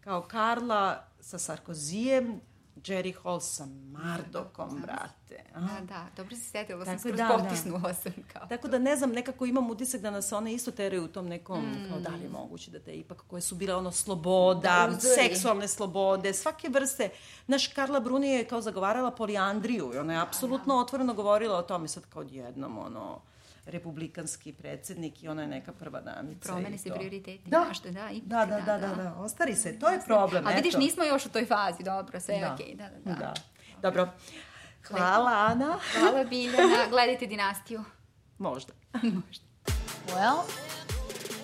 kao 0.00 0.22
Karla 0.22 1.04
sa 1.20 1.38
Sarkozijem, 1.38 2.40
Jerry 2.76 3.14
Hall 3.22 3.40
sa 3.40 3.66
Mardokom, 3.66 4.82
brate. 4.82 5.44
A? 5.54 5.60
Da, 5.60 5.80
da, 5.82 6.06
dobro 6.16 6.36
se 6.36 6.42
setila, 6.42 6.84
sam 6.84 6.98
skroz 6.98 7.16
da, 7.16 7.26
da. 7.28 7.38
potisnula 7.38 7.94
sam 7.94 8.12
kao. 8.32 8.46
Tako 8.46 8.68
da 8.68 8.78
ne 8.78 8.96
znam, 8.96 9.10
nekako 9.10 9.46
imam 9.46 9.70
utisak 9.70 10.00
da 10.00 10.10
nas 10.10 10.32
one 10.32 10.52
isto 10.52 10.70
teraju 10.70 11.04
u 11.04 11.08
tom 11.08 11.26
nekom, 11.26 11.60
Mm. 11.60 11.88
kao 11.88 12.00
da 12.00 12.10
li 12.10 12.22
je 12.22 12.28
moguće 12.30 12.70
da 12.70 12.78
te 12.80 12.92
ipak 12.92 13.22
koje 13.22 13.42
su 13.42 13.54
bile 13.54 13.74
ono 13.74 13.92
sloboda, 13.92 14.88
Da, 14.90 14.98
seksualne 15.00 15.68
slobode, 15.68 16.32
svake 16.32 16.68
vrste. 16.68 17.10
Naš 17.46 17.66
Karla 17.66 18.00
Bruni 18.00 18.28
je 18.28 18.44
kao 18.44 18.60
zagovarala 18.60 19.10
polijandriju 19.10 19.92
i 19.94 19.98
ona 19.98 20.12
je 20.12 20.20
apsolutno 20.20 20.76
otvoreno 20.76 21.14
govorila 21.14 21.58
o 21.58 21.62
tome 21.62 21.88
sad 21.88 22.04
kao 22.04 22.22
odjednom, 22.22 22.78
ono, 22.78 23.20
републикански 23.72 24.52
председник 24.52 25.22
и 25.22 25.28
она 25.28 25.44
е 25.44 25.46
нека 25.46 25.72
прва 25.72 26.00
дамица. 26.00 26.52
Промени 26.52 26.78
се 26.78 26.90
приоритети. 26.90 27.42
Да. 27.46 27.70
Што, 27.74 27.90
да, 27.92 28.10
и, 28.12 28.20
да, 28.20 28.46
да, 28.46 28.60
да, 28.60 28.78
да, 28.78 28.78
да, 28.78 28.94
да, 28.94 29.02
да 29.02 29.24
остари 29.24 29.56
се. 29.56 29.78
Тоа 29.78 29.94
е 29.94 30.00
проблем. 30.06 30.46
А 30.46 30.54
видиш, 30.54 30.76
нисмо 30.76 31.02
још 31.04 31.26
у 31.26 31.30
тој 31.34 31.46
фази, 31.46 31.82
добро, 31.82 32.20
се 32.20 32.38
да. 32.40 32.54
окей, 32.54 32.74
да, 32.74 32.90
да, 33.04 33.14
да. 33.14 33.18
да. 33.18 33.34
Добро. 33.82 34.08
Хвала, 34.82 35.50
Ана. 35.50 35.78
Хвала, 35.78 36.24
Biljana. 36.30 36.86
Gledajte 36.90 37.26
династију. 37.26 37.84
Можда. 38.38 38.72
Можда. 39.02 39.44
Well, 40.14 40.46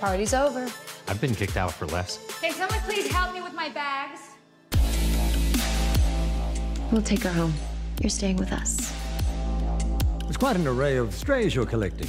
party's 0.00 0.34
over. 0.34 0.70
I've 1.08 1.20
been 1.20 1.34
kicked 1.34 1.56
out 1.56 1.72
for 1.72 1.86
less. 1.86 2.18
Can 2.40 2.52
someone 2.52 2.80
please 2.86 3.08
help 3.10 3.34
me 3.34 3.40
with 3.42 3.54
my 3.54 3.68
bags? 3.68 4.20
We'll 6.92 7.02
take 7.02 7.22
her 7.22 7.32
home. 7.32 7.54
You're 8.00 8.10
staying 8.10 8.36
with 8.36 8.52
us. 8.52 9.01
It's 10.28 10.36
quite 10.36 10.56
an 10.56 10.66
array 10.66 10.96
of 10.96 11.14
strays 11.14 11.54
you're 11.54 11.66
collecting. 11.66 12.08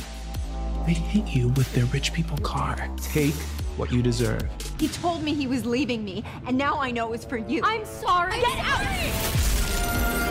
They 0.86 0.94
hit 0.94 1.28
you 1.28 1.50
with 1.50 1.72
their 1.74 1.86
rich 1.86 2.14
people 2.14 2.38
car. 2.38 2.90
Take 2.98 3.36
what 3.78 3.92
you 3.92 4.02
deserve. 4.02 4.48
He 4.80 4.88
told 4.88 5.24
me 5.24 5.34
he 5.34 5.48
was 5.48 5.66
leaving 5.66 6.04
me, 6.04 6.24
and 6.46 6.58
now 6.58 6.80
I 6.80 6.92
know 6.92 7.08
it 7.08 7.12
was 7.12 7.26
for 7.26 7.38
you. 7.38 7.62
I'm 7.64 7.86
sorry. 7.86 8.40
Get 8.40 8.60
out! 8.60 8.84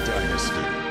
Dynasty. 0.07 0.82